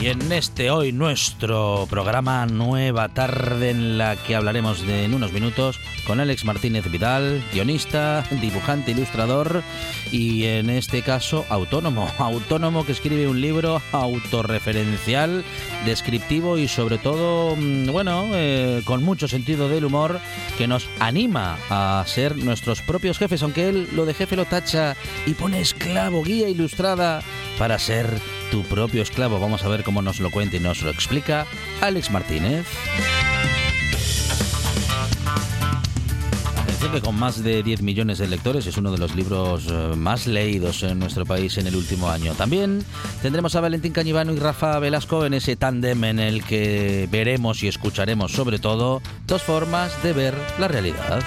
Y 0.00 0.06
en 0.06 0.32
este 0.32 0.70
hoy 0.70 0.92
nuestro 0.92 1.86
programa 1.90 2.46
Nueva 2.46 3.10
Tarde 3.10 3.68
en 3.68 3.98
la 3.98 4.16
que 4.16 4.34
hablaremos 4.34 4.82
en 4.88 5.12
unos 5.12 5.30
minutos 5.30 5.78
con 6.06 6.20
Alex 6.20 6.46
Martínez 6.46 6.90
Vidal, 6.90 7.44
guionista, 7.52 8.24
dibujante, 8.40 8.92
ilustrador 8.92 9.62
y 10.10 10.44
en 10.44 10.70
este 10.70 11.02
caso 11.02 11.44
autónomo, 11.50 12.08
autónomo 12.18 12.86
que 12.86 12.92
escribe 12.92 13.28
un 13.28 13.42
libro 13.42 13.82
autorreferencial, 13.92 15.44
descriptivo 15.84 16.56
y 16.56 16.66
sobre 16.66 16.96
todo, 16.96 17.54
mm, 17.56 17.92
bueno, 17.92 18.30
eh, 18.32 18.80
con 18.86 19.04
mucho 19.04 19.28
sentido 19.28 19.68
del 19.68 19.84
humor 19.84 20.18
que 20.56 20.66
nos 20.66 20.88
anima 20.98 21.58
a 21.68 22.02
ser 22.06 22.38
nuestros 22.38 22.80
propios 22.80 23.18
jefes, 23.18 23.42
aunque 23.42 23.68
él 23.68 23.86
lo 23.92 24.06
de 24.06 24.14
jefe 24.14 24.34
lo 24.34 24.46
tacha 24.46 24.96
y 25.26 25.34
pone 25.34 25.60
esclavo, 25.60 26.22
guía 26.22 26.48
ilustrada 26.48 27.20
para 27.58 27.78
ser 27.78 28.18
tu 28.50 28.62
propio 28.64 29.02
esclavo. 29.02 29.38
Vamos 29.40 29.64
a 29.64 29.68
ver 29.68 29.84
cómo 29.84 30.02
nos 30.02 30.20
lo 30.20 30.30
cuenta 30.30 30.56
y 30.56 30.60
nos 30.60 30.82
lo 30.82 30.90
explica 30.90 31.46
Alex 31.80 32.10
Martínez. 32.10 32.66
Que 36.90 37.00
con 37.00 37.16
más 37.16 37.44
de 37.44 37.62
10 37.62 37.82
millones 37.82 38.18
de 38.18 38.26
lectores 38.26 38.66
es 38.66 38.76
uno 38.76 38.90
de 38.90 38.98
los 38.98 39.14
libros 39.14 39.68
eh, 39.70 39.94
más 39.94 40.26
leídos 40.26 40.82
en 40.82 40.98
nuestro 40.98 41.24
país 41.24 41.56
en 41.56 41.68
el 41.68 41.76
último 41.76 42.10
año. 42.10 42.34
También 42.34 42.84
tendremos 43.22 43.54
a 43.54 43.60
Valentín 43.60 43.92
Cañivano 43.92 44.32
y 44.32 44.38
Rafa 44.40 44.76
Velasco 44.80 45.24
en 45.24 45.34
ese 45.34 45.54
tándem 45.54 46.02
en 46.02 46.18
el 46.18 46.42
que 46.42 47.06
veremos 47.08 47.62
y 47.62 47.68
escucharemos 47.68 48.32
sobre 48.32 48.58
todo 48.58 49.02
dos 49.28 49.42
formas 49.42 50.02
de 50.02 50.14
ver 50.14 50.34
la 50.58 50.66
realidad. 50.66 51.22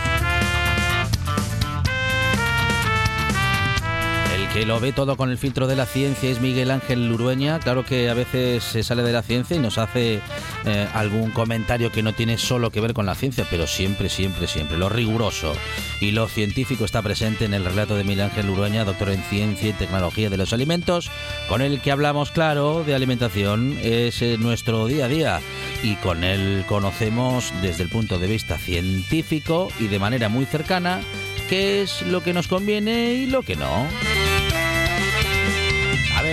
Que 4.53 4.67
lo 4.67 4.79
ve 4.79 4.93
todo 4.93 5.17
con 5.17 5.31
el 5.31 5.39
filtro 5.39 5.65
de 5.65 5.75
la 5.75 5.87
ciencia 5.87 6.29
es 6.29 6.39
Miguel 6.39 6.69
Ángel 6.69 7.09
Lurueña. 7.09 7.59
Claro 7.59 7.83
que 7.83 8.07
a 8.11 8.13
veces 8.13 8.63
se 8.63 8.83
sale 8.83 9.01
de 9.01 9.11
la 9.11 9.23
ciencia 9.23 9.57
y 9.57 9.59
nos 9.59 9.79
hace 9.79 10.21
eh, 10.65 10.87
algún 10.93 11.31
comentario 11.31 11.91
que 11.91 12.03
no 12.03 12.13
tiene 12.13 12.37
solo 12.37 12.69
que 12.69 12.79
ver 12.79 12.93
con 12.93 13.07
la 13.07 13.15
ciencia, 13.15 13.47
pero 13.49 13.65
siempre, 13.65 14.09
siempre, 14.09 14.47
siempre. 14.47 14.77
Lo 14.77 14.89
riguroso 14.89 15.55
y 15.99 16.11
lo 16.11 16.27
científico 16.27 16.85
está 16.85 17.01
presente 17.01 17.45
en 17.45 17.55
el 17.55 17.65
relato 17.65 17.95
de 17.95 18.03
Miguel 18.03 18.25
Ángel 18.25 18.45
Lurueña, 18.45 18.85
doctor 18.85 19.09
en 19.09 19.23
ciencia 19.23 19.69
y 19.69 19.73
tecnología 19.73 20.29
de 20.29 20.37
los 20.37 20.53
alimentos, 20.53 21.09
con 21.49 21.63
el 21.63 21.81
que 21.81 21.91
hablamos, 21.91 22.29
claro, 22.29 22.83
de 22.83 22.93
alimentación. 22.93 23.79
Es 23.81 24.21
eh, 24.21 24.37
nuestro 24.37 24.85
día 24.85 25.05
a 25.05 25.09
día 25.09 25.41
y 25.81 25.95
con 25.95 26.23
él 26.23 26.63
conocemos 26.67 27.51
desde 27.63 27.81
el 27.81 27.89
punto 27.89 28.19
de 28.19 28.27
vista 28.27 28.59
científico 28.59 29.69
y 29.79 29.87
de 29.87 29.97
manera 29.97 30.29
muy 30.29 30.45
cercana 30.45 31.01
qué 31.49 31.81
es 31.81 32.03
lo 32.03 32.21
que 32.21 32.33
nos 32.33 32.47
conviene 32.47 33.15
y 33.15 33.25
lo 33.25 33.41
que 33.41 33.55
no. 33.55 33.87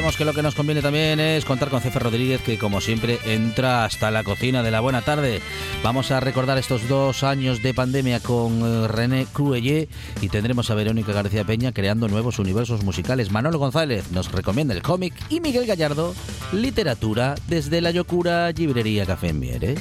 Sabemos 0.01 0.17
que 0.17 0.25
lo 0.25 0.33
que 0.33 0.43
nos 0.43 0.55
conviene 0.55 0.81
también 0.81 1.21
es 1.21 1.45
contar 1.45 1.69
con 1.69 1.83
Cefe 1.83 1.99
Rodríguez, 1.99 2.41
que 2.41 2.57
como 2.57 2.81
siempre 2.81 3.19
entra 3.27 3.85
hasta 3.85 4.11
la 4.11 4.25
cocina 4.25 4.63
de 4.63 4.71
la 4.71 4.81
buena 4.81 5.03
tarde. 5.03 5.43
Vamos 5.83 6.11
a 6.11 6.21
recordar 6.21 6.57
estos 6.57 6.89
dos 6.89 7.23
años 7.23 7.63
de 7.63 7.75
pandemia 7.75 8.19
con 8.21 8.63
eh, 8.65 8.89
René 8.89 9.27
Cruelle 9.31 9.91
y 10.23 10.31
tendremos 10.31 10.71
a 10.71 10.75
Verónica 10.75 11.13
García 11.13 11.45
Peña 11.45 11.73
creando 11.73 12.09
nuevos 12.09 12.39
universos 12.39 12.83
musicales. 12.83 13.31
Manolo 13.31 13.59
González 13.59 14.11
nos 14.11 14.33
recomienda 14.33 14.73
el 14.73 14.81
cómic 14.81 15.13
y 15.29 15.41
Miguel 15.41 15.67
Gallardo, 15.67 16.15
literatura 16.51 17.35
desde 17.49 17.83
la 17.83 17.91
Yocura 17.91 18.53
Librería 18.53 19.05
Café 19.05 19.29
en 19.29 19.39
Mieres. 19.39 19.81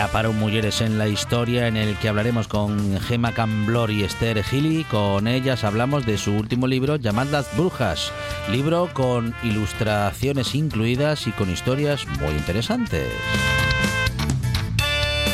Un 0.00 0.38
Mujeres 0.38 0.80
en 0.80 0.98
la 0.98 1.08
Historia 1.08 1.68
en 1.68 1.76
el 1.76 1.94
que 1.96 2.08
hablaremos 2.08 2.48
con 2.48 2.98
Gema 3.00 3.32
Camblor 3.32 3.90
y 3.90 4.02
Esther 4.02 4.42
Gili. 4.42 4.84
Con 4.84 5.28
ellas 5.28 5.62
hablamos 5.62 6.06
de 6.06 6.16
su 6.16 6.32
último 6.32 6.66
libro, 6.66 6.96
Llamadas 6.96 7.54
Brujas, 7.54 8.10
libro 8.50 8.88
con 8.94 9.34
ilustraciones 9.42 10.54
incluidas 10.54 11.26
y 11.26 11.32
con 11.32 11.50
historias 11.50 12.06
muy 12.18 12.30
interesantes. 12.30 13.12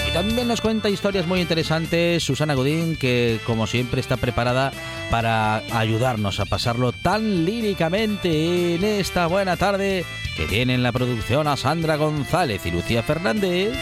Y 0.08 0.12
también 0.12 0.48
nos 0.48 0.60
cuenta 0.60 0.90
historias 0.90 1.26
muy 1.26 1.40
interesantes 1.40 2.24
Susana 2.24 2.54
Godín, 2.54 2.96
que 2.96 3.38
como 3.46 3.68
siempre 3.68 4.00
está 4.00 4.16
preparada 4.16 4.72
para 5.10 5.58
ayudarnos 5.78 6.40
a 6.40 6.44
pasarlo 6.44 6.92
tan 6.92 7.44
líricamente 7.44 8.74
en 8.74 8.84
esta 8.84 9.28
buena 9.28 9.56
tarde 9.56 10.04
que 10.36 10.46
tienen 10.46 10.82
la 10.82 10.92
producción 10.92 11.46
a 11.46 11.56
Sandra 11.56 11.96
González 11.96 12.66
y 12.66 12.72
Lucía 12.72 13.02
Fernández 13.04 13.72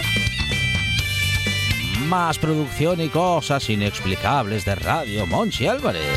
más 2.14 2.38
producción 2.38 3.00
y 3.00 3.08
cosas 3.08 3.68
inexplicables 3.68 4.64
de 4.64 4.76
Radio 4.76 5.26
Monchi 5.26 5.66
Álvarez. 5.66 6.16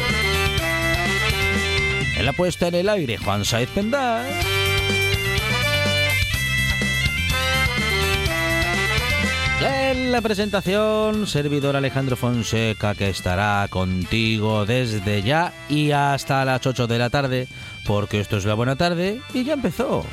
En 2.15 2.23
la 2.23 2.33
puesta 2.33 2.67
en 2.67 2.75
el 2.75 2.87
aire, 2.87 3.17
Juan 3.17 3.43
Saiz 3.43 3.67
Pendar. 3.69 4.23
En 9.59 10.11
la 10.11 10.21
presentación, 10.21 11.25
servidor 11.25 11.75
Alejandro 11.75 12.15
Fonseca, 12.15 12.93
que 12.93 13.09
estará 13.09 13.67
contigo 13.67 14.67
desde 14.67 15.23
ya 15.23 15.51
y 15.67 15.89
hasta 15.93 16.45
las 16.45 16.63
8 16.63 16.85
de 16.85 16.99
la 16.99 17.09
tarde, 17.09 17.47
porque 17.87 18.19
esto 18.19 18.37
es 18.37 18.45
la 18.45 18.53
buena 18.53 18.75
tarde 18.75 19.19
y 19.33 19.45
ya 19.45 19.53
empezó. 19.53 20.05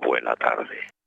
Buena 0.00 0.34
tarde. 0.36 0.97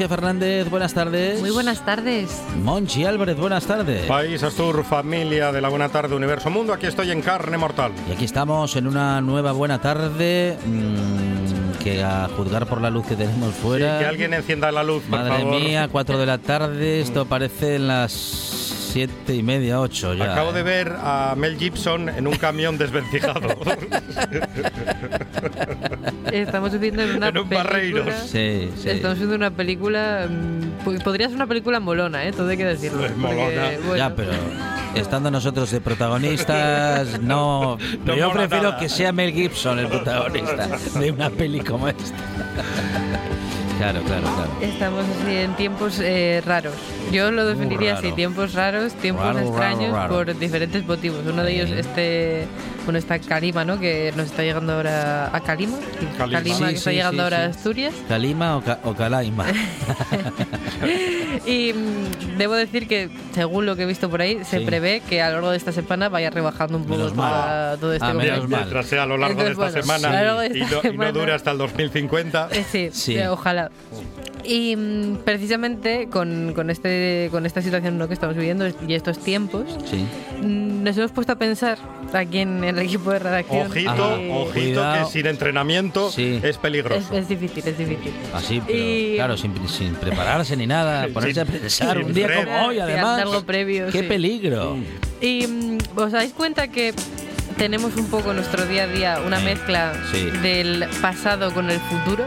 Lucía 0.00 0.16
Fernández, 0.16 0.70
buenas 0.70 0.94
tardes. 0.94 1.40
Muy 1.40 1.50
buenas 1.50 1.84
tardes. 1.84 2.30
Monchi 2.62 3.04
Álvarez, 3.04 3.36
buenas 3.36 3.66
tardes. 3.66 4.06
País 4.06 4.42
Astur, 4.42 4.82
familia 4.82 5.52
de 5.52 5.60
la 5.60 5.68
Buena 5.68 5.90
Tarde, 5.90 6.14
Universo 6.14 6.48
Mundo, 6.48 6.72
aquí 6.72 6.86
estoy 6.86 7.10
en 7.10 7.20
carne 7.20 7.58
mortal. 7.58 7.92
Y 8.08 8.12
aquí 8.12 8.24
estamos 8.24 8.74
en 8.76 8.86
una 8.86 9.20
nueva 9.20 9.52
buena 9.52 9.78
tarde. 9.78 10.56
mmm, 10.64 11.78
que 11.82 12.02
a 12.02 12.30
juzgar 12.34 12.64
por 12.66 12.80
la 12.80 12.88
luz 12.88 13.06
que 13.08 13.14
tenemos 13.16 13.54
Sí, 13.54 13.60
fuera. 13.60 13.98
que 13.98 14.06
alguien 14.06 14.32
encienda 14.32 14.72
la 14.72 14.82
luz, 14.84 15.02
por 15.02 15.18
Madre 15.18 15.36
favor. 15.38 15.60
mía, 15.60 15.88
4 15.92 16.16
de 16.16 16.24
la 16.26 16.38
tarde. 16.38 17.00
Esto 17.02 17.26
parece 17.28 17.76
en 17.76 17.86
las 17.88 18.10
siete 18.90 19.34
y 19.34 19.42
media, 19.42 19.80
8 19.80 20.14
ya. 20.14 20.32
Acabo 20.32 20.50
¿eh? 20.50 20.54
de 20.54 20.62
ver 20.62 20.92
a 20.98 21.34
Mel 21.36 21.56
Gibson 21.58 22.08
en 22.08 22.26
un 22.26 22.34
camión 22.36 22.76
desvencijado. 22.76 23.40
Estamos 26.32 26.72
viviendo 26.72 27.02
en 27.02 27.16
una 27.16 27.28
En 27.28 27.38
un 27.38 27.48
película. 27.48 27.64
Barreiros. 27.70 28.14
Sí, 28.26 28.70
sí. 28.76 28.88
Estamos 28.90 29.18
viendo 29.18 29.36
una 29.36 29.50
película. 29.50 30.26
mm, 30.28 30.98
Podría 31.02 31.26
ser 31.28 31.36
una 31.36 31.46
película 31.46 31.80
molona, 31.80 32.24
¿eh? 32.24 32.32
Todo 32.32 32.48
hay 32.48 32.56
que 32.56 32.64
decirlo. 32.64 33.04
Es 33.04 33.12
porque, 33.12 33.34
molona. 33.36 33.70
bueno, 33.86 33.96
Ya, 33.96 34.14
pero 34.14 34.32
estando 34.94 35.30
nosotros 35.30 35.70
de 35.70 35.80
protagonistas, 35.80 37.20
no. 37.22 37.78
Pero 38.04 38.16
yo 38.18 38.32
prefiero 38.32 38.64
nada. 38.70 38.78
que 38.78 38.88
sea 38.88 39.12
Mel 39.12 39.32
Gibson 39.32 39.78
el 39.78 39.88
protagonista 39.88 40.68
de 40.98 41.10
una 41.10 41.30
peli 41.30 41.60
como 41.60 41.88
esta. 41.88 42.00
Claro, 43.80 44.02
claro, 44.02 44.22
claro. 44.34 44.50
Estamos 44.60 45.06
así 45.08 45.36
en 45.36 45.54
tiempos 45.56 45.98
eh, 46.02 46.42
raros. 46.44 46.74
Yo 47.10 47.30
lo 47.30 47.46
definiría 47.46 47.94
así: 47.94 48.12
tiempos 48.12 48.52
raros, 48.52 48.92
tiempos 48.92 49.24
Raro, 49.24 49.38
extraños 49.38 49.92
raro. 49.92 50.14
por 50.14 50.38
diferentes 50.38 50.84
motivos. 50.86 51.20
Uno 51.26 51.42
de 51.42 51.54
ellos, 51.54 51.70
Sí. 51.70 51.76
este. 51.78 52.46
Bueno, 52.84 52.98
está 52.98 53.18
Calima, 53.18 53.64
¿no? 53.64 53.78
Que 53.78 54.12
nos 54.16 54.26
está 54.26 54.42
llegando 54.42 54.72
ahora 54.72 55.30
a 55.34 55.40
Calima. 55.40 55.76
Calima. 56.18 56.38
Calima, 56.38 56.56
Sí, 56.56 56.64
que 56.64 56.70
está 56.78 56.90
sí, 56.90 56.96
llegando 56.96 57.18
sí, 57.18 57.24
ahora 57.24 57.36
sí. 57.36 57.42
a 57.42 57.46
Asturias. 57.50 57.94
¿Calima 58.08 58.56
o, 58.56 58.62
ca- 58.62 58.80
o 58.84 58.94
Calaima? 58.94 59.44
Y 61.46 61.72
mm, 61.72 62.36
debo 62.38 62.54
decir 62.54 62.86
que, 62.88 63.08
según 63.34 63.64
lo 63.66 63.76
que 63.76 63.82
he 63.84 63.86
visto 63.86 64.10
por 64.10 64.20
ahí, 64.20 64.40
se 64.44 64.58
Sí. 64.58 64.64
prevé 64.64 65.00
que 65.08 65.22
a 65.22 65.28
lo 65.28 65.34
largo 65.34 65.50
de 65.50 65.56
esta 65.56 65.72
semana 65.72 66.08
vaya 66.08 66.30
rebajando 66.30 66.76
un 66.76 66.84
poco 66.84 67.10
todo 67.80 67.92
este 67.92 68.04
Ah, 68.06 68.12
menos. 68.14 68.48
Mientras 68.48 68.86
sea 68.86 69.04
a 69.04 69.06
lo 69.06 69.16
largo 69.16 69.42
de 69.42 69.50
esta 69.52 69.64
bueno, 69.70 69.82
semana 69.82 70.46
y, 70.46 70.58
no, 70.60 70.64
y 70.66 70.70
no 70.70 70.80
semana. 70.82 71.12
dure 71.12 71.32
hasta 71.32 71.50
el 71.52 71.58
2050. 71.58 72.48
Eh, 72.52 72.64
sí, 72.70 72.90
Sí. 72.92 73.16
eh, 73.16 73.28
ojalá. 73.28 73.70
Y 74.44 74.74
mm, 74.76 75.16
precisamente 75.24 76.08
con, 76.10 76.52
con, 76.54 76.70
este, 76.70 77.28
con 77.30 77.46
esta 77.46 77.62
situación 77.62 77.98
¿no? 77.98 78.08
que 78.08 78.14
estamos 78.14 78.36
viviendo 78.36 78.66
y 78.86 78.94
estos 78.94 79.18
tiempos, 79.18 79.64
Sí. 79.88 80.04
mm, 80.42 80.82
nos 80.82 80.96
hemos 80.96 81.10
puesto 81.12 81.32
a 81.32 81.36
pensar 81.36 81.78
aquí 82.12 82.38
en 82.38 82.64
el 82.64 82.78
equipo 82.78 83.10
de 83.12 83.18
redacción. 83.18 83.66
Ojito, 83.70 83.92
que 83.94 84.32
ojito, 84.32 84.52
Cuidado. 84.52 85.06
que 85.06 85.12
sin 85.12 85.26
entrenamiento 85.26 86.10
Sí. 86.10 86.40
es 86.42 86.56
peligroso. 86.58 87.12
es, 87.12 87.22
es 87.22 87.28
difícil, 87.28 87.66
es 87.68 87.78
difícil. 87.78 88.12
Así, 88.34 88.62
pero 88.66 88.78
Y- 88.78 89.12
claro, 89.16 89.36
sin, 89.36 89.68
sin 89.68 89.94
prepararse 89.94 90.56
ni 90.56 90.66
nada, 90.66 91.06
ponerse 91.14 91.40
a 91.40 91.44
pensar 91.44 91.98
un 91.98 92.12
día 92.14 92.28
como 92.44 92.66
hoy, 92.68 92.76
Sí, 92.76 92.80
además. 92.80 93.20
algo 93.20 93.42
previo, 93.44 93.86
¡Qué 93.88 94.00
sí. 94.00 94.06
peligro! 94.08 94.76
Y 95.20 95.46
mm, 95.46 95.78
os 95.96 96.12
dais 96.12 96.32
cuenta 96.32 96.68
que 96.68 96.94
tenemos 97.58 97.94
un 97.96 98.06
poco 98.06 98.30
en 98.30 98.36
nuestro 98.36 98.64
día 98.64 98.84
a 98.84 98.86
día 98.86 99.20
una 99.26 99.38
Sí, 99.38 99.44
mezcla 99.44 99.92
sí. 100.12 100.30
del 100.42 100.86
pasado 101.02 101.52
con 101.52 101.70
el 101.70 101.78
futuro. 101.78 102.24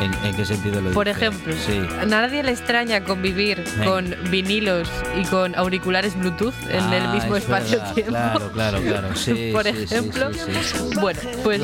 ¿En, 0.00 0.12
en 0.26 0.34
qué 0.34 0.44
sentido 0.44 0.80
lo 0.80 0.90
Por 0.90 1.06
ejemplo, 1.08 1.54
Sí. 1.54 1.80
a 2.00 2.04
nadie 2.04 2.42
le 2.42 2.50
extraña 2.50 3.04
convivir 3.04 3.62
con 3.84 4.14
vinilos 4.30 4.88
y 5.16 5.24
con 5.26 5.54
auriculares 5.54 6.18
Bluetooth 6.18 6.54
en 6.68 6.92
el 6.92 7.06
Ah, 7.06 7.12
mismo 7.14 7.36
es 7.36 7.44
espacio-tiempo. 7.44 8.10
Claro, 8.10 8.50
claro, 8.52 8.80
claro. 8.82 9.14
Sí, 9.16 9.50
Por 9.54 9.62
sí, 9.64 9.68
ejemplo, 9.84 10.32
sí, 10.32 10.40
sí, 10.46 10.60
sí. 10.92 10.98
Bueno, 11.00 11.20
pues 11.44 11.60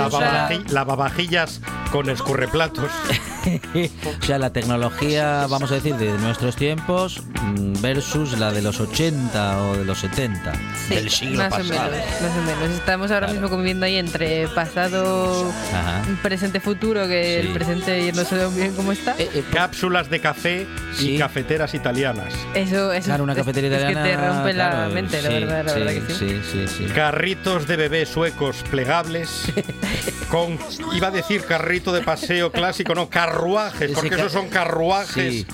lavavajillas 0.71 1.61
con 1.91 2.09
escurreplatos. 2.11 2.91
o 4.21 4.25
sea, 4.25 4.39
la 4.39 4.53
tecnología, 4.53 5.47
vamos 5.49 5.71
a 5.73 5.75
decir, 5.77 5.95
de 5.97 6.13
nuestros 6.19 6.57
tiempos 6.57 7.23
mm, 7.43 7.81
versus 7.81 8.39
la 8.39 8.53
de 8.53 8.63
los 8.63 8.81
80 8.81 9.63
o 9.65 9.77
de 9.79 9.85
los 9.85 9.99
70 10.01 10.53
sí, 10.89 10.95
del 10.95 11.11
siglo 11.11 11.39
más 11.39 11.51
pasado. 11.51 11.89
o 11.89 11.91
menos, 11.91 12.07
más 12.23 12.31
o 12.39 12.43
menos. 12.63 12.79
Estamos 12.79 13.11
ahora 13.11 13.27
Claro. 13.27 13.33
mismo 13.41 13.49
conviviendo 13.51 13.87
ahí 13.87 13.97
entre 13.97 14.47
pasado, 14.49 15.51
Ajá. 15.73 16.03
presente, 16.23 16.61
futuro, 16.61 17.07
que 17.09 17.41
Sí. 17.43 17.47
el 17.49 17.53
presente 17.55 18.13
no 18.13 18.25
sé 18.25 18.47
bien 18.57 18.75
cómo 18.75 18.93
está. 18.93 19.15
Eh, 19.19 19.29
eh, 19.35 19.45
Cápsulas 19.53 20.11
de 20.11 20.21
café 20.21 20.67
Sí. 20.95 21.15
y 21.15 21.19
cafeteras 21.19 21.75
italianas. 21.75 22.35
Eso, 22.55 22.93
eso 22.93 23.07
claro, 23.07 23.25
una 23.25 23.33
es- 23.33 23.39
cafetería 23.39 23.71
es, 23.71 23.77
italiana. 23.79 24.03
que 24.05 24.11
te 24.11 24.17
rompe 24.29 24.53
la 24.55 24.89
mente, 24.93 25.23
la 25.23 25.29
sí, 25.29 25.35
verdad, 25.35 25.65
la 25.65 25.73
sí, 25.73 25.79
verdad 25.81 25.93
que 26.07 26.15
sí. 26.15 26.19
Sí, 26.19 26.41
sí, 26.53 26.69
sí. 26.79 26.85
Carritos 26.95 27.67
de 27.67 27.77
bebé 27.77 28.07
suecos 28.07 28.63
plegables. 28.71 29.45
con, 30.31 30.59
iba 30.95 31.09
a 31.09 31.11
decir 31.11 31.43
carrito 31.81 31.93
de 31.93 32.03
paseo 32.03 32.53
clásico, 32.53 32.94
no, 32.94 33.09
carruajes, 33.09 33.93
porque 33.93 34.15
esos 34.15 34.32
son 34.32 34.49
carruajes. 34.49 35.35
Sí. 35.35 35.47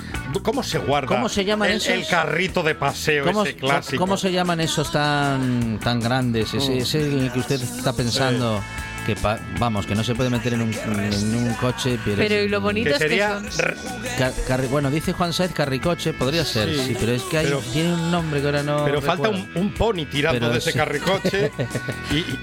¿Cómo 0.43 0.62
se 0.62 0.78
guarda? 0.78 1.08
¿Cómo 1.08 1.28
se 1.28 1.44
llaman 1.44 1.70
el, 1.70 1.76
esos? 1.76 1.88
El 1.90 2.06
carrito 2.06 2.62
de 2.62 2.75
paseo, 2.75 3.25
¿Cómo, 3.25 3.44
ese 3.44 3.56
clásico. 3.56 4.00
cómo 4.00 4.17
se 4.17 4.32
llaman 4.32 4.61
esos 4.61 4.90
tan, 4.90 5.78
tan 5.78 6.00
grandes? 6.00 6.52
Ese, 6.52 6.78
ese 6.78 7.06
en 7.06 7.19
el 7.20 7.32
que 7.32 7.38
usted 7.38 7.61
está 7.61 7.93
pensando 7.93 8.61
que, 9.06 9.14
pa- 9.17 9.38
vamos, 9.58 9.87
que 9.87 9.94
no 9.94 10.03
se 10.05 10.14
puede 10.14 10.29
meter 10.31 10.55
en 10.55 10.62
un, 10.62 10.75
en 10.75 11.35
un 11.37 11.55
coche. 11.55 11.99
Pero, 12.05 12.43
y 12.43 12.49
lo 12.49 12.61
bonito 12.61 12.88
Que 12.91 12.97
es 12.97 12.99
que 12.99 13.08
sería 13.08 13.41
son- 13.50 14.70
bueno, 14.70 14.91
dice 14.91 15.12
Juan 15.12 15.32
Saez 15.32 15.53
carricoche, 15.53 16.12
podría 16.12 16.44
ser, 16.44 16.69
sí, 16.69 16.81
Sí, 16.88 16.97
pero 16.99 17.12
es 17.12 17.23
que 17.23 17.38
hay, 17.38 17.44
pero- 17.47 17.61
tiene 17.73 17.94
un 17.94 18.11
nombre 18.11 18.41
que 18.41 18.47
ahora 18.47 18.62
no. 18.62 18.85
Pero 18.85 19.00
falta 19.00 19.29
un, 19.29 19.49
un 19.55 19.73
pony 19.73 20.05
tirando 20.11 20.41
Pero 20.41 20.53
de 20.53 20.58
ese 20.58 20.73
sí. 20.73 20.79
carricoche. 20.79 21.53
y, 22.11 22.17
y- 22.17 22.38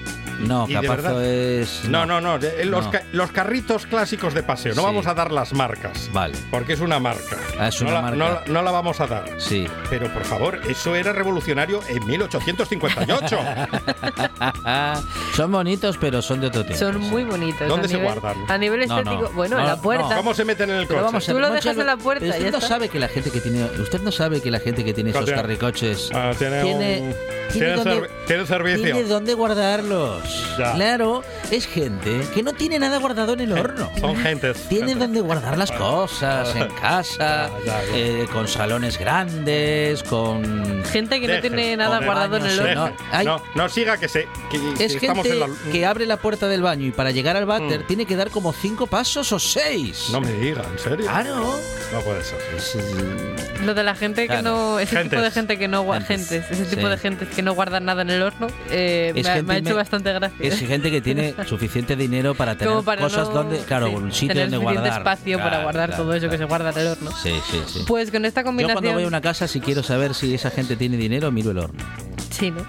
No, 0.48 0.66
Capazo 0.66 0.88
verdad- 0.90 1.24
es. 1.24 1.84
No, 1.88 2.04
no, 2.06 2.20
no. 2.20 2.38
Los, 2.64 2.84
No. 2.86 2.90
ca- 2.90 3.04
los 3.12 3.30
carritos 3.30 3.86
clásicos 3.86 4.34
de 4.34 4.42
paseo. 4.42 4.74
No 4.74 4.80
Sí. 4.82 4.86
vamos 4.86 5.06
a 5.06 5.14
dar 5.14 5.30
las 5.30 5.52
marcas. 5.52 6.10
Vale, 6.12 6.34
Porque 6.50 6.72
es 6.72 6.80
una 6.80 6.98
marca. 6.98 7.36
Ah, 7.58 7.68
es 7.68 7.80
no, 7.80 7.86
una 7.88 7.94
la, 7.96 8.02
marca. 8.02 8.16
no 8.16 8.28
la- 8.28 8.42
no 8.48 8.62
la 8.62 8.70
vamos 8.72 9.00
a 9.00 9.06
dar. 9.06 9.24
sí. 9.38 9.66
Pero 9.90 10.12
por 10.12 10.24
favor, 10.24 10.60
eso 10.68 10.96
era 10.96 11.12
revolucionario 11.12 11.80
en 11.88 12.04
1858. 12.04 13.38
son 15.36 15.52
bonitos, 15.52 15.96
pero 15.98 16.20
son 16.20 16.40
de 16.40 16.50
son 16.76 17.00
muy 17.00 17.24
bonitos. 17.24 17.68
¿Dónde 17.68 17.86
a 17.86 17.88
se 17.88 17.94
nivel- 17.96 18.04
guardan? 18.20 18.36
A 18.48 18.58
nivel 18.58 18.86
No, 18.88 18.98
estético, 18.98 19.22
no. 19.22 19.30
bueno, 19.30 19.58
en 19.60 19.66
la 19.66 19.76
puerta. 19.80 20.08
no. 20.10 20.16
¿Cómo 20.16 20.34
se 20.34 20.44
meten 20.44 20.70
en 20.70 20.76
el 20.76 20.86
Pero 20.86 21.00
coche? 21.00 21.06
vamos 21.06 21.26
Tú 21.26 21.38
lo 21.38 21.50
dejas 21.50 21.76
en 21.78 21.86
la 21.86 21.96
puerta, 21.96 22.24
Usted 22.26 22.38
ya 22.44 22.50
no 22.50 22.56
está. 22.58 22.68
sabe 22.68 22.88
que 22.88 22.98
la 22.98 23.08
gente 23.08 23.30
que 23.30 23.40
tiene. 23.40 23.64
Usted 23.80 24.00
no 24.02 24.12
sabe 24.12 24.40
que 24.40 24.50
la 24.50 24.60
gente 24.60 24.84
que 24.84 24.94
tiene 24.94 25.10
esos 25.10 25.30
carricoches. 25.30 26.10
Ah, 26.14 26.32
tiene 26.38 26.62
tiene. 26.62 27.00
un- 27.00 27.14
tiene 27.14 27.14
tiene 27.52 27.72
dónde- 27.74 27.90
servi- 28.08 28.08
tiene 28.26 28.46
servicio. 28.46 28.82
Tiene 28.82 29.02
dónde 29.04 29.34
guardarlos. 29.34 30.22
Ya. 30.58 30.72
Claro, 30.74 31.22
es 31.50 31.66
gente 31.66 32.20
que 32.34 32.42
no 32.42 32.52
tiene 32.52 32.78
nada 32.78 32.98
guardado 32.98 33.32
en 33.34 33.40
el 33.40 33.52
horno. 33.52 33.90
Son 34.00 34.16
gentes. 34.16 34.56
Tiene 34.68 34.88
gente. 34.88 35.04
donde 35.04 35.20
guardar 35.20 35.58
las 35.58 35.70
cosas, 35.72 36.54
en 36.56 36.68
casa, 36.80 37.50
Ya, 37.64 37.64
ya, 37.64 37.84
ya. 37.92 37.96
eh, 37.96 38.26
con 38.32 38.46
salones 38.48 38.98
grandes, 38.98 40.02
con... 40.04 40.84
Gente 40.84 41.20
que 41.20 41.26
no 41.26 41.32
Deje, 41.34 41.48
tiene 41.48 41.76
nada 41.76 42.00
guardado 42.04 42.36
en 42.36 42.46
el 42.46 42.60
horno. 42.60 42.88
no, 42.88 42.96
hay- 43.10 43.26
No, 43.26 43.42
no 43.54 43.68
siga 43.68 43.96
que 43.98 44.08
se. 44.08 44.28
que- 44.50 44.74
que 44.78 44.84
Es 44.84 44.94
estamos 44.94 45.26
gente 45.26 45.44
en 45.44 45.50
la- 45.50 45.72
que 45.72 45.86
abre 45.86 46.06
la 46.06 46.16
puerta 46.18 46.46
del 46.48 46.62
baño 46.62 46.86
y 46.86 46.90
para 46.92 47.10
llegar 47.10 47.36
al 47.36 47.46
váter 47.46 47.80
Mm. 47.80 47.86
tiene 47.86 48.06
que 48.06 48.16
dar 48.16 48.30
como 48.30 48.52
cinco 48.52 48.86
pasos 48.86 49.32
o 49.32 49.38
seis. 49.38 50.08
No 50.12 50.20
me 50.20 50.32
diga, 50.32 50.62
¿en 50.70 50.78
serio? 50.78 51.06
Claro. 51.06 51.58
No 51.92 52.00
puede 52.00 52.22
ser. 52.22 52.38
Eh, 52.76 53.36
Lo 53.64 53.74
de 53.74 53.82
la 53.82 53.94
gente 53.94 54.22
que 54.22 54.28
Claro. 54.28 54.42
no. 54.42 54.78
Ese 54.78 54.96
tipo 55.02 55.16
de 55.16 55.22
Gentes. 55.22 55.34
gente 55.34 55.58
que 55.58 55.68
no 55.68 55.84
Gentes. 55.92 56.06
gentes, 56.28 56.50
ese 56.50 56.64
tipo 56.64 56.82
Sí. 56.82 56.88
de 56.88 56.98
gente 56.98 57.26
que 57.26 57.42
no 57.42 57.54
guardan 57.54 57.84
nada 57.84 58.02
en 58.02 58.10
el 58.10 58.13
horno, 58.22 58.46
eh, 58.70 59.12
Es 59.14 59.24
me, 59.24 59.30
ha- 59.30 59.34
gente 59.34 59.48
me 59.48 59.54
ha 59.54 59.58
hecho 59.58 59.74
bastante 59.76 60.12
gracia. 60.12 60.36
es 60.46 60.58
gente 60.58 60.90
que 60.90 61.00
tiene 61.00 61.34
suficiente 61.46 61.96
dinero 61.96 62.34
para 62.34 62.56
tener 62.56 62.82
para 62.84 63.02
cosas 63.02 63.28
no- 63.28 63.34
donde, 63.34 63.58
claro, 63.60 63.88
sí, 63.88 63.94
un 63.94 64.12
sitio 64.12 64.28
tener 64.34 64.50
donde 64.50 64.58
guardar. 64.64 64.98
espacio 64.98 65.38
para 65.38 65.62
guardar 65.62 65.88
claro, 65.90 66.02
todo 66.04 66.14
eso 66.14 66.28
que 66.28 66.38
se 66.38 66.44
guarda 66.44 66.70
en 66.70 66.78
el 66.78 66.86
horno. 66.88 67.10
Sí, 67.22 67.32
sí, 67.50 67.62
sí. 67.66 67.84
Pues 67.86 68.10
con 68.10 68.24
esta 68.24 68.40
Yo 68.42 68.46
combinación. 68.46 68.74
cuando 68.82 68.92
voy 68.94 69.04
a 69.04 69.06
una 69.08 69.20
casa 69.20 69.46
si 69.48 69.60
quiero 69.60 69.82
saber 69.82 70.14
si 70.14 70.34
esa 70.34 70.50
gente 70.50 70.76
tiene 70.76 70.96
dinero 70.96 71.30
miro 71.30 71.50
el 71.50 71.58
horno. 71.58 71.82
Sí, 72.30 72.50
¿no? 72.50 72.64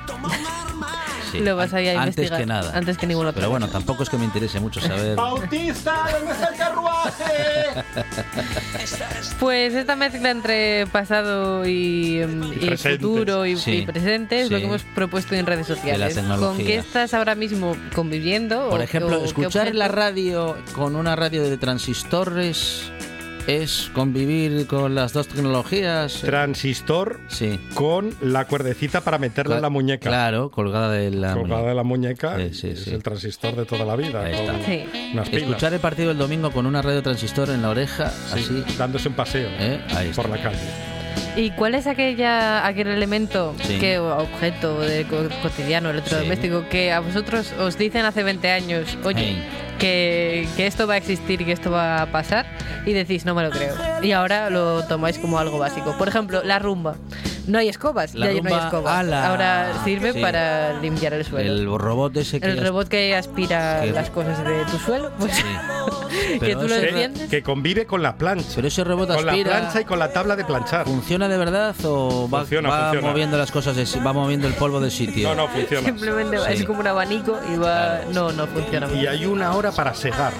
Sí, 1.37 1.43
Lo 1.43 1.55
vas 1.55 1.73
ahí 1.73 1.87
a 1.87 1.91
Antes 2.01 2.17
investigar. 2.17 2.39
que 2.39 2.45
nada. 2.45 2.71
Antes 2.77 2.97
que 2.97 3.07
ninguna 3.07 3.29
otra 3.29 3.39
Pero 3.41 3.51
bueno, 3.51 3.67
tampoco 3.67 4.03
es 4.03 4.09
que 4.09 4.17
me 4.17 4.25
interese 4.25 4.59
mucho 4.59 4.79
saber. 4.81 5.15
¡Bautista! 5.15 6.07
¿Dónde 6.17 6.33
está 6.33 6.47
el 6.49 6.57
carruaje? 6.57 7.23
Pues 9.39 9.73
esta 9.73 9.95
mezcla 9.95 10.31
entre 10.31 10.87
pasado 10.87 11.65
y, 11.67 12.21
mm, 12.25 12.53
y 12.61 12.77
futuro 12.77 13.45
y, 13.45 13.57
Sí, 13.57 13.79
y 13.79 13.85
presente 13.85 14.41
es 14.41 14.51
lo 14.51 14.57
que 14.57 14.65
hemos 14.65 14.83
propuesto 14.83 15.35
en 15.35 15.45
redes 15.45 15.67
sociales. 15.67 16.15
tecnología. 16.15 16.47
¿Con 16.47 16.57
qué 16.65 16.77
estás 16.77 17.13
ahora 17.13 17.35
mismo 17.35 17.75
conviviendo? 17.93 18.69
Por 18.69 18.79
o- 18.79 18.83
ejemplo, 18.83 19.21
o 19.21 19.25
escuchar 19.25 19.73
la 19.75 19.87
radio 19.87 20.55
con 20.73 20.95
una 20.95 21.15
radio 21.15 21.43
de 21.43 21.57
transistores 21.57 22.91
es 23.47 23.89
convivir 23.93 24.67
con 24.67 24.95
las 24.95 25.13
dos 25.13 25.27
tecnologías. 25.27 26.21
Transistor 26.21 27.19
Sí. 27.27 27.59
con 27.73 28.15
la 28.21 28.45
cuerdecita 28.45 29.01
para 29.01 29.17
meterla 29.17 29.57
en 29.57 29.61
la 29.61 29.69
muñeca. 29.69 30.09
Claro, 30.09 30.49
colgada 30.49 30.91
de 30.91 31.11
la 31.11 31.33
Colgada 31.33 31.41
muñeca. 31.61 31.69
de 31.69 31.75
la 31.75 31.83
muñeca. 31.83 32.37
Sí, 32.37 32.49
sí, 32.53 32.67
es 32.69 32.79
sí. 32.85 32.91
el 32.91 33.03
transistor 33.03 33.55
de 33.55 33.65
toda 33.65 33.85
la 33.85 33.95
vida. 33.95 34.23
Ahí 34.23 34.33
con 34.45 34.55
está. 34.55 34.65
Sí. 34.65 34.83
Unas 35.13 35.29
pilas. 35.29 35.43
Escuchar 35.43 35.73
el 35.73 35.79
partido 35.79 36.09
del 36.09 36.17
domingo 36.17 36.51
con 36.51 36.65
una 36.65 36.81
radio 36.81 37.01
transistor 37.03 37.49
en 37.49 37.61
la 37.61 37.69
oreja, 37.69 38.09
Sí, 38.33 38.39
así. 38.39 38.77
dándose 38.77 39.07
un 39.09 39.15
paseo 39.15 39.47
¿eh? 39.59 39.79
Ahí 39.95 40.09
está. 40.09 40.21
por 40.21 40.31
la 40.31 40.41
calle. 40.41 40.57
¿Y 41.37 41.51
cuál 41.51 41.75
es 41.75 41.85
aquella, 41.87 42.65
aquel 42.65 42.87
elemento, 42.87 43.53
Sí. 43.63 43.77
que 43.77 43.99
objeto 43.99 44.79
de 44.81 45.05
co- 45.05 45.27
cotidiano, 45.41 45.89
electrodoméstico, 45.89 46.67
que 46.69 46.91
a 46.93 47.01
vosotros 47.01 47.53
os 47.59 47.77
dicen 47.77 48.05
hace 48.05 48.23
20 48.23 48.51
años, 48.51 48.97
oye, 49.03 49.19
Hey. 49.35 49.43
Que, 49.79 50.47
esto 50.57 50.87
va 50.87 50.95
a 50.95 50.97
existir 50.97 51.41
y 51.41 51.45
que 51.45 51.51
esto 51.51 51.71
va 51.71 52.01
a 52.01 52.05
pasar 52.11 52.45
y 52.85 52.93
decís, 52.93 53.25
no 53.25 53.35
me 53.35 53.43
lo 53.43 53.49
creo. 53.49 53.75
Y 54.01 54.11
ahora 54.11 54.49
lo 54.49 54.85
tomáis 54.87 55.17
como 55.17 55.39
algo 55.39 55.57
básico. 55.57 55.95
Por 55.97 56.07
ejemplo, 56.07 56.43
la 56.43 56.59
rumba. 56.59 56.95
No 57.47 57.57
hay 57.59 57.69
escobas, 57.69 58.13
La 58.15 58.31
ya 58.31 58.41
no 58.41 58.49
hay 58.55 58.63
escobas. 58.65 58.93
ala. 58.95 59.27
Ahora 59.29 59.73
sirve 59.83 60.13
Sí. 60.13 60.19
para 60.21 60.73
limpiar 60.81 61.13
el 61.13 61.25
suelo. 61.25 61.51
El 61.53 61.65
robot 61.79 62.15
ese 62.17 62.39
que... 62.39 62.47
El 62.47 62.65
robot 62.65 62.87
que 62.87 63.15
aspira 63.15 63.81
que- 63.81 63.91
las 63.91 64.09
cosas 64.09 64.43
de 64.43 64.63
tu 64.65 64.77
suelo, 64.79 65.11
pues 65.19 65.33
Sí. 65.35 65.43
que 66.39 66.55
tú 66.55 66.67
lo 66.67 67.43
convive 67.43 67.85
con 67.85 68.01
la 68.01 68.15
plancha. 68.17 68.53
Pero 68.55 68.67
ese 68.67 68.83
robot 68.83 69.13
Con 69.13 69.25
la 69.25 69.31
aspira... 69.33 69.51
plancha 69.59 69.81
y 69.81 69.85
con 69.85 69.99
la 69.99 70.11
tabla 70.11 70.35
de 70.35 70.45
planchar. 70.45 70.85
¿Funciona 70.85 71.27
de 71.27 71.37
verdad 71.37 71.75
o 71.83 72.29
va, 72.29 72.39
Funciona, 72.39 72.69
va 72.69 72.81
funciona. 72.89 73.07
moviendo 73.09 73.37
las 73.37 73.51
cosas, 73.51 73.75
de 73.75 73.85
va 74.01 74.13
moviendo 74.13 74.47
el 74.47 74.53
polvo 74.53 74.79
del 74.79 74.91
sitio? 74.91 75.29
No, 75.29 75.35
no 75.35 75.47
funciona. 75.47 75.85
Simplemente 75.85 76.37
Sí. 76.37 76.43
es 76.53 76.63
como 76.65 76.79
un 76.79 76.87
abanico 76.87 77.39
y 77.53 77.57
va. 77.57 77.99
No, 78.11 78.31
no 78.31 78.47
funciona. 78.47 78.91
Y 78.93 79.05
hay 79.07 79.25
una 79.25 79.53
hora 79.53 79.71
para 79.71 79.93
segar, 79.93 80.31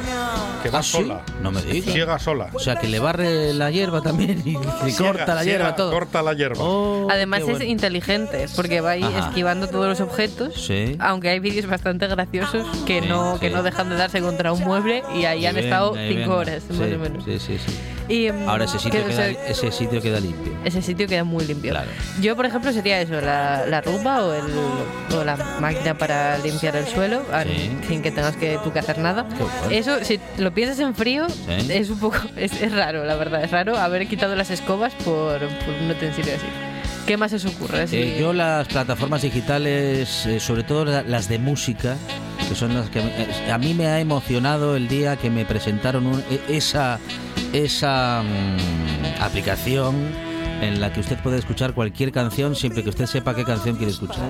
que 0.64 0.70
va 0.70 0.80
¿Ah, 0.80 0.84
sí? 0.84 0.92
sola. 0.98 1.22
No 1.42 1.52
me 1.52 1.62
digas. 1.62 1.94
Siega 1.94 2.20
sola. 2.20 2.48
O 2.54 2.60
sea, 2.60 2.76
que 2.78 2.88
le 2.88 3.00
barre 3.00 3.54
la 3.54 3.70
hierba 3.72 4.02
también 4.02 4.42
y, 4.46 4.52
y 4.88 4.92
Siega, 4.92 5.12
corta 5.14 5.36
la 5.36 5.44
siega, 5.44 5.58
hierba 5.60 5.76
todo. 5.76 5.92
Corta 5.92 6.22
la 6.24 6.34
hierba. 6.34 6.58
Oh, 6.64 6.95
Además 7.10 7.42
es 7.42 7.46
bueno. 7.50 7.64
inteligente 7.66 8.46
porque 8.56 8.82
va 8.82 8.92
ahí 8.92 9.04
Ajá. 9.04 9.28
esquivando 9.28 9.68
todos 9.68 9.88
los 9.88 10.02
objetos. 10.02 10.54
Sí. 10.56 10.96
Aunque 11.00 11.30
hay 11.30 11.40
vídeos 11.40 11.66
bastante 11.68 12.08
graciosos 12.08 12.66
que 12.86 13.02
Sí, 13.02 13.08
no 13.08 13.38
que 13.40 13.50
no 13.50 13.64
dejan 13.64 13.90
de 13.90 13.96
darse 13.96 14.22
contra 14.22 14.52
un 14.54 14.62
mueble 14.64 15.04
y 15.16 15.26
ahí 15.26 15.46
han 15.46 15.58
estado 15.58 15.96
y 16.02 16.16
cinco 16.16 16.36
horas 16.36 16.64
más 16.70 16.80
o 16.80 16.98
menos. 17.00 17.24
Sí, 17.26 17.40
sí, 17.40 17.58
sí. 17.58 17.74
Y, 18.08 18.32
mm, 18.32 18.48
Ahora 18.48 18.66
ese 18.66 18.78
sitio, 18.78 19.00
que, 19.00 19.06
o 19.06 19.10
queda, 19.10 19.16
sea, 19.34 19.46
ese 19.48 19.72
sitio 19.72 20.00
queda 20.00 20.20
limpio. 20.20 20.54
ese 20.64 20.82
sitio 20.84 21.08
queda 21.08 21.24
muy 21.24 21.44
limpio. 21.46 21.72
Claro. 21.72 21.90
Yo, 22.22 22.36
por 22.36 22.46
ejemplo, 22.46 22.72
sería 22.72 23.02
eso, 23.02 23.20
la, 23.20 23.66
la 23.66 23.82
rumba 23.82 24.24
o, 24.24 24.32
el, 24.34 24.44
o 25.18 25.24
la 25.24 25.36
máquina 25.60 25.98
para 25.98 26.38
limpiar 26.38 26.76
el 26.76 26.86
suelo 26.86 27.24
Sí. 27.44 27.72
sin 27.88 28.02
que 28.04 28.12
tengas 28.12 28.36
que 28.38 28.60
tú 28.64 28.72
que 28.72 28.78
hacer 28.80 29.00
nada. 29.00 29.26
Eso, 29.72 30.04
si 30.04 30.20
lo 30.38 30.54
piensas 30.54 30.80
en 30.80 30.94
frío, 30.94 31.28
Sí. 31.30 31.68
es 31.72 31.90
un 31.90 32.00
poco, 32.00 32.18
es, 32.38 32.62
es 32.62 32.72
raro, 32.72 33.06
la 33.06 33.16
verdad, 33.16 33.44
es 33.44 33.50
raro 33.50 33.76
haber 33.78 34.08
quitado 34.08 34.36
las 34.36 34.52
escobas 34.52 34.94
por, 35.04 35.40
por 35.40 35.74
un 35.82 35.90
utensilio 35.90 36.36
así. 36.36 36.46
¿Qué 37.06 37.18
más 37.18 37.34
os 37.34 37.46
ocurre? 37.46 37.82
Así- 37.84 37.98
Eh, 37.98 38.18
yo 38.20 38.34
las 38.34 38.68
plataformas 38.68 39.22
digitales, 39.22 40.26
eh, 40.26 40.40
sobre 40.40 40.64
todo 40.64 40.86
la- 40.86 41.04
las 41.04 41.30
de 41.30 41.38
música, 41.40 41.98
que 42.50 42.56
son 42.56 42.74
las 42.74 42.90
que 42.90 43.00
eh, 43.00 43.52
a 43.52 43.58
mí 43.58 43.74
me 43.74 43.88
ha 43.88 44.00
emocionado 44.00 44.76
el 44.76 44.88
día 44.88 45.16
que 45.16 45.30
me 45.30 45.46
presentaron 45.46 46.06
un- 46.08 46.24
e- 46.32 46.56
esa 46.58 47.00
esa 47.54 48.22
mm, 48.24 49.22
aplicación 49.22 49.96
en 50.62 50.82
la 50.82 50.92
que 50.92 51.00
usted 51.00 51.18
puede 51.20 51.38
escuchar 51.38 51.74
cualquier 51.74 52.12
canción 52.12 52.56
siempre 52.56 52.84
que 52.84 52.90
usted 52.90 53.06
sepa 53.06 53.34
qué 53.36 53.44
canción 53.46 53.76
quiere 53.78 53.92
escuchar. 53.92 54.26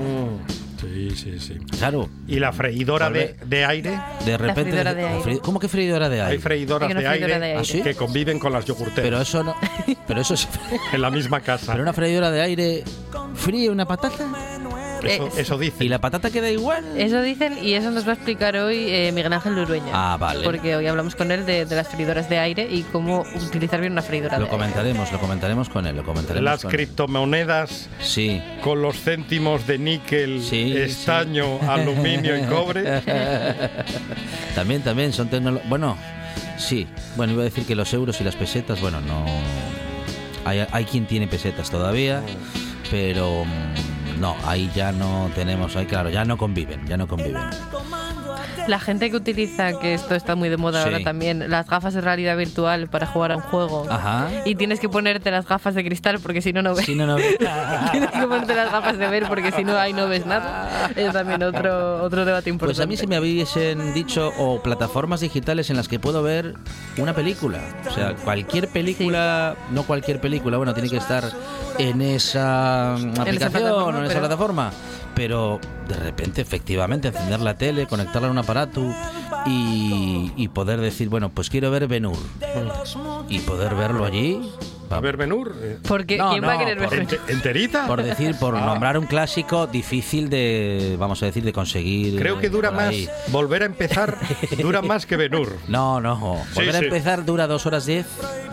Sí, 0.93 1.09
sí, 1.15 1.39
sí. 1.39 1.53
Claro, 1.77 2.09
Y 2.27 2.39
la 2.39 2.51
freidora 2.53 3.09
de, 3.09 3.35
de 3.45 3.65
aire. 3.65 3.99
de 4.25 4.37
repente 4.37 4.71
freidora 4.71 4.93
de 4.93 5.03
aire. 5.05 5.23
fre- 5.23 5.41
¿Cómo 5.41 5.59
que 5.59 5.67
freidora 5.67 6.09
de 6.09 6.21
Hay 6.21 6.27
aire? 6.31 6.41
freidoras 6.41 6.89
Hay 6.89 6.95
de 6.95 7.01
freidora 7.01 7.13
aire, 7.25 7.39
de 7.39 7.45
aire. 7.45 7.59
¿Ah, 7.59 7.63
sí? 7.63 7.81
que 7.81 7.95
conviven 7.95 8.39
con 8.39 8.53
las 8.53 8.65
yogurteras 8.65 9.03
Pero 9.03 9.21
eso 9.21 9.43
no, 9.43 9.55
pero 10.07 10.21
eso 10.21 10.33
es 10.33 10.47
en 10.93 11.01
la 11.01 11.09
misma 11.11 11.39
casa. 11.41 11.71
pero 11.73 11.83
una 11.83 11.93
freidora 11.93 12.31
de 12.31 12.41
aire 12.41 12.83
fríe 13.35 13.69
una 13.69 13.85
patata 13.87 14.54
Eso, 15.05 15.27
Eh, 15.27 15.31
eso 15.37 15.57
dice. 15.57 15.83
y 15.85 15.89
la 15.89 15.99
patata 15.99 16.29
queda 16.31 16.49
igual. 16.49 16.83
Eso 16.97 17.21
dicen 17.21 17.57
y 17.61 17.73
eso 17.73 17.91
nos 17.91 18.05
va 18.07 18.11
a 18.11 18.15
explicar 18.15 18.55
hoy 18.57 18.85
eh, 18.89 19.11
Miguel 19.13 19.33
Ángel 19.33 19.55
Lurueña. 19.55 19.91
Ah, 19.93 20.17
vale. 20.19 20.43
Porque 20.43 20.75
hoy 20.75 20.87
hablamos 20.87 21.15
con 21.15 21.31
él 21.31 21.45
de, 21.45 21.65
de 21.65 21.75
las 21.75 21.87
freidoras 21.87 22.29
de 22.29 22.39
aire 22.39 22.67
y 22.69 22.83
cómo 22.83 23.25
utilizar 23.47 23.79
bien 23.79 23.91
una 23.93 24.01
freidora 24.01 24.37
Lo 24.37 24.45
de 24.45 24.51
aire. 24.51 24.57
comentaremos, 24.57 25.11
lo 25.11 25.19
comentaremos 25.19 25.69
con 25.69 25.87
él, 25.87 25.95
lo 25.95 26.03
comentaremos 26.03 26.43
Las 26.43 26.61
con 26.61 26.71
él. 26.71 26.77
criptomonedas 26.77 27.89
Sí. 28.01 28.41
con 28.61 28.81
los 28.81 28.97
céntimos 29.01 29.65
de 29.67 29.77
níquel, 29.77 30.41
Sí, 30.43 30.75
estaño, 30.75 31.59
aluminio 31.69 32.37
y 32.37 32.43
cobre. 32.43 33.01
También, 34.55 34.81
también 34.81 35.11
son 35.13 35.29
tecnologías. 35.29 35.69
Bueno, 35.69 35.97
sí. 36.57 36.87
Bueno, 37.15 37.33
iba 37.33 37.41
a 37.41 37.45
decir 37.45 37.65
que 37.65 37.75
los 37.75 37.93
euros 37.93 38.19
y 38.21 38.23
las 38.23 38.35
pesetas, 38.35 38.79
bueno, 38.81 39.01
no. 39.01 39.25
Hay, 40.45 40.65
hay 40.71 40.85
quien 40.85 41.05
tiene 41.07 41.27
pesetas 41.27 41.69
todavía, 41.71 42.21
pero 42.91 43.45
mm, 43.45 43.94
no, 44.19 44.35
ahí 44.45 44.71
ya 44.75 44.91
no 44.91 45.29
tenemos, 45.35 45.75
ahí 45.75 45.85
claro, 45.85 46.09
ya 46.09 46.25
no 46.25 46.37
conviven, 46.37 46.85
ya 46.87 46.97
no 46.97 47.07
conviven. 47.07 47.43
La 48.67 48.79
gente 48.79 49.09
que 49.11 49.17
utiliza, 49.17 49.79
que 49.79 49.93
esto 49.93 50.15
está 50.15 50.35
muy 50.35 50.49
de 50.49 50.57
moda 50.57 50.81
Sí. 50.83 50.89
ahora 50.89 51.03
también, 51.03 51.49
las 51.49 51.67
gafas 51.69 51.93
de 51.93 52.01
realidad 52.01 52.35
virtual 52.37 52.87
para 52.87 53.05
jugar 53.07 53.31
a 53.31 53.37
un 53.37 53.41
juego. 53.43 53.85
Ajá. 53.89 54.29
Y 54.45 54.55
tienes 54.55 54.79
que 54.79 54.89
ponerte 54.89 55.31
las 55.31 55.47
gafas 55.47 55.75
de 55.75 55.83
cristal 55.83 56.19
porque 56.19 56.41
si 56.41 56.51
no, 56.53 56.61
no 56.61 56.75
ves. 56.75 56.85
Sí, 56.85 56.95
no, 56.95 57.05
no. 57.05 57.15
tienes 57.91 58.11
que 58.11 58.21
ponerte 58.27 58.55
las 58.55 58.71
gafas 58.71 58.97
de 58.97 59.07
ver 59.07 59.27
porque 59.27 59.51
si 59.51 59.63
no, 59.63 59.77
ahí 59.77 59.93
no 59.93 60.07
ves 60.07 60.25
nada. 60.25 60.89
Es 60.95 61.13
también 61.13 61.43
otro, 61.43 62.03
otro 62.03 62.25
debate 62.25 62.49
importante. 62.49 62.75
Pues 62.77 62.85
a 62.85 62.87
mí 62.87 62.97
si 62.97 63.07
me 63.07 63.19
hubiesen 63.19 63.93
dicho 63.93 64.31
o 64.37 64.61
plataformas 64.61 65.19
digitales 65.21 65.69
en 65.69 65.77
las 65.77 65.87
que 65.87 65.99
puedo 65.99 66.23
ver 66.23 66.55
una 66.97 67.13
película. 67.13 67.59
O 67.89 67.93
sea, 67.93 68.15
cualquier 68.15 68.67
película, 68.69 69.55
no 69.71 69.83
cualquier 69.83 70.19
película, 70.19 70.57
bueno, 70.57 70.73
tiene 70.73 70.89
que 70.89 70.97
estar 70.97 71.23
en 71.77 72.01
esa 72.01 72.95
aplicación 72.95 73.71
o 73.95 73.99
en 73.99 74.05
esa 74.05 74.19
plataforma. 74.19 74.71
Pero 75.15 75.59
de 75.87 75.95
repente, 75.95 76.41
efectivamente, 76.41 77.07
encender 77.07 77.39
la 77.39 77.57
tele, 77.57 77.87
conectarla 77.87 78.27
a 78.27 78.31
un 78.31 78.37
aparato 78.37 78.81
y, 79.45 80.31
y 80.35 80.47
poder 80.49 80.81
decir, 80.81 81.09
bueno, 81.09 81.29
pues 81.29 81.49
quiero 81.49 81.71
ver 81.71 81.87
Benur. 81.87 82.17
Y 83.29 83.39
poder 83.39 83.75
verlo 83.75 84.05
allí. 84.05 84.41
A 84.95 84.99
ver, 85.01 85.17
Benur. 85.17 85.55
eh, 85.61 85.77
Porque 85.87 86.17
No, 86.17 86.31
¿quién 86.31 86.43
va 86.43 86.51
a 86.51 86.53
no, 86.53 86.59
querer 86.59 86.79
ver 86.79 86.89
por- 87.07 87.29
¿Enterita? 87.29 87.87
Por 87.87 88.03
decir, 88.03 88.35
por 88.39 88.55
Ah. 88.55 88.65
nombrar 88.65 88.97
un 88.97 89.05
clásico 89.05 89.67
difícil 89.67 90.29
de, 90.29 90.95
vamos 90.99 91.21
a 91.23 91.25
decir, 91.27 91.43
de 91.43 91.53
conseguir. 91.53 92.17
Creo 92.19 92.39
que 92.39 92.49
dura 92.49 92.71
más, 92.71 92.93
volver 93.27 93.63
a 93.63 93.65
empezar, 93.65 94.17
dura 94.61 94.81
más 94.81 95.05
que 95.05 95.17
Benur. 95.17 95.55
No, 95.67 95.99
no. 96.01 96.37
Sí, 96.49 96.55
Volver 96.55 96.75
a 96.75 96.79
sí. 96.79 96.85
empezar 96.85 97.25
dura 97.25 97.47
dos 97.47 97.65
horas 97.65 97.85
diez 97.85 98.05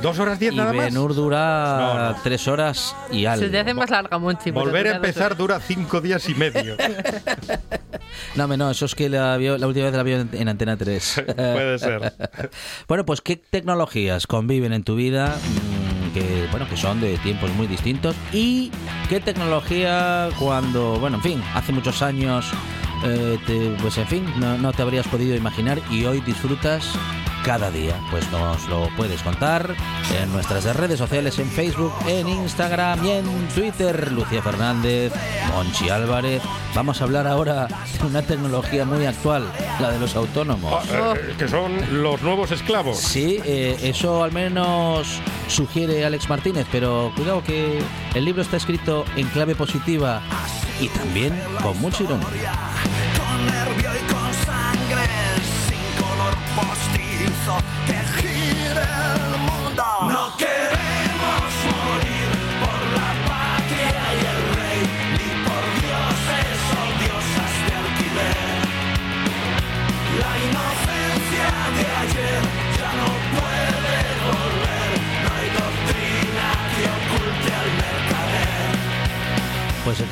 ¿Dos 0.03 0.19
horas 0.19 0.41
diez 0.41 0.53
y 0.53 0.57
nada 0.57 0.73
más? 0.73 0.87
Benur 0.87 1.15
dura 1.15 1.77
No, 1.79 2.11
no. 2.11 2.17
tres 2.25 2.49
horas 2.49 2.97
y 3.13 3.25
algo. 3.25 3.45
Se 3.45 3.51
te 3.53 3.61
hace 3.61 3.73
más 3.73 3.89
larga, 3.89 4.19
Monchi. 4.19 4.51
pero 4.51 4.65
Volver 4.65 4.89
a 4.89 4.97
empezar 4.97 5.37
dura 5.37 5.61
cinco 5.61 6.01
días 6.01 6.29
y 6.29 6.35
medio. 6.35 6.77
No, 8.35 8.49
me- 8.49 8.57
no, 8.57 8.71
eso 8.71 8.85
es 8.87 8.95
que 8.95 9.09
la, 9.09 9.37
vio- 9.37 9.59
la 9.59 9.67
última 9.67 9.87
vez 9.87 9.95
la 9.95 10.03
vio 10.03 10.21
en, 10.21 10.29
en 10.33 10.49
Antena 10.49 10.77
3. 10.77 11.23
Puede 11.37 11.79
ser. 11.79 12.13
bueno, 12.89 13.05
pues 13.07 13.21
¿qué 13.21 13.37
tecnologías 13.37 14.27
conviven 14.27 14.73
en 14.73 14.85
tu 14.85 14.97
vida? 14.97 15.35
Que, 16.14 16.47
bueno, 16.50 16.69
que 16.69 16.76
son 16.76 17.00
de 17.00 17.16
tiempos 17.19 17.50
muy 17.54 17.66
distintos. 17.66 18.14
¿Y 18.33 18.71
qué 19.09 19.21
tecnología 19.21 20.28
cuando, 20.38 20.99
bueno, 20.99 21.16
en 21.16 21.23
fin, 21.23 21.42
hace 21.54 21.73
muchos 21.73 22.02
años, 22.02 22.50
eh, 23.04 23.38
te- 23.47 23.75
pues 23.81 23.97
en 23.99 24.07
fin, 24.07 24.25
no 24.38 24.73
te 24.73 24.83
habrías 24.83 25.07
podido 25.09 25.35
imaginar 25.37 25.81
y 25.90 26.04
hoy 26.04 26.21
disfrutas 26.21 26.90
cada 27.45 27.71
día? 27.71 28.01
Pues 28.11 28.31
nos 28.31 28.67
lo 28.69 28.89
puedes 28.97 29.23
contar 29.23 29.75
en 30.21 30.33
nuestras 30.33 30.65
redes 30.77 30.99
sociales, 30.99 31.39
en 31.39 31.49
Facebook, 31.49 31.93
en 32.07 32.29
Instagram 32.29 33.05
y 33.05 33.11
en 33.11 33.49
Twitter. 33.55 34.13
Lucía 34.13 34.43
Fernández, 34.43 35.13
Monchi 35.53 35.89
Álvarez. 35.89 36.43
Vamos 36.75 37.01
a 37.01 37.05
hablar 37.05 37.27
ahora 37.27 37.67
de 37.67 38.07
una 38.07 38.23
tecnología 38.23 38.85
muy 38.85 39.07
actual, 39.07 39.45
la 39.81 39.91
de 39.91 39.99
los 39.99 40.17
autónomos. 40.17 40.85
Ah, 40.93 41.15
eh, 41.17 41.35
que 41.39 41.49
son 41.49 42.03
los 42.03 42.23
nuevos 42.23 42.51
esclavos. 42.51 42.99
Sí, 42.99 43.41
eh, 43.45 43.77
eso 43.83 44.23
al 44.23 44.33
menos 44.33 45.21
sugiere 45.49 46.05
Alex 46.05 46.29
Martínez, 46.29 46.67
pero 46.71 47.13
cuidado 47.17 47.43
que 47.43 47.83
el 48.15 48.25
libro 48.25 48.43
está 48.43 48.57
escrito 48.57 49.05
en 49.17 49.27
clave 49.29 49.55
positiva 49.55 50.23
y 50.81 50.89
también 50.89 51.39
con 51.63 51.79
mucha 51.81 52.03
ironía. 52.03 52.53
hustle. 57.45 57.82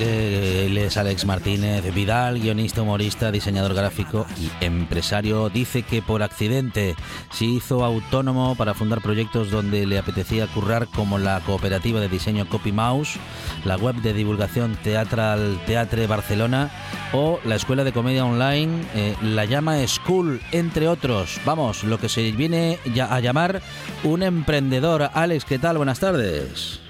Él 0.00 0.78
es 0.78 0.96
Alex 0.96 1.26
Martínez 1.26 1.92
Vidal, 1.94 2.40
guionista, 2.40 2.80
humorista, 2.80 3.30
diseñador 3.30 3.74
gráfico 3.74 4.26
y 4.40 4.50
empresario. 4.64 5.50
Dice 5.50 5.82
que 5.82 6.00
por 6.00 6.22
accidente 6.22 6.96
se 7.30 7.44
hizo 7.44 7.84
autónomo 7.84 8.54
para 8.56 8.72
fundar 8.72 9.02
proyectos 9.02 9.50
donde 9.50 9.84
le 9.84 9.98
apetecía 9.98 10.46
currar 10.46 10.86
como 10.88 11.18
la 11.18 11.40
cooperativa 11.40 12.00
de 12.00 12.08
diseño 12.08 12.48
Copy 12.48 12.72
Mouse, 12.72 13.18
la 13.66 13.76
web 13.76 13.96
de 13.96 14.14
divulgación 14.14 14.74
Teatral 14.82 15.60
Teatre 15.66 16.06
Barcelona 16.06 16.70
o 17.12 17.38
la 17.44 17.56
escuela 17.56 17.84
de 17.84 17.92
comedia 17.92 18.24
online 18.24 18.82
eh, 18.94 19.14
La 19.22 19.44
Llama 19.44 19.86
School, 19.86 20.40
entre 20.52 20.88
otros. 20.88 21.38
Vamos, 21.44 21.84
lo 21.84 21.98
que 21.98 22.08
se 22.08 22.32
viene 22.32 22.78
a 23.06 23.20
llamar 23.20 23.60
un 24.02 24.22
emprendedor. 24.22 25.10
Alex, 25.12 25.44
¿qué 25.44 25.58
tal? 25.58 25.76
Buenas 25.76 26.00
tardes. 26.00 26.89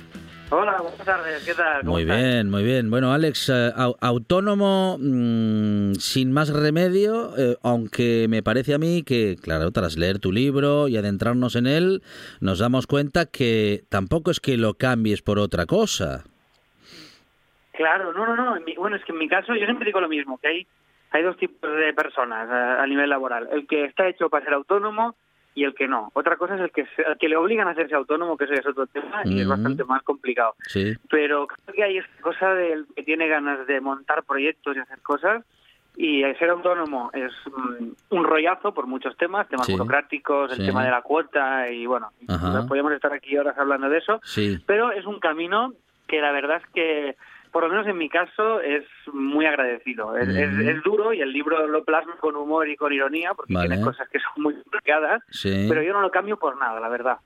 Hola, 0.52 0.80
buenas 0.80 1.06
tardes, 1.06 1.44
¿qué 1.44 1.54
tal? 1.54 1.84
¿Cómo 1.84 1.92
Muy 1.92 2.02
estás? 2.02 2.18
bien, 2.18 2.50
muy 2.50 2.64
bien. 2.64 2.90
Bueno, 2.90 3.12
Alex, 3.12 3.48
eh, 3.50 3.70
au- 3.76 3.96
autónomo 4.00 4.96
mm, 4.98 5.92
sin 5.94 6.32
más 6.32 6.52
remedio, 6.52 7.36
eh, 7.38 7.56
aunque 7.62 8.26
me 8.28 8.42
parece 8.42 8.74
a 8.74 8.78
mí 8.78 9.04
que, 9.04 9.36
claro, 9.40 9.70
tras 9.70 9.96
leer 9.96 10.18
tu 10.18 10.32
libro 10.32 10.88
y 10.88 10.96
adentrarnos 10.96 11.54
en 11.54 11.66
él, 11.68 12.02
nos 12.40 12.58
damos 12.58 12.88
cuenta 12.88 13.26
que 13.26 13.82
tampoco 13.88 14.32
es 14.32 14.40
que 14.40 14.56
lo 14.56 14.74
cambies 14.74 15.22
por 15.22 15.38
otra 15.38 15.66
cosa. 15.66 16.24
Claro, 17.72 18.12
no, 18.12 18.26
no, 18.26 18.34
no. 18.36 18.60
mi- 18.60 18.74
bueno, 18.74 18.96
es 18.96 19.04
que 19.04 19.12
en 19.12 19.18
mi 19.18 19.28
caso 19.28 19.54
yo 19.54 19.64
siempre 19.64 19.86
digo 19.86 20.00
lo 20.00 20.08
mismo, 20.08 20.38
que 20.38 20.48
hay, 20.48 20.66
hay 21.12 21.22
dos 21.22 21.36
tipos 21.36 21.70
de 21.76 21.94
personas 21.94 22.50
a, 22.50 22.82
a 22.82 22.86
nivel 22.88 23.08
laboral. 23.08 23.48
El 23.52 23.68
que 23.68 23.84
está 23.84 24.08
hecho 24.08 24.28
para 24.28 24.44
ser 24.44 24.54
autónomo 24.54 25.14
y 25.54 25.64
el 25.64 25.74
que 25.74 25.88
no. 25.88 26.10
Otra 26.14 26.36
cosa 26.36 26.54
es 26.54 26.60
el 26.60 26.70
que, 26.70 26.82
el 26.82 27.18
que 27.18 27.28
le 27.28 27.36
obligan 27.36 27.66
a 27.68 27.72
hacerse 27.72 27.94
autónomo, 27.94 28.36
que 28.36 28.44
eso 28.44 28.54
ya 28.54 28.60
es 28.60 28.66
otro 28.66 28.86
tema 28.86 29.22
y 29.24 29.40
es 29.40 29.48
bastante 29.48 29.84
más 29.84 30.02
complicado. 30.02 30.54
Sí. 30.66 30.94
Pero 31.10 31.46
creo 31.46 31.74
que 31.74 31.82
hay 31.84 31.98
esta 31.98 32.22
cosa 32.22 32.54
del 32.54 32.86
que 32.94 33.02
tiene 33.02 33.26
ganas 33.28 33.66
de 33.66 33.80
montar 33.80 34.22
proyectos 34.24 34.76
y 34.76 34.80
hacer 34.80 35.00
cosas. 35.02 35.44
Y 35.96 36.22
el 36.22 36.38
ser 36.38 36.50
autónomo 36.50 37.10
es 37.12 37.32
mm, 37.46 38.14
un 38.14 38.24
rollazo 38.24 38.72
por 38.72 38.86
muchos 38.86 39.16
temas, 39.16 39.48
temas 39.48 39.66
Sí. 39.66 39.72
burocráticos, 39.72 40.52
el 40.52 40.58
Sí. 40.58 40.66
tema 40.66 40.84
de 40.84 40.90
la 40.92 41.02
cuota 41.02 41.68
y 41.68 41.84
bueno, 41.84 42.10
podríamos 42.68 42.92
estar 42.92 43.12
aquí 43.12 43.36
horas 43.36 43.58
hablando 43.58 43.88
de 43.88 43.98
eso. 43.98 44.20
Sí. 44.22 44.56
Pero 44.66 44.92
es 44.92 45.04
un 45.04 45.18
camino 45.18 45.72
que 46.06 46.20
la 46.20 46.30
verdad 46.32 46.58
es 46.64 46.66
que, 46.72 47.16
por 47.52 47.64
lo 47.64 47.68
menos 47.70 47.86
en 47.86 47.96
mi 47.98 48.08
caso, 48.08 48.60
es 48.60 48.84
muy 49.12 49.46
agradecido. 49.46 50.16
Es, 50.16 50.28
es- 50.28 50.58
es 50.58 50.82
duro 50.82 51.12
y 51.12 51.20
el 51.20 51.32
libro 51.32 51.66
lo 51.66 51.84
plasma 51.84 52.16
con 52.20 52.36
humor 52.36 52.68
y 52.68 52.76
con 52.76 52.92
ironía, 52.92 53.32
porque 53.34 53.54
Vale. 53.54 53.68
tiene 53.68 53.82
cosas 53.84 54.08
que 54.10 54.18
son 54.20 54.42
muy 54.42 54.54
complicadas, 54.54 55.22
Sí. 55.30 55.66
pero 55.68 55.82
yo 55.82 55.92
no 55.92 56.00
lo 56.00 56.10
cambio 56.10 56.38
por 56.38 56.58
nada, 56.58 56.78
la 56.80 56.88
verdad. 56.88 57.18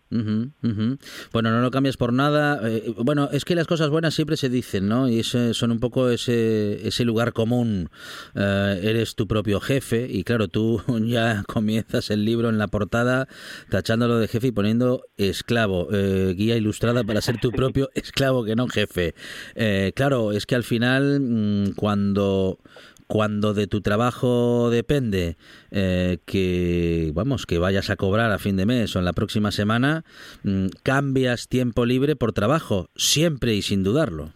Bueno, 1.33 1.51
no 1.51 1.61
lo 1.61 1.71
cambias 1.71 1.97
por 1.97 2.13
nada. 2.13 2.61
Eh, 2.69 2.95
bueno, 2.99 3.29
es 3.33 3.45
que 3.45 3.55
las 3.55 3.67
cosas 3.67 3.91
buenas 3.91 4.15
siempre 4.15 4.37
se 4.37 4.49
dicen, 4.49 4.89
¿no? 4.89 5.09
Y 5.09 5.21
ese- 5.21 5.55
son 5.55 5.71
un 5.71 5.81
poco 5.81 6.09
ese, 6.09 6.87
ese 6.87 7.05
lugar 7.05 7.33
común. 7.33 7.91
Eh, 8.35 8.81
eres 8.83 9.15
tu 9.17 9.27
propio 9.27 9.61
jefe 9.61 10.07
y 10.09 10.25
claro, 10.25 10.49
tú 10.49 10.83
ya 11.05 11.43
comienzas 11.47 12.11
el 12.11 12.25
libro 12.25 12.49
en 12.49 12.59
la 12.59 12.69
portada 12.69 13.27
tachándolo 13.71 14.19
de 14.19 14.29
jefe 14.29 14.49
y 14.49 14.53
poniendo 14.53 15.03
esclavo, 15.17 15.89
eh, 15.93 16.35
guía 16.37 16.57
ilustrada 16.57 17.05
para 17.05 17.21
ser 17.21 17.39
tu 17.41 17.51
propio 17.53 17.89
esclavo 17.95 18.45
que 18.45 18.57
no 18.57 18.69
jefe. 18.69 19.15
Eh, 19.55 19.93
claro, 20.15 20.33
es 20.33 20.47
que 20.47 20.55
al 20.55 20.63
final 20.63 21.21
mm, 21.21 21.75
cuando 21.77 22.59
cuando 23.07 23.53
de 23.53 23.67
tu 23.67 23.83
trabajo 23.83 24.71
depende 24.71 25.37
eh, 25.71 26.19
que 26.27 27.11
vamos 27.15 27.45
que 27.47 27.59
vayas 27.59 27.91
a 27.91 27.97
cobrar 27.97 28.31
a 28.31 28.39
fin 28.39 28.57
de 28.57 28.65
mes 28.65 28.97
o 28.97 28.99
en 28.99 29.05
la 29.05 29.13
próxima 29.13 29.51
semana 29.51 30.05
mm, 30.43 30.69
cambias 30.83 31.49
tiempo 31.49 31.85
libre 31.85 32.17
por 32.17 32.33
trabajo 32.33 32.87
siempre 32.97 33.53
y 33.53 33.63
sin 33.63 33.83
dudarlo 33.83 34.31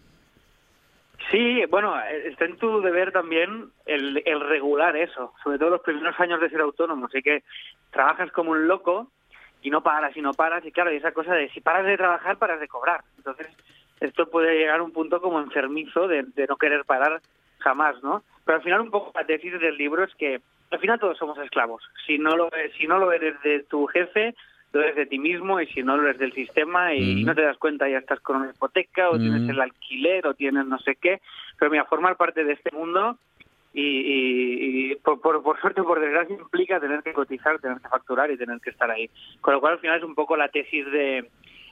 Sí, 1.30 1.62
bueno, 1.68 1.94
eh, 2.00 2.28
está 2.28 2.46
en 2.46 2.56
tu 2.56 2.80
deber 2.80 3.12
también 3.12 3.70
el, 3.84 4.22
el 4.24 4.40
regular 4.40 4.96
eso, 4.96 5.34
sobre 5.44 5.58
todo 5.58 5.70
los 5.70 5.82
primeros 5.82 6.18
años 6.18 6.40
de 6.40 6.48
ser 6.48 6.62
autónomo. 6.62 7.04
Así 7.04 7.20
que 7.20 7.42
trabajas 7.90 8.32
como 8.32 8.52
un 8.52 8.66
loco 8.66 9.10
y 9.60 9.68
no 9.68 9.82
paras 9.82 10.16
y 10.16 10.22
no 10.22 10.32
paras. 10.32 10.64
Y 10.64 10.72
claro, 10.72 10.90
y 10.90 10.96
esa 10.96 11.12
cosa 11.12 11.34
de 11.34 11.50
si 11.50 11.60
paras 11.60 11.84
de 11.84 11.98
trabajar, 11.98 12.38
paras 12.38 12.60
de 12.60 12.66
cobrar. 12.66 13.04
Entonces, 13.18 13.46
esto 14.00 14.28
puede 14.30 14.58
llegar 14.58 14.80
a 14.80 14.82
un 14.82 14.92
punto 14.92 15.20
como 15.20 15.40
enfermizo 15.40 16.08
de, 16.08 16.22
de 16.34 16.46
no 16.46 16.56
querer 16.56 16.84
parar 16.84 17.20
jamás, 17.58 18.02
¿no? 18.02 18.22
Pero 18.44 18.56
al 18.58 18.62
final 18.64 18.80
un 18.80 18.90
poco 18.90 19.12
la 19.14 19.26
tesis 19.26 19.58
del 19.60 19.76
libro 19.76 20.04
es 20.04 20.14
que 20.14 20.40
al 20.70 20.78
final 20.78 20.98
todos 21.00 21.16
somos 21.18 21.38
esclavos. 21.38 21.82
Si 22.06 22.18
no 22.18 22.36
lo, 22.36 22.48
si 22.78 22.86
no 22.86 22.98
lo 22.98 23.10
eres 23.12 23.40
de 23.42 23.62
tu 23.64 23.86
jefe, 23.86 24.34
lo 24.72 24.82
eres 24.82 24.96
de 24.96 25.06
ti 25.06 25.18
mismo 25.18 25.60
y 25.60 25.66
si 25.68 25.82
no 25.82 25.96
lo 25.96 26.04
eres 26.06 26.18
del 26.18 26.32
sistema 26.34 26.92
y 26.94 27.22
Mm. 27.22 27.26
no 27.26 27.34
te 27.34 27.42
das 27.42 27.56
cuenta 27.58 27.88
ya 27.88 27.98
estás 27.98 28.20
con 28.20 28.36
una 28.36 28.50
hipoteca 28.50 29.08
o 29.10 29.14
Mm. 29.16 29.20
tienes 29.20 29.48
el 29.48 29.60
alquiler 29.60 30.26
o 30.26 30.34
tienes 30.34 30.66
no 30.66 30.78
sé 30.78 30.96
qué. 30.96 31.20
Pero 31.58 31.70
mira, 31.70 31.84
formar 31.86 32.16
parte 32.16 32.44
de 32.44 32.52
este 32.52 32.70
mundo 32.76 33.16
y, 33.72 33.82
y- 33.82 34.92
y 34.92 34.94
por, 34.96 35.20
por, 35.20 35.42
por 35.42 35.60
suerte 35.60 35.80
o 35.80 35.84
por 35.86 36.00
desgracia 36.00 36.36
implica 36.36 36.80
tener 36.80 37.02
que 37.02 37.12
cotizar, 37.12 37.58
tener 37.60 37.78
que 37.80 37.88
facturar 37.88 38.30
y 38.30 38.36
tener 38.36 38.60
que 38.60 38.70
estar 38.70 38.90
ahí. 38.90 39.08
Con 39.40 39.54
lo 39.54 39.60
cual 39.60 39.74
al 39.74 39.78
final 39.80 39.98
es 39.98 40.04
un 40.04 40.14
poco 40.14 40.36
la 40.36 40.48
tesis 40.48 40.84
de 40.90 41.30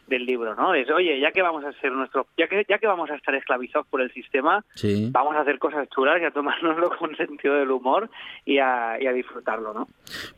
del 0.08 0.24
libro, 0.26 0.54
¿no? 0.54 0.74
Es, 0.74 0.88
oye, 0.90 1.18
ya 1.20 1.32
que 1.32 1.42
vamos 1.42 1.64
a 1.64 1.72
ser 1.80 1.92
nuestro, 1.92 2.26
ya 2.38 2.46
que 2.48 2.64
ya 2.68 2.78
que 2.78 2.86
vamos 2.86 3.10
a 3.10 3.14
estar 3.16 3.34
esclavizados 3.34 3.86
por 3.88 4.00
el 4.00 4.12
sistema, 4.12 4.64
sí 4.74 5.08
vamos 5.12 5.34
a 5.36 5.40
hacer 5.40 5.58
cosas 5.58 5.88
chulas 5.90 6.20
y 6.20 6.24
a 6.24 6.30
tomárnoslo 6.30 6.90
con 6.98 7.16
sentido 7.16 7.54
del 7.54 7.70
humor 7.70 8.08
y 8.44 8.58
a, 8.58 8.96
y 9.00 9.06
a 9.06 9.12
disfrutarlo, 9.12 9.72
¿no? 9.74 9.88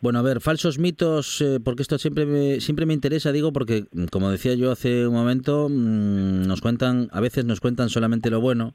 Bueno, 0.00 0.18
a 0.20 0.22
ver, 0.22 0.40
falsos 0.40 0.78
mitos, 0.78 1.40
eh, 1.40 1.59
porque 1.64 1.83
esto 1.83 1.98
siempre 1.98 2.24
me, 2.26 2.61
siempre 2.61 2.87
me 2.87 2.94
interesa, 2.94 3.33
digo, 3.33 3.52
porque, 3.52 3.85
mm, 3.92 4.07
como 4.07 4.31
decía 4.31 4.54
yo 4.54 4.70
hace 4.70 5.07
un 5.07 5.14
momento, 5.14 5.68
mm, 5.68 6.46
nos 6.46 6.61
cuentan, 6.61 7.09
a 7.12 7.20
veces 7.20 7.44
nos 7.44 7.61
cuentan 7.61 7.88
solamente 7.90 8.31
lo 8.31 8.40
bueno, 8.40 8.74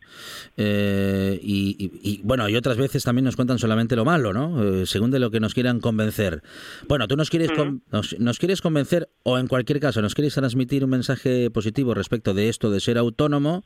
eh, 0.58 1.40
y, 1.42 1.76
y- 1.80 1.92
y, 2.04 2.22
bueno, 2.24 2.48
y 2.50 2.56
otras 2.56 2.78
veces 2.78 3.04
también 3.04 3.26
nos 3.26 3.36
cuentan 3.36 3.58
solamente 3.60 3.96
lo 3.96 4.06
malo, 4.06 4.34
¿no? 4.34 4.64
Eh, 4.64 4.86
según 4.86 5.12
de 5.12 5.20
lo 5.20 5.32
que 5.32 5.40
nos 5.40 5.54
quieran 5.54 5.80
convencer. 5.80 6.42
Bueno, 6.88 7.08
tú 7.08 7.16
nos 7.16 7.30
quieres, 7.30 7.52
con- 7.52 7.82
nos, 7.92 8.20
nos 8.20 8.40
quieres 8.40 8.62
convencer, 8.62 9.10
o 9.24 9.38
en 9.38 9.48
cualquier 9.48 9.80
caso, 9.80 10.02
nos 10.02 10.14
quieres 10.16 10.34
transmitir 10.36 10.83
un 10.84 10.92
mensaje 10.92 11.50
positivo 11.50 11.94
respecto 11.94 12.34
de 12.34 12.50
esto 12.50 12.70
de 12.70 12.80
ser 12.80 12.98
autónomo, 12.98 13.64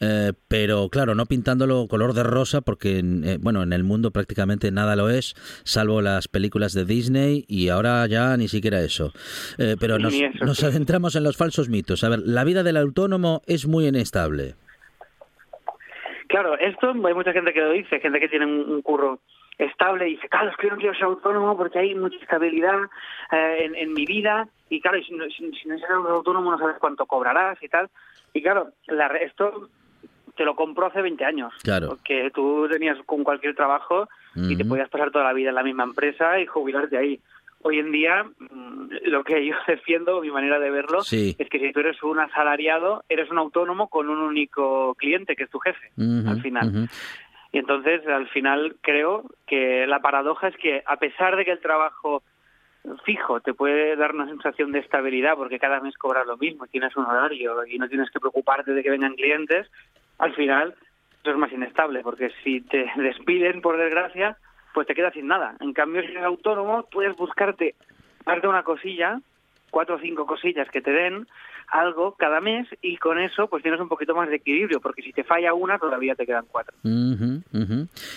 eh, 0.00 0.32
pero 0.48 0.88
claro, 0.88 1.14
no 1.14 1.26
pintándolo 1.26 1.86
color 1.88 2.12
de 2.12 2.22
rosa, 2.22 2.60
porque, 2.60 2.98
eh, 2.98 3.38
bueno, 3.40 3.62
en 3.62 3.72
el 3.72 3.84
mundo 3.84 4.10
prácticamente 4.10 4.70
nada 4.70 4.96
lo 4.96 5.10
es, 5.10 5.34
salvo 5.64 6.00
las 6.02 6.28
películas 6.28 6.72
de 6.72 6.84
Disney 6.84 7.44
y 7.48 7.68
ahora 7.68 8.06
ya 8.06 8.36
ni 8.36 8.48
siquiera 8.48 8.80
eso. 8.80 9.12
Eh, 9.58 9.76
pero 9.78 9.98
nos, 9.98 10.14
eso, 10.14 10.44
nos 10.44 10.58
sí. 10.58 10.66
adentramos 10.66 11.16
en 11.16 11.24
los 11.24 11.36
falsos 11.36 11.68
mitos. 11.68 12.04
A 12.04 12.08
ver, 12.08 12.20
la 12.24 12.44
vida 12.44 12.62
del 12.62 12.76
autónomo 12.76 13.42
es 13.46 13.66
muy 13.66 13.86
inestable. 13.86 14.54
Claro, 16.28 16.56
esto 16.58 16.90
hay 16.90 17.14
mucha 17.14 17.32
gente 17.32 17.52
que 17.52 17.60
lo 17.60 17.72
dice, 17.72 17.98
gente 17.98 18.20
que 18.20 18.28
tiene 18.28 18.46
un, 18.46 18.82
curro 18.82 19.18
estable 19.58 20.08
y 20.08 20.12
dice, 20.12 20.28
claro, 20.28 20.50
es 20.50 20.56
que 20.56 20.68
yo 20.68 20.74
no 20.74 20.78
quiero 20.78 20.94
ser 20.94 21.04
autónomo 21.04 21.56
porque 21.56 21.80
hay 21.80 21.94
mucha 21.94 22.16
estabilidad 22.18 22.78
eh, 23.32 23.64
en, 23.64 23.74
en 23.74 23.92
mi 23.92 24.06
vida 24.06 24.48
y 24.70 24.80
claro, 24.80 25.02
si 25.02 25.12
no, 25.12 25.24
si, 25.26 25.50
si 25.52 25.68
no 25.68 25.74
eres 25.74 25.90
autónomo 25.90 26.50
no 26.50 26.58
sabes 26.58 26.76
cuánto 26.78 27.04
cobrarás 27.04 27.62
y 27.62 27.68
tal. 27.68 27.90
Y 28.32 28.40
claro, 28.40 28.68
la, 28.86 29.08
esto 29.08 29.68
te 30.36 30.44
lo 30.44 30.54
compró 30.54 30.86
hace 30.86 31.02
20 31.02 31.24
años. 31.24 31.52
Claro. 31.62 31.88
Porque 31.88 32.30
tú 32.32 32.66
tenías 32.70 32.96
con 33.04 33.24
cualquier 33.24 33.54
trabajo 33.54 34.08
y 34.36 34.56
te 34.56 34.64
podías 34.64 34.88
pasar 34.88 35.10
toda 35.10 35.24
la 35.24 35.32
vida 35.32 35.48
en 35.50 35.56
la 35.56 35.64
misma 35.64 35.82
empresa 35.84 36.38
y 36.38 36.46
jubilarte 36.46 36.96
ahí. 36.96 37.20
Hoy 37.62 37.78
en 37.78 37.90
día, 37.92 38.22
mm, 38.38 38.88
lo 39.06 39.22
que 39.24 39.44
yo 39.44 39.54
defiendo, 39.66 40.20
mi 40.22 40.30
manera 40.30 40.58
de 40.60 40.70
verlo, 40.70 41.02
Sí. 41.02 41.34
es 41.38 41.48
que 41.50 41.58
si 41.58 41.72
tú 41.72 41.80
eres 41.80 42.02
un 42.02 42.20
asalariado, 42.20 43.04
eres 43.08 43.28
un 43.30 43.38
autónomo 43.38 43.88
con 43.88 44.08
un 44.08 44.18
único 44.18 44.94
cliente, 44.94 45.36
que 45.36 45.42
es 45.42 45.50
tu 45.50 45.58
jefe, 45.58 45.90
al 45.98 46.40
final. 46.40 46.88
Y 47.52 47.58
entonces, 47.58 48.06
al 48.06 48.28
final, 48.28 48.76
creo 48.80 49.24
que 49.46 49.84
la 49.88 49.98
paradoja 50.00 50.48
es 50.48 50.56
que, 50.56 50.82
a 50.86 50.96
pesar 50.96 51.36
de 51.36 51.44
que 51.44 51.50
el 51.50 51.60
trabajo 51.60 52.22
fijo 53.04 53.40
te 53.40 53.54
puede 53.54 53.96
dar 53.96 54.14
una 54.14 54.26
sensación 54.26 54.72
de 54.72 54.80
estabilidad, 54.80 55.36
porque 55.36 55.58
cada 55.58 55.80
mes 55.80 55.96
cobras 55.96 56.26
lo 56.26 56.36
mismo, 56.36 56.66
tienes 56.66 56.96
un 56.96 57.06
horario 57.06 57.64
y 57.66 57.78
no 57.78 57.88
tienes 57.88 58.10
que 58.10 58.20
preocuparte 58.20 58.72
de 58.72 58.82
que 58.82 58.90
vengan 58.90 59.14
clientes, 59.14 59.70
al 60.18 60.34
final 60.34 60.74
eso 61.22 61.32
es 61.32 61.36
más 61.36 61.52
inestable, 61.52 62.00
porque 62.02 62.30
si 62.42 62.60
te 62.62 62.90
despiden, 62.96 63.60
por 63.60 63.76
desgracia, 63.76 64.36
pues 64.72 64.86
te 64.86 64.94
quedas 64.94 65.12
sin 65.12 65.26
nada. 65.26 65.56
En 65.60 65.72
cambio, 65.72 66.02
si 66.02 66.08
eres 66.08 66.24
autónomo, 66.24 66.86
puedes 66.90 67.16
buscarte, 67.16 67.74
darte 68.24 68.48
una 68.48 68.62
cosilla, 68.62 69.20
cuatro 69.70 69.96
o 69.96 69.98
cinco 70.00 70.26
cosillas 70.26 70.68
que 70.70 70.80
te 70.80 70.90
den 70.90 71.26
algo 71.72 72.16
cada 72.18 72.40
mes 72.40 72.66
y 72.82 72.96
con 72.96 73.18
eso 73.20 73.46
pues 73.48 73.62
tienes 73.62 73.80
un 73.80 73.88
poquito 73.88 74.14
más 74.14 74.28
de 74.28 74.36
equilibrio, 74.36 74.80
porque 74.80 75.02
si 75.02 75.12
te 75.12 75.22
falla 75.24 75.54
una, 75.54 75.78
todavía 75.78 76.14
te 76.16 76.26
quedan 76.26 76.44
cuatro. 76.50 76.74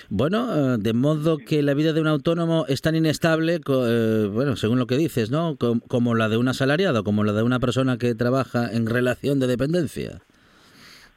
Bueno, 0.10 0.74
eh, 0.74 0.78
de 0.80 0.94
modo 0.94 1.38
que 1.38 1.62
la 1.62 1.74
vida 1.74 1.94
de 1.94 2.02
un 2.02 2.08
autónomo 2.08 2.66
es 2.68 2.82
tan 2.82 2.96
inestable, 2.96 3.60
co- 3.62 3.86
eh, 3.88 4.28
bueno, 4.28 4.56
según 4.56 4.80
lo 4.80 4.88
que 4.88 4.96
dices, 4.98 5.32
¿no? 5.32 5.56
Com- 5.60 5.82
Como 5.88 6.16
la 6.16 6.30
de 6.30 6.38
un 6.38 6.48
asalariado, 6.48 7.04
como 7.04 7.24
la 7.24 7.34
de 7.34 7.44
una 7.44 7.60
persona 7.60 7.98
que 7.98 8.16
trabaja 8.16 8.72
en 8.72 8.88
relación 8.88 9.40
de 9.40 9.48
dependencia. 9.48 10.22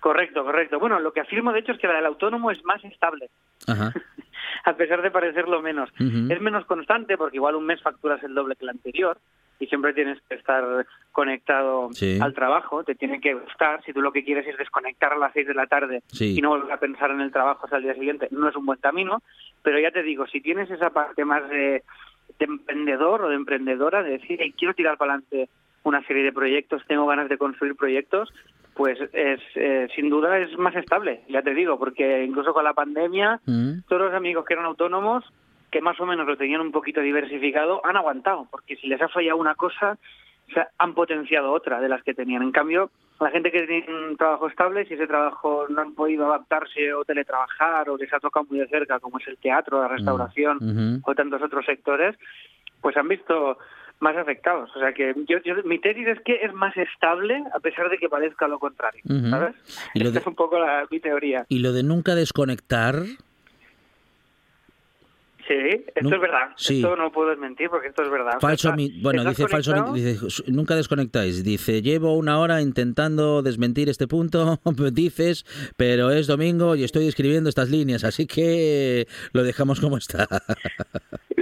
Correcto, 0.00 0.44
correcto. 0.44 0.78
Bueno, 0.78 1.00
lo 1.00 1.12
que 1.12 1.20
afirmo 1.20 1.52
de 1.52 1.60
hecho 1.60 1.72
es 1.72 1.78
que 1.78 1.86
la 1.88 1.94
del 1.94 2.06
autónomo 2.06 2.50
es 2.50 2.62
más 2.64 2.84
estable, 2.84 3.28
Ajá. 3.66 3.92
a 4.64 4.76
pesar 4.76 5.02
de 5.02 5.10
parecerlo 5.10 5.62
menos. 5.62 5.88
Es 5.98 6.40
menos 6.40 6.64
constante 6.66 7.16
porque 7.16 7.36
igual 7.36 7.56
un 7.56 7.66
mes 7.66 7.80
facturas 7.82 8.22
el 8.22 8.34
doble 8.34 8.54
que 8.56 8.64
el 8.64 8.70
anterior 8.70 9.18
y 9.58 9.66
siempre 9.66 9.92
tienes 9.94 10.18
que 10.28 10.34
estar 10.34 10.86
conectado 11.12 11.88
Sí. 11.92 12.18
al 12.20 12.34
trabajo, 12.34 12.84
te 12.84 12.94
tiene 12.94 13.20
que 13.20 13.34
gustar. 13.34 13.82
Si 13.84 13.92
tú 13.92 14.00
lo 14.02 14.12
que 14.12 14.24
quieres 14.24 14.46
es 14.46 14.56
desconectar 14.58 15.12
a 15.12 15.18
las 15.18 15.32
seis 15.32 15.46
de 15.46 15.54
la 15.54 15.66
tarde 15.66 16.02
Sí. 16.08 16.36
y 16.38 16.40
no 16.42 16.50
volver 16.50 16.72
a 16.72 16.78
pensar 16.80 17.10
en 17.10 17.20
el 17.20 17.32
trabajo 17.32 17.64
hasta 17.64 17.78
el 17.78 17.84
día 17.84 17.94
siguiente, 17.94 18.28
no 18.30 18.48
es 18.48 18.56
un 18.56 18.66
buen 18.66 18.78
camino. 18.80 19.22
Pero 19.62 19.78
ya 19.80 19.90
te 19.90 20.02
digo, 20.02 20.26
si 20.26 20.40
tienes 20.40 20.70
esa 20.70 20.90
parte 20.90 21.24
más 21.24 21.48
de, 21.48 21.82
de 22.38 22.44
emprendedor 22.44 23.22
o 23.22 23.28
de 23.30 23.36
emprendedora, 23.36 24.02
de 24.02 24.18
decir, 24.18 24.38
"Hey, 24.42 24.54
quiero 24.56 24.74
tirar 24.74 24.98
para 24.98 25.14
adelante 25.14 25.48
una 25.84 26.02
serie 26.06 26.22
de 26.24 26.32
proyectos, 26.32 26.82
tengo 26.86 27.06
ganas 27.06 27.28
de 27.28 27.38
construir 27.38 27.76
proyectos, 27.76 28.32
pues 28.74 28.98
es 29.14 29.40
eh, 29.54 29.88
sin 29.94 30.10
duda 30.10 30.38
es 30.38 30.56
más 30.58 30.76
estable, 30.76 31.22
ya 31.28 31.40
te 31.40 31.54
digo, 31.54 31.78
porque 31.78 32.24
incluso 32.24 32.52
con 32.52 32.64
la 32.64 32.74
pandemia, 32.74 33.40
Mm. 33.46 33.80
todos 33.88 34.02
los 34.02 34.12
amigos 34.14 34.44
que 34.44 34.52
eran 34.52 34.66
autónomos, 34.66 35.24
que 35.70 35.80
más 35.80 35.98
o 36.00 36.06
menos 36.06 36.26
lo 36.26 36.36
tenían 36.36 36.60
un 36.60 36.72
poquito 36.72 37.00
diversificado, 37.00 37.84
han 37.84 37.96
aguantado, 37.96 38.46
porque 38.50 38.76
si 38.76 38.86
les 38.88 39.00
ha 39.02 39.08
fallado 39.08 39.36
una 39.38 39.54
cosa, 39.54 39.98
se 40.54 40.64
han 40.78 40.94
potenciado 40.94 41.52
otra 41.52 41.80
de 41.80 41.88
las 41.88 42.02
que 42.02 42.14
tenían. 42.14 42.42
En 42.42 42.52
cambio, 42.52 42.90
la 43.20 43.30
gente 43.30 43.50
que 43.50 43.66
tiene 43.66 43.86
un 44.10 44.16
trabajo 44.16 44.46
estable, 44.48 44.84
si 44.86 44.94
ese 44.94 45.06
trabajo 45.06 45.66
no 45.68 45.80
han 45.80 45.94
podido 45.94 46.26
adaptarse 46.26 46.92
o 46.94 47.04
teletrabajar 47.04 47.88
o 47.90 47.96
les 47.96 48.12
ha 48.12 48.20
tocado 48.20 48.46
muy 48.48 48.58
de 48.60 48.68
cerca, 48.68 49.00
como 49.00 49.18
es 49.18 49.26
el 49.26 49.38
teatro, 49.38 49.80
la 49.80 49.88
restauración 49.88 50.58
Ujú. 50.58 51.10
o 51.10 51.14
tantos 51.14 51.42
otros 51.42 51.64
sectores, 51.66 52.14
pues 52.80 52.96
han 52.96 53.08
visto 53.08 53.58
más 53.98 54.14
afectados. 54.16 54.70
O 54.76 54.78
sea 54.78 54.92
que 54.92 55.14
yo, 55.26 55.38
yo- 55.44 55.54
mi 55.64 55.78
tesis 55.78 56.06
es 56.06 56.20
que 56.20 56.34
es 56.44 56.52
más 56.52 56.76
estable 56.76 57.42
a 57.54 57.58
pesar 57.60 57.88
de 57.88 57.96
que 57.98 58.08
parezca 58.10 58.46
lo 58.46 58.58
contrario. 58.58 59.00
¿sabes? 59.30 59.54
Y 59.94 60.00
lo 60.00 60.08
Esta 60.08 60.18
de- 60.18 60.20
es 60.20 60.26
un 60.26 60.34
poco 60.34 60.58
la, 60.58 60.86
mi 60.90 61.00
teoría. 61.00 61.46
Y 61.48 61.60
lo 61.60 61.72
de 61.72 61.82
nunca 61.82 62.14
desconectar, 62.14 62.96
Sí, 65.48 65.54
esto 65.94 66.14
es 66.14 66.20
verdad. 66.20 66.50
sí. 66.56 66.76
Esto 66.76 66.96
no 66.96 67.12
puedo 67.12 67.30
desmentir 67.30 67.68
porque 67.70 67.88
esto 67.88 68.02
es 68.02 68.10
verdad. 68.10 68.36
O 68.36 68.40
sea, 68.40 68.48
falso, 68.48 68.74
bueno, 69.02 69.24
dice 69.24 69.46
falso, 69.46 69.72
conectado- 69.72 69.94
dice, 69.94 70.42
nunca 70.50 70.74
desconectáis. 70.74 71.44
Dice, 71.44 71.82
llevo 71.82 72.14
una 72.16 72.38
hora 72.40 72.60
intentando 72.60 73.42
desmentir 73.42 73.88
este 73.88 74.08
punto, 74.08 74.58
dices, 74.92 75.44
pero 75.76 76.10
es 76.10 76.26
domingo 76.26 76.74
y 76.74 76.84
estoy 76.84 77.06
escribiendo 77.06 77.48
estas 77.48 77.70
líneas, 77.70 78.02
así 78.04 78.26
que 78.26 79.06
lo 79.32 79.42
dejamos 79.44 79.80
como 79.80 79.96
está. 79.98 80.26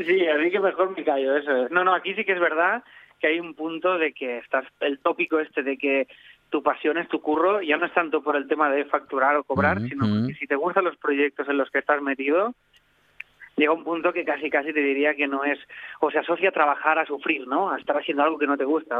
Sí, 0.06 0.26
así 0.26 0.50
que 0.50 0.60
mejor 0.60 0.94
me 0.96 1.02
callo, 1.04 1.36
eso 1.36 1.64
es. 1.64 1.70
No, 1.70 1.82
no, 1.84 1.94
aquí 1.94 2.14
sí 2.14 2.24
que 2.24 2.32
es 2.32 2.40
verdad 2.40 2.82
que 3.20 3.28
hay 3.28 3.40
un 3.40 3.54
punto 3.54 3.96
de 3.96 4.12
que 4.12 4.38
estás, 4.38 4.66
el 4.80 4.98
tópico 4.98 5.38
este 5.40 5.62
de 5.62 5.78
que 5.78 6.08
tu 6.50 6.62
pasión 6.62 6.98
es 6.98 7.08
tu 7.08 7.20
curro, 7.22 7.62
ya 7.62 7.76
no 7.78 7.86
es 7.86 7.94
tanto 7.94 8.22
por 8.22 8.36
el 8.36 8.46
tema 8.46 8.70
de 8.70 8.84
facturar 8.84 9.36
o 9.36 9.44
cobrar, 9.44 9.80
sino 9.88 10.26
que 10.26 10.34
si 10.34 10.46
te 10.46 10.56
gustan 10.56 10.84
los 10.84 10.96
proyectos 10.98 11.48
en 11.48 11.56
los 11.56 11.70
que 11.70 11.78
estás 11.78 12.02
metido, 12.02 12.54
llega 13.56 13.72
un 13.72 13.84
punto 13.84 14.12
que 14.12 14.24
casi 14.24 14.50
casi 14.50 14.72
te 14.72 14.80
diría 14.80 15.14
que 15.14 15.26
no 15.26 15.44
es, 15.44 15.58
o 16.00 16.10
se 16.10 16.18
asocia 16.18 16.48
a 16.48 16.52
trabajar 16.52 16.98
a 16.98 17.06
sufrir, 17.06 17.46
¿no? 17.46 17.70
A 17.70 17.78
estar 17.78 17.96
haciendo 17.96 18.22
algo 18.22 18.38
que 18.38 18.46
no 18.46 18.56
te 18.56 18.64
gusta. 18.64 18.98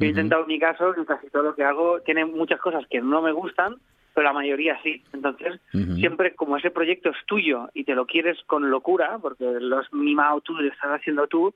he 0.00 0.06
intentado 0.06 0.42
en 0.42 0.48
mi 0.48 0.58
caso, 0.58 0.92
que 0.94 1.04
casi 1.04 1.28
todo 1.30 1.42
lo 1.42 1.54
que 1.54 1.64
hago 1.64 2.00
tiene 2.00 2.24
muchas 2.24 2.60
cosas 2.60 2.86
que 2.88 3.00
no 3.00 3.22
me 3.22 3.32
gustan, 3.32 3.76
pero 4.14 4.26
la 4.26 4.32
mayoría 4.32 4.78
sí. 4.82 5.02
Entonces, 5.12 5.60
siempre 5.96 6.34
como 6.34 6.56
ese 6.56 6.70
proyecto 6.70 7.10
es 7.10 7.16
tuyo 7.26 7.68
y 7.74 7.84
te 7.84 7.94
lo 7.94 8.06
quieres 8.06 8.38
con 8.46 8.70
locura, 8.70 9.18
porque 9.20 9.44
lo 9.44 9.78
has 9.78 9.92
mimado 9.92 10.40
tú, 10.40 10.54
lo 10.54 10.68
estás 10.68 10.90
haciendo 10.90 11.26
tú, 11.26 11.54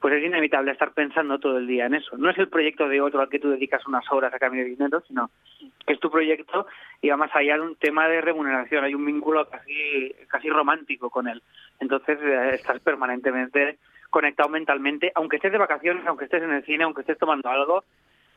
pues 0.00 0.14
es 0.14 0.24
inevitable 0.24 0.72
estar 0.72 0.92
pensando 0.92 1.38
todo 1.38 1.58
el 1.58 1.66
día 1.66 1.86
en 1.86 1.94
eso. 1.94 2.16
No 2.16 2.30
es 2.30 2.38
el 2.38 2.48
proyecto 2.48 2.88
de 2.88 3.00
otro 3.00 3.20
al 3.20 3.28
que 3.28 3.38
tú 3.38 3.50
dedicas 3.50 3.86
unas 3.86 4.04
horas 4.10 4.32
a 4.32 4.38
cambio 4.38 4.62
de 4.62 4.70
dinero, 4.70 5.02
sino 5.08 5.30
que 5.86 5.94
es 5.94 6.00
tu 6.00 6.10
proyecto 6.10 6.66
y 7.00 7.08
va 7.08 7.16
más 7.16 7.34
allá 7.34 7.54
de 7.54 7.62
un 7.62 7.76
tema 7.76 8.06
de 8.08 8.20
remuneración. 8.20 8.84
Hay 8.84 8.94
un 8.94 9.06
vínculo 9.06 9.48
casi, 9.48 10.14
casi 10.28 10.48
romántico 10.48 11.10
con 11.10 11.28
él. 11.28 11.42
Entonces 11.80 12.18
eh, 12.22 12.54
estás 12.54 12.80
permanentemente 12.80 13.78
conectado 14.10 14.48
mentalmente, 14.48 15.12
aunque 15.14 15.36
estés 15.36 15.52
de 15.52 15.58
vacaciones, 15.58 16.06
aunque 16.06 16.24
estés 16.24 16.42
en 16.42 16.52
el 16.52 16.64
cine, 16.64 16.84
aunque 16.84 17.00
estés 17.02 17.18
tomando 17.18 17.48
algo, 17.50 17.84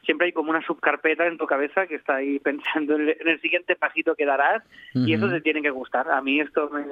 siempre 0.03 0.25
hay 0.27 0.33
como 0.33 0.49
una 0.49 0.61
subcarpeta 0.65 1.27
en 1.27 1.37
tu 1.37 1.45
cabeza 1.45 1.87
que 1.87 1.95
está 1.95 2.15
ahí 2.15 2.39
pensando 2.43 2.95
en 2.95 3.01
el, 3.01 3.17
en 3.19 3.27
el 3.27 3.41
siguiente 3.41 3.75
pasito 3.75 4.15
que 4.15 4.25
darás 4.25 4.63
y 4.93 5.13
eso 5.13 5.29
te 5.29 5.41
tiene 5.41 5.61
que 5.61 5.69
gustar. 5.69 6.09
A 6.09 6.21
mí 6.21 6.39
esto 6.41 6.69
me, 6.69 6.85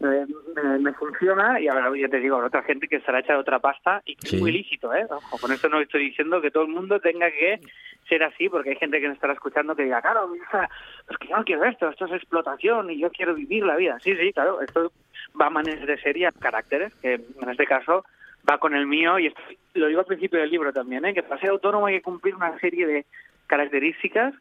me, 0.00 0.26
me- 0.54 0.78
me 0.78 0.92
funciona 0.94 1.60
y 1.60 1.68
ahora 1.68 1.90
ya 1.96 2.08
te 2.08 2.18
digo, 2.18 2.34
habrá 2.36 2.48
otra 2.48 2.62
gente 2.64 2.88
que 2.88 2.96
estará 2.96 3.20
hecha 3.20 3.32
de 3.34 3.38
otra 3.40 3.58
pasta 3.60 4.02
y 4.04 4.16
que 4.16 4.28
Sí. 4.28 4.36
es 4.36 4.40
muy 4.42 4.52
lícito, 4.52 4.92
¿eh? 4.94 5.06
Ojo, 5.08 5.38
con 5.38 5.52
esto 5.52 5.68
no 5.68 5.80
estoy 5.80 6.04
diciendo 6.04 6.40
que 6.40 6.50
todo 6.50 6.64
el 6.64 6.70
mundo 6.70 7.00
tenga 7.00 7.30
que 7.30 7.60
ser 8.08 8.22
así, 8.24 8.48
porque 8.48 8.70
hay 8.70 8.76
gente 8.76 9.00
que 9.00 9.08
me 9.08 9.14
estará 9.14 9.32
escuchando 9.34 9.76
que 9.76 9.84
diga, 9.84 10.00
claro, 10.02 10.28
mira, 10.28 10.68
es 11.10 11.16
que 11.18 11.28
yo 11.28 11.36
no 11.36 11.44
quiero 11.44 11.64
esto, 11.64 11.88
esto 11.88 12.06
es 12.06 12.12
explotación 12.12 12.90
y 12.90 12.98
yo 12.98 13.10
quiero 13.10 13.34
vivir 13.34 13.64
la 13.64 13.76
vida. 13.76 13.98
Sí, 14.00 14.14
sí, 14.16 14.32
claro, 14.32 14.60
esto 14.62 14.92
va 15.40 15.46
a 15.46 15.50
maneras 15.50 15.86
de 15.86 15.98
ser 15.98 16.16
y 16.16 16.24
a 16.24 16.32
caracteres, 16.32 16.94
que 16.96 17.14
en 17.14 17.50
este 17.50 17.66
caso 17.66 18.04
va 18.48 18.58
con 18.58 18.74
el 18.74 18.86
mío 18.86 19.18
y 19.18 19.26
esto, 19.26 19.40
lo 19.74 19.86
digo 19.86 20.00
al 20.00 20.06
principio 20.06 20.40
del 20.40 20.50
libro 20.50 20.72
también, 20.72 21.04
¿eh? 21.04 21.14
que 21.14 21.22
para 21.22 21.40
ser 21.40 21.50
autónomo 21.50 21.86
hay 21.86 21.96
que 21.96 22.02
cumplir 22.02 22.34
una 22.34 22.58
serie 22.58 22.86
de 22.86 23.06
características 23.46 24.34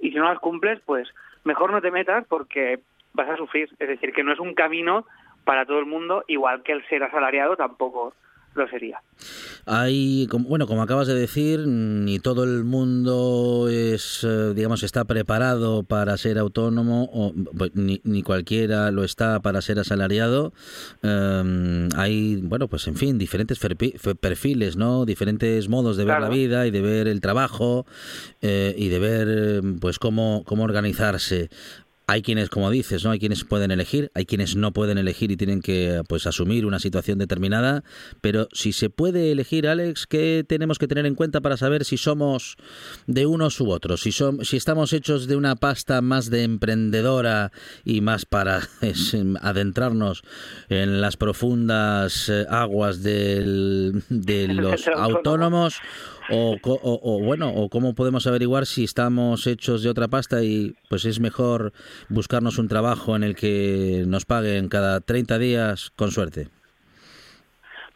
y 0.00 0.10
si 0.10 0.16
no 0.16 0.24
las 0.24 0.38
cumples, 0.38 0.80
pues 0.84 1.08
mejor 1.44 1.72
no 1.72 1.80
te 1.80 1.90
metas 1.90 2.24
porque 2.26 2.80
vas 3.12 3.28
a 3.28 3.36
sufrir. 3.36 3.68
Es 3.78 3.88
decir, 3.88 4.12
que 4.12 4.22
no 4.22 4.32
es 4.32 4.40
un 4.40 4.54
camino 4.54 5.06
para 5.44 5.66
todo 5.66 5.78
el 5.78 5.86
mundo, 5.86 6.24
igual 6.26 6.62
que 6.62 6.72
el 6.72 6.86
ser 6.88 7.02
asalariado 7.02 7.56
tampoco 7.56 8.14
lo 8.54 8.68
sería. 8.68 9.02
Hay, 9.66 10.26
bueno, 10.32 10.66
como 10.66 10.82
acabas 10.82 11.06
de 11.06 11.14
decir, 11.14 11.60
ni 11.66 12.18
todo 12.18 12.44
el 12.44 12.64
mundo 12.64 13.68
es, 13.70 14.24
eh, 14.24 14.52
digamos, 14.54 14.82
está 14.82 15.04
preparado 15.04 15.82
para 15.84 16.16
ser 16.16 16.38
autónomo, 16.38 17.08
o, 17.12 17.32
pues, 17.56 17.70
ni, 17.74 18.00
ni 18.04 18.22
cualquiera 18.22 18.90
lo 18.90 19.04
está 19.04 19.40
para 19.40 19.60
ser 19.60 19.78
asalariado. 19.78 20.52
Eh, 21.02 21.88
hay, 21.96 22.36
bueno, 22.42 22.68
pues 22.68 22.88
en 22.88 22.96
fin, 22.96 23.18
diferentes 23.18 23.58
perfiles, 24.20 24.76
¿no? 24.76 25.04
Diferentes 25.04 25.68
modos 25.68 25.96
de 25.96 26.04
ver 26.04 26.16
Claro. 26.16 26.28
la 26.28 26.34
vida 26.34 26.66
y 26.66 26.70
de 26.70 26.80
ver 26.80 27.06
el 27.06 27.20
trabajo 27.20 27.86
eh, 28.42 28.74
y 28.76 28.88
de 28.88 28.98
ver, 28.98 29.62
pues, 29.80 29.98
cómo, 29.98 30.42
cómo 30.46 30.64
organizarse. 30.64 31.50
Hay 32.10 32.22
quienes, 32.22 32.48
como 32.50 32.70
dices, 32.70 33.04
¿no? 33.04 33.12
Hay 33.12 33.20
quienes 33.20 33.44
pueden 33.44 33.70
elegir, 33.70 34.10
hay 34.14 34.26
quienes 34.26 34.56
no 34.56 34.72
pueden 34.72 34.98
elegir 34.98 35.30
y 35.30 35.36
tienen 35.36 35.60
que 35.60 36.02
pues 36.08 36.26
asumir 36.26 36.66
una 36.66 36.80
situación 36.80 37.18
determinada, 37.18 37.84
pero 38.20 38.48
si 38.52 38.72
se 38.72 38.90
puede 38.90 39.30
elegir, 39.30 39.68
Alex, 39.68 40.08
¿qué 40.08 40.44
tenemos 40.46 40.78
que 40.78 40.88
tener 40.88 41.06
en 41.06 41.14
cuenta 41.14 41.40
para 41.40 41.56
saber 41.56 41.84
si 41.84 41.96
somos 41.96 42.56
de 43.06 43.26
unos 43.26 43.60
u 43.60 43.70
otros? 43.70 44.00
Si 44.00 44.10
som- 44.10 44.42
si 44.44 44.56
estamos 44.56 44.92
hechos 44.92 45.28
de 45.28 45.36
una 45.36 45.54
pasta 45.54 46.00
más 46.02 46.30
de 46.30 46.42
emprendedora 46.42 47.52
y 47.84 48.00
más 48.00 48.26
para 48.26 48.60
es, 48.80 49.16
adentrarnos 49.40 50.22
en 50.68 51.00
las 51.00 51.16
profundas 51.16 52.28
eh, 52.28 52.44
aguas 52.50 53.02
del- 53.04 54.02
de 54.08 54.48
los 54.54 54.88
autónomos 54.88 55.76
o, 56.30 57.20
bueno 57.24 57.50
o 57.50 57.68
cómo 57.68 57.94
podemos 57.94 58.26
averiguar 58.26 58.66
si 58.66 58.84
estamos 58.84 59.46
hechos 59.46 59.82
de 59.82 59.90
otra 59.90 60.08
pasta 60.08 60.42
y 60.42 60.74
pues 60.88 61.04
es 61.04 61.20
mejor 61.20 61.72
buscarnos 62.08 62.58
un 62.58 62.68
trabajo 62.68 63.16
en 63.16 63.24
el 63.24 63.36
que 63.36 64.04
nos 64.06 64.24
paguen 64.24 64.68
cada 64.68 65.00
30 65.00 65.38
días 65.38 65.90
con 65.96 66.10
suerte 66.10 66.48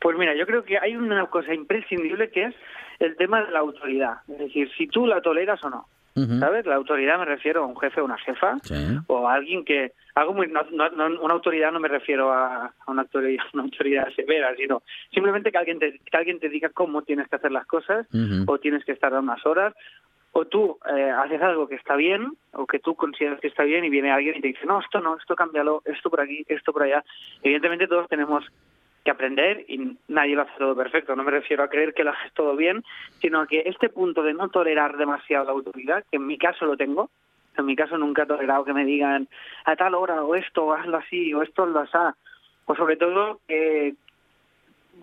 Pues 0.01 0.19
mira, 0.19 0.35
yo 0.37 0.47
creo 0.47 0.65
que 0.65 0.79
hay 0.79 0.97
una 0.97 1.27
cosa 1.27 1.55
imprescindible 1.55 2.31
que 2.31 2.45
es 2.45 2.55
el 2.99 3.17
tema 3.17 3.45
de 3.45 3.51
la 3.51 3.61
autoridad. 3.61 4.19
Es 4.29 4.39
decir, 4.39 4.71
si 4.77 4.87
tú 4.87 5.07
la 5.07 5.21
toleras 5.21 5.63
o 5.65 5.71
no. 5.71 5.87
¿Sabes? 6.15 6.65
La 6.67 6.77
autoridad 6.77 7.19
me 7.19 7.25
refiero 7.25 7.65
a 7.65 7.67
un 7.67 7.77
jefe 7.77 8.01
o 8.01 8.05
una 8.05 8.19
jefa 8.19 8.57
Sí. 8.63 8.99
o 9.09 9.29
a 9.29 9.35
alguien 9.35 9.65
que 9.65 9.93
algo 10.15 10.33
muy 10.33 10.47
no, 10.47 10.63
no- 10.71 10.91
no- 10.91 11.21
una 11.21 11.35
autoridad 11.35 11.73
no 11.73 11.81
me 11.81 11.89
refiero 11.89 12.33
a, 12.33 12.67
a 12.67 12.91
una 12.91 13.03
autoridad 13.03 13.43
una 13.53 13.65
autoridad 13.65 14.09
severa 14.15 14.55
sino 14.57 14.83
simplemente 15.13 15.51
que 15.51 15.59
alguien 15.59 15.81
te 15.81 15.99
que 15.99 16.17
alguien 16.17 16.39
te 16.39 16.49
diga 16.49 16.69
cómo 16.69 17.03
tienes 17.03 17.27
que 17.29 17.35
hacer 17.37 17.51
las 17.51 17.67
cosas 17.67 18.07
o 18.47 18.59
tienes 18.59 18.85
que 18.85 18.93
estar 18.93 19.13
a 19.13 19.19
unas 19.19 19.45
horas 19.45 19.75
o 20.37 20.45
tú 20.47 20.79
eh, 20.97 21.11
haces 21.11 21.43
algo 21.43 21.67
que 21.69 21.75
está 21.77 21.97
bien 21.97 22.33
o 22.53 22.67
que 22.67 22.79
tú 22.79 22.95
consideras 22.95 23.41
que 23.41 23.49
está 23.49 23.65
bien 23.65 23.85
y 23.85 23.91
viene 23.91 24.13
alguien 24.13 24.37
y 24.37 24.41
te 24.41 24.49
dice 24.49 24.67
no 24.67 24.79
esto 24.81 25.01
no 25.01 25.17
esto 25.17 25.35
cámbialo 25.35 25.83
esto 25.85 26.11
por 26.11 26.21
aquí 26.21 26.45
esto 26.49 26.73
por 26.73 26.85
allá 26.85 27.05
evidentemente 27.43 27.89
todos 27.89 28.09
tenemos 28.09 28.45
que 29.05 29.11
aprender 29.11 29.65
y 29.69 29.97
nadie 30.09 30.35
lo 30.35 30.43
hace 30.43 30.59
todo 30.59 30.75
perfecto. 30.75 31.15
No 31.15 31.25
me 31.25 31.31
refiero 31.31 31.63
a 31.63 31.69
creer 31.69 31.93
que 31.93 32.05
lo 32.05 32.11
haces 32.11 32.33
todo 32.33 32.57
bien, 32.57 32.83
sino 33.21 33.41
a 33.41 33.47
que 33.47 33.63
este 33.67 33.91
punto 33.91 34.23
de 34.23 34.35
no 34.35 34.49
tolerar 34.49 34.97
demasiado 34.97 35.45
la 35.45 35.53
autoridad, 35.53 36.05
que 36.11 36.17
en 36.17 36.27
mi 36.27 36.39
caso 36.39 36.65
lo 36.65 36.77
tengo, 36.77 37.11
en 37.57 37.67
mi 37.67 37.77
caso 37.77 37.99
nunca 37.99 38.23
he 38.23 38.27
tolerado 38.27 38.65
que 38.65 38.73
me 38.73 38.85
digan 38.85 39.29
a 39.65 39.77
tal 39.77 39.95
hora 39.95 40.25
o 40.25 40.35
esto, 40.35 40.73
hazlo 40.73 40.97
así 40.97 41.33
o 41.35 41.43
esto 41.43 41.65
hazlo 41.65 41.81
así, 41.81 42.19
o 42.67 42.75
sobre 42.75 42.97
todo 42.97 43.41
que 43.47 43.95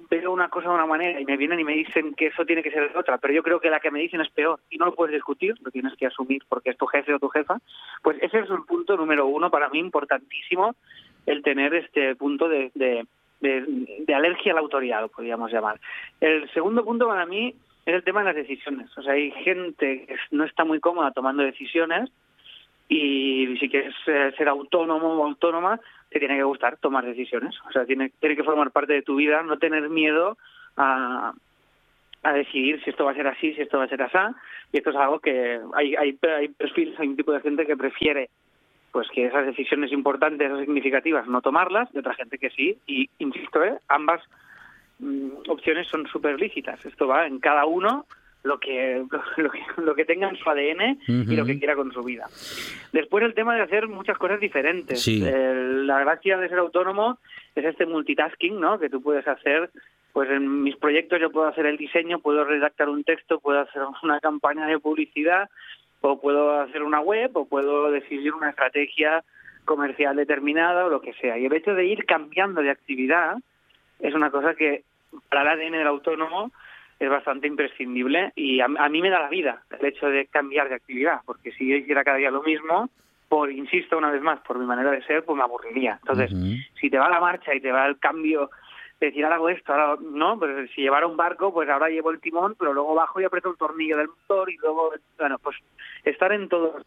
veo 0.10 0.32
una 0.32 0.50
cosa 0.50 0.70
de 0.70 0.76
una 0.76 0.86
manera 0.86 1.20
y 1.20 1.26
me 1.26 1.38
vienen 1.38 1.60
y 1.60 1.64
me 1.64 1.74
dicen 1.74 2.14
que 2.14 2.28
eso 2.28 2.46
tiene 2.46 2.64
que 2.64 2.72
ser 2.72 2.92
de 2.92 3.00
otra, 3.00 3.18
pero 3.18 3.34
yo 3.34 3.44
creo 3.44 3.60
que 3.60 3.70
la 3.70 3.80
que 3.80 3.92
me 3.92 4.00
dicen 4.00 4.22
es 4.22 4.30
peor 4.30 4.60
y 4.70 4.78
no 4.78 4.86
lo 4.86 4.96
puedes 4.96 5.14
discutir, 5.14 5.56
lo 5.62 5.72
tienes 5.72 5.96
que 5.96 6.08
asumir 6.08 6.44
porque 6.50 6.72
es 6.72 6.78
tu 6.78 6.86
jefe 6.88 7.14
o 7.14 7.20
tu 7.20 7.30
jefa, 7.30 7.60
pues 8.02 8.18
ese 8.22 8.40
es 8.40 8.50
un 8.50 8.66
punto 8.66 8.98
número 8.98 9.28
uno 9.28 9.50
para 9.50 9.70
mí 9.70 9.80
importantísimo, 9.80 10.76
el 11.26 11.44
tener 11.44 11.76
este 11.76 12.16
punto 12.16 12.50
de, 12.50 13.06
de- 13.42 14.14
alergia 14.14 14.52
a 14.52 14.56
la 14.56 14.62
autoridad, 14.62 15.02
lo 15.02 15.10
podríamos 15.10 15.52
llamar. 15.52 15.80
El 16.20 16.50
segundo 16.52 16.84
punto 16.86 17.08
para 17.08 17.26
mí 17.26 17.54
es 17.86 17.96
el 17.96 18.04
tema 18.04 18.22
de 18.22 18.28
las 18.28 18.36
decisiones. 18.36 18.96
O 18.98 19.02
sea, 19.02 19.14
hay 19.14 19.32
gente 19.32 20.06
que 20.06 20.16
no 20.32 20.44
está 20.46 20.64
muy 20.64 20.80
cómoda 20.80 21.12
tomando 21.12 21.44
decisiones 21.44 22.12
y 22.88 23.58
si 23.60 23.70
quieres 23.70 23.96
eh, 24.08 24.32
ser 24.38 24.48
autónomo 24.48 25.14
o 25.14 25.26
autónoma, 25.26 25.80
te 26.10 26.20
tiene 26.20 26.36
que 26.36 26.44
gustar 26.44 26.78
tomar 26.78 27.06
decisiones. 27.06 27.56
O 27.68 27.72
sea, 27.72 27.86
tiene, 27.86 28.12
tiene 28.20 28.36
que 28.36 28.44
formar 28.44 28.72
parte 28.72 28.94
de 28.94 29.02
tu 29.02 29.16
vida, 29.16 29.44
no 29.44 29.58
tener 29.58 29.90
miedo 29.90 30.38
a, 30.78 31.34
a 32.24 32.34
decidir 32.34 32.84
si 32.84 32.90
esto 32.90 33.06
va 33.06 33.12
a 33.12 33.16
ser 33.16 33.28
así, 33.28 33.54
si 33.54 33.62
esto 33.62 33.78
va 33.78 33.86
a 33.86 33.88
ser 33.88 34.02
así. 34.02 34.18
Y 34.74 34.78
esto 34.78 34.90
es 34.90 34.96
algo 34.98 35.20
que 35.20 35.60
hay, 35.74 35.96
hay, 35.96 36.18
hay 36.22 36.48
perfiles, 36.50 37.00
hay 37.00 37.08
un 37.08 37.16
tipo 37.16 37.32
de 37.32 37.42
gente 37.42 37.66
que 37.66 37.78
prefiere 37.78 38.30
pues 38.92 39.08
que 39.10 39.26
esas 39.26 39.46
decisiones 39.46 39.92
importantes 39.92 40.52
o 40.52 40.60
significativas 40.60 41.28
no 41.28 41.42
tomarlas, 41.42 41.90
y 41.94 42.00
otra 42.00 42.14
gente 42.16 42.38
que 42.38 42.50
sí. 42.50 42.78
Y 42.88 43.10
insisto, 43.20 43.64
¿eh? 43.64 43.78
ambas 43.88 44.22
mm, 45.00 45.50
opciones 45.50 45.88
son 45.88 46.08
súper 46.08 46.40
lícitas. 46.40 46.86
Esto 46.86 47.08
va 47.08 47.28
en 47.28 47.40
cada 47.40 47.66
uno 47.66 48.06
lo 48.44 48.60
que, 48.60 49.04
lo, 49.38 49.52
que, 49.52 49.60
lo 49.78 49.96
que 49.96 50.06
tenga 50.06 50.30
en 50.30 50.36
su 50.36 50.50
ADN 50.50 51.00
y 51.08 51.36
lo 51.36 51.46
que 51.46 51.58
quiera 51.58 51.76
con 51.76 51.92
su 51.92 52.02
vida. 52.04 52.28
Después 52.92 53.24
el 53.24 53.34
tema 53.34 53.56
de 53.56 53.62
hacer 53.62 53.88
muchas 53.88 54.18
cosas 54.18 54.40
diferentes. 54.40 55.02
Sí. 55.02 55.24
Eh, 55.26 55.54
la 55.86 56.00
gracia 56.00 56.38
de 56.38 56.50
ser 56.50 56.60
autónomo 56.60 57.20
es 57.56 57.66
este 57.66 57.86
multitasking, 57.86 58.60
¿no? 58.60 58.80
Que 58.80 58.90
tú 58.90 59.02
puedes 59.02 59.28
hacer 59.28 59.70
pues 60.14 60.30
en 60.30 60.64
mis 60.64 60.76
proyectos 60.76 61.20
yo 61.20 61.32
puedo 61.32 61.48
hacer 61.48 61.66
el 61.66 61.78
diseño, 61.78 62.20
puedo 62.20 62.44
redactar 62.44 62.90
un 62.90 63.04
texto, 63.04 63.40
puedo 63.40 63.60
hacer 63.62 63.82
una 64.04 64.20
campaña 64.20 64.68
de 64.68 64.80
publicidad, 64.80 65.50
o 66.02 66.20
puedo 66.20 66.60
hacer 66.60 66.84
una 66.84 67.00
web, 67.00 67.32
o 67.36 67.46
puedo 67.46 67.92
decidir 67.92 68.34
una 68.34 68.50
estrategia 68.50 69.24
comercial 69.66 70.16
determinada 70.16 70.86
o 70.86 70.90
lo 70.90 71.02
que 71.02 71.14
sea. 71.14 71.38
Y 71.38 71.46
el 71.46 71.54
hecho 71.54 71.74
de 71.74 71.86
ir 71.86 72.06
cambiando 72.06 72.62
de 72.62 72.72
actividad 72.72 73.38
es 74.00 74.14
una 74.14 74.32
cosa 74.32 74.56
que 74.56 74.84
para 75.30 75.54
el 75.54 75.60
ADN 75.60 75.74
del 75.74 75.88
autónomo 75.88 76.52
es 77.00 77.10
bastante 77.10 77.48
imprescindible 77.48 78.32
y 78.36 78.60
a, 78.60 78.66
a 78.66 78.90
mí 78.90 79.02
me 79.02 79.10
da 79.10 79.20
la 79.20 79.30
vida 79.30 79.64
el 79.80 79.86
hecho 79.86 80.08
de 80.08 80.28
cambiar 80.28 80.70
de 80.70 80.76
actividad, 80.76 81.22
porque 81.26 81.52
si 81.52 81.68
yo 81.68 81.76
hiciera 81.76 82.04
cada 82.04 82.18
día 82.18 82.32
lo 82.32 82.44
mismo, 82.44 82.90
por, 83.32 83.50
insisto 83.50 83.98
una 83.98 84.12
vez 84.12 84.22
más, 84.22 84.40
por 84.42 84.60
mi 84.60 84.66
manera 84.66 84.92
de 84.92 85.02
ser, 85.04 85.24
pues 85.24 85.38
me 85.38 85.44
aburriría. 85.44 85.98
Entonces, 86.02 86.32
si 86.80 86.90
te 86.90 86.98
va 86.98 87.10
la 87.10 87.22
marcha 87.22 87.56
y 87.56 87.62
te 87.62 87.72
va 87.72 87.88
el 87.88 87.98
cambio 87.98 88.50
decir 89.08 89.24
ahora 89.24 89.36
hago 89.38 89.50
esto, 89.50 89.74
ahora 89.74 90.02
no, 90.02 90.38
pues 90.38 90.70
si 90.72 90.82
llevara 90.82 91.08
un 91.08 91.18
barco, 91.18 91.54
pues 91.54 91.68
ahora 91.70 91.90
llevo 91.90 92.12
el 92.12 92.20
timón, 92.20 92.56
pero 92.58 92.74
luego 92.74 92.94
bajo 92.96 93.20
y 93.20 93.24
aprieto 93.24 93.50
un 93.50 93.58
tornillo 93.58 93.98
del 93.98 94.08
motor 94.10 94.50
y 94.50 94.58
luego, 94.58 94.94
bueno, 95.18 95.38
pues 95.40 95.58
estar 96.06 96.32
en 96.32 96.48
todos 96.50 96.86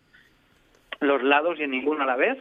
los 1.00 1.22
lados 1.22 1.58
y 1.58 1.64
en 1.64 1.72
ninguno 1.72 2.02
a 2.04 2.06
la 2.06 2.16
vez, 2.16 2.38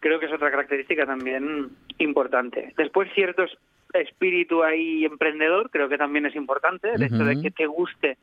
creo 0.00 0.20
que 0.20 0.26
es 0.26 0.32
otra 0.32 0.50
característica 0.50 1.04
también 1.04 1.68
importante. 1.98 2.72
Después 2.76 3.10
cierto 3.14 3.42
es- 3.42 3.58
espíritu 3.94 4.62
ahí 4.62 5.04
emprendedor, 5.04 5.70
creo 5.70 5.88
que 5.88 5.96
también 5.98 6.26
es 6.26 6.36
importante, 6.36 6.92
el 6.92 7.02
hecho 7.02 7.24
de 7.24 7.40
que 7.42 7.50
te 7.50 7.66
guste 7.66 8.18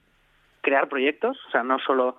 crear 0.61 0.87
proyectos, 0.87 1.37
o 1.47 1.51
sea, 1.51 1.63
no 1.63 1.79
solo 1.79 2.17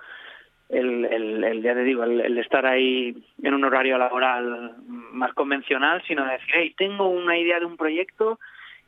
el, 0.68 1.04
el, 1.04 1.44
el 1.44 1.62
ya 1.62 1.74
te 1.74 1.84
digo, 1.84 2.02
el, 2.04 2.20
el 2.20 2.38
estar 2.38 2.66
ahí 2.66 3.16
en 3.42 3.54
un 3.54 3.64
horario 3.64 3.98
laboral 3.98 4.74
más 4.86 5.32
convencional, 5.34 6.02
sino 6.06 6.24
decir, 6.26 6.50
hey, 6.54 6.74
tengo 6.76 7.08
una 7.08 7.38
idea 7.38 7.58
de 7.60 7.66
un 7.66 7.76
proyecto 7.76 8.38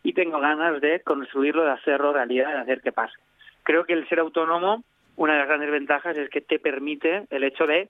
y 0.02 0.12
tengo 0.12 0.40
ganas 0.40 0.80
de 0.80 1.00
construirlo, 1.00 1.64
de 1.64 1.72
hacerlo 1.72 2.12
realidad, 2.12 2.52
de 2.52 2.60
hacer 2.60 2.80
que 2.80 2.92
pase. 2.92 3.14
Creo 3.62 3.84
que 3.84 3.92
el 3.92 4.08
ser 4.08 4.20
autónomo, 4.20 4.84
una 5.16 5.34
de 5.34 5.38
las 5.40 5.48
grandes 5.48 5.70
ventajas 5.70 6.16
es 6.16 6.30
que 6.30 6.40
te 6.40 6.58
permite 6.58 7.26
el 7.30 7.44
hecho 7.44 7.66
de 7.66 7.88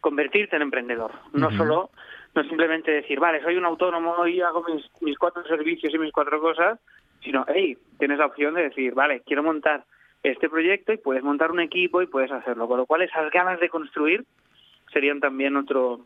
convertirte 0.00 0.56
en 0.56 0.62
emprendedor. 0.62 1.12
No 1.32 1.48
Ujú. 1.48 1.56
solo, 1.56 1.90
no 2.34 2.42
simplemente 2.44 2.90
decir, 2.90 3.20
vale, 3.20 3.42
soy 3.42 3.56
un 3.56 3.66
autónomo 3.66 4.26
y 4.26 4.40
hago 4.40 4.64
mis, 4.64 4.84
mis 5.02 5.18
cuatro 5.18 5.44
servicios 5.44 5.92
y 5.94 5.98
mis 5.98 6.12
cuatro 6.12 6.40
cosas, 6.40 6.80
sino, 7.22 7.44
hey, 7.48 7.76
tienes 7.98 8.18
la 8.18 8.26
opción 8.26 8.54
de 8.54 8.62
decir, 8.62 8.94
vale, 8.94 9.20
quiero 9.26 9.42
montar 9.42 9.84
este 10.22 10.48
proyecto 10.48 10.92
y 10.92 10.98
puedes 10.98 11.22
montar 11.22 11.50
un 11.50 11.60
equipo 11.60 12.02
y 12.02 12.06
puedes 12.06 12.30
hacerlo. 12.32 12.66
Con 12.66 12.78
lo 12.78 12.86
cual, 12.86 13.02
esas 13.02 13.30
ganas 13.30 13.60
de 13.60 13.68
construir 13.68 14.24
serían 14.92 15.20
también 15.20 15.56
otro 15.56 16.00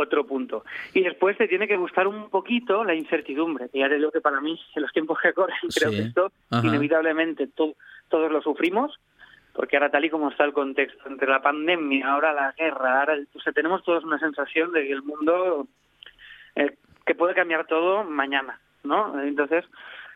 otro 0.00 0.26
punto. 0.26 0.64
Y 0.94 1.02
después 1.02 1.36
te 1.36 1.48
tiene 1.48 1.66
que 1.68 1.76
gustar 1.76 2.06
un 2.06 2.30
poquito 2.30 2.84
la 2.84 2.94
incertidumbre, 2.94 3.68
que 3.68 3.78
ya 3.80 3.88
te 3.88 3.96
digo 3.96 4.10
que 4.10 4.20
para 4.20 4.40
mí, 4.40 4.58
en 4.76 4.82
los 4.82 4.92
tiempos 4.92 5.18
que 5.22 5.32
corren, 5.32 5.56
creo 5.74 5.90
Sí. 5.90 5.96
que 5.96 6.02
esto 6.02 6.32
Ajá. 6.50 6.66
inevitablemente 6.66 7.46
to- 7.48 7.74
todos 8.08 8.30
lo 8.32 8.40
sufrimos, 8.42 8.98
porque 9.52 9.76
ahora 9.76 9.90
tal 9.90 10.04
y 10.04 10.10
como 10.10 10.30
está 10.30 10.44
el 10.44 10.52
contexto, 10.52 11.08
entre 11.08 11.28
la 11.28 11.42
pandemia, 11.42 12.12
ahora 12.12 12.32
la 12.32 12.52
guerra, 12.52 13.00
ahora, 13.00 13.18
o 13.34 13.40
sea, 13.40 13.52
tenemos 13.52 13.82
todos 13.84 14.04
una 14.04 14.18
sensación 14.18 14.72
de 14.72 14.86
que 14.86 14.92
el 14.92 15.02
mundo, 15.02 15.66
eh, 16.54 16.76
que 17.04 17.14
puede 17.14 17.34
cambiar 17.34 17.66
todo 17.66 18.04
mañana, 18.04 18.60
¿no? 18.84 19.20
Entonces, 19.20 19.64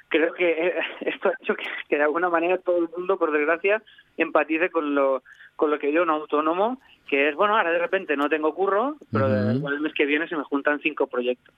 creo 0.08 0.32
que 0.34 0.68
eh, 0.68 0.74
esto 1.00 1.28
ha 1.30 1.32
hecho 1.42 1.54
que, 1.56 1.64
que 1.88 1.96
de 1.96 2.02
alguna 2.04 2.28
manera 2.30 2.58
todo 2.58 2.78
el 2.78 2.88
mundo, 2.96 3.18
por 3.18 3.32
desgracia, 3.32 3.82
empatice 4.16 4.70
con 4.70 4.94
lo 4.94 5.22
con 5.56 5.70
lo 5.70 5.78
que 5.78 5.92
yo, 5.92 6.02
un 6.02 6.10
autónomo, 6.10 6.80
que 7.08 7.28
es, 7.28 7.34
bueno, 7.34 7.56
ahora 7.56 7.70
de 7.70 7.78
repente 7.78 8.16
no 8.16 8.28
tengo 8.28 8.54
curro, 8.54 8.96
pero 9.10 9.28
igual 9.52 9.74
el 9.74 9.80
mes 9.80 9.92
que 9.94 10.06
viene 10.06 10.28
se 10.28 10.36
me 10.36 10.44
juntan 10.44 10.80
cinco 10.80 11.06
proyectos. 11.06 11.54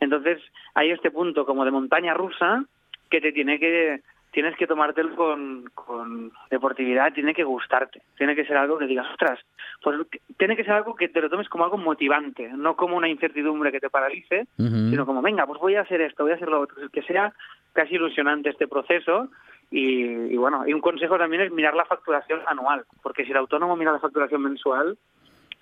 Entonces, 0.00 0.40
hay 0.74 0.90
este 0.90 1.10
punto 1.10 1.46
como 1.46 1.64
de 1.64 1.70
montaña 1.70 2.14
rusa 2.14 2.64
que 3.10 3.20
te 3.20 3.32
tiene 3.32 3.58
que 3.58 4.00
tienes 4.32 4.56
que 4.56 4.66
tomártelo 4.66 5.14
con, 5.14 5.70
con 5.74 6.32
deportividad, 6.50 7.12
tiene 7.12 7.34
que 7.34 7.44
gustarte, 7.44 8.00
tiene 8.16 8.34
que 8.34 8.46
ser 8.46 8.56
algo 8.56 8.78
que 8.78 8.86
digas, 8.86 9.06
ostras, 9.10 9.38
pues 9.82 9.98
tiene 10.38 10.56
que 10.56 10.64
ser 10.64 10.72
algo 10.72 10.96
que 10.96 11.08
te 11.08 11.20
lo 11.20 11.28
tomes 11.28 11.48
como 11.50 11.64
algo 11.64 11.76
motivante, 11.76 12.48
no 12.48 12.74
como 12.74 12.96
una 12.96 13.08
incertidumbre 13.08 13.70
que 13.70 13.80
te 13.80 13.90
paralice, 13.90 14.46
sino 14.56 15.04
como, 15.04 15.20
venga, 15.20 15.46
pues 15.46 15.60
voy 15.60 15.76
a 15.76 15.82
hacer 15.82 16.00
esto, 16.00 16.24
voy 16.24 16.32
a 16.32 16.36
hacer 16.36 16.48
lo 16.48 16.60
otro, 16.60 16.88
que 16.88 17.02
sea 17.02 17.32
casi 17.74 17.94
ilusionante 17.94 18.48
este 18.48 18.66
proceso. 18.66 19.28
Y, 19.72 20.04
y 20.04 20.36
bueno, 20.36 20.64
y 20.68 20.74
un 20.74 20.82
consejo 20.82 21.16
también 21.16 21.42
es 21.42 21.50
mirar 21.50 21.74
la 21.74 21.86
facturación 21.86 22.40
anual, 22.46 22.84
porque 23.02 23.24
si 23.24 23.30
el 23.30 23.38
autónomo 23.38 23.74
mira 23.74 23.90
la 23.90 24.00
facturación 24.00 24.42
mensual, 24.42 24.98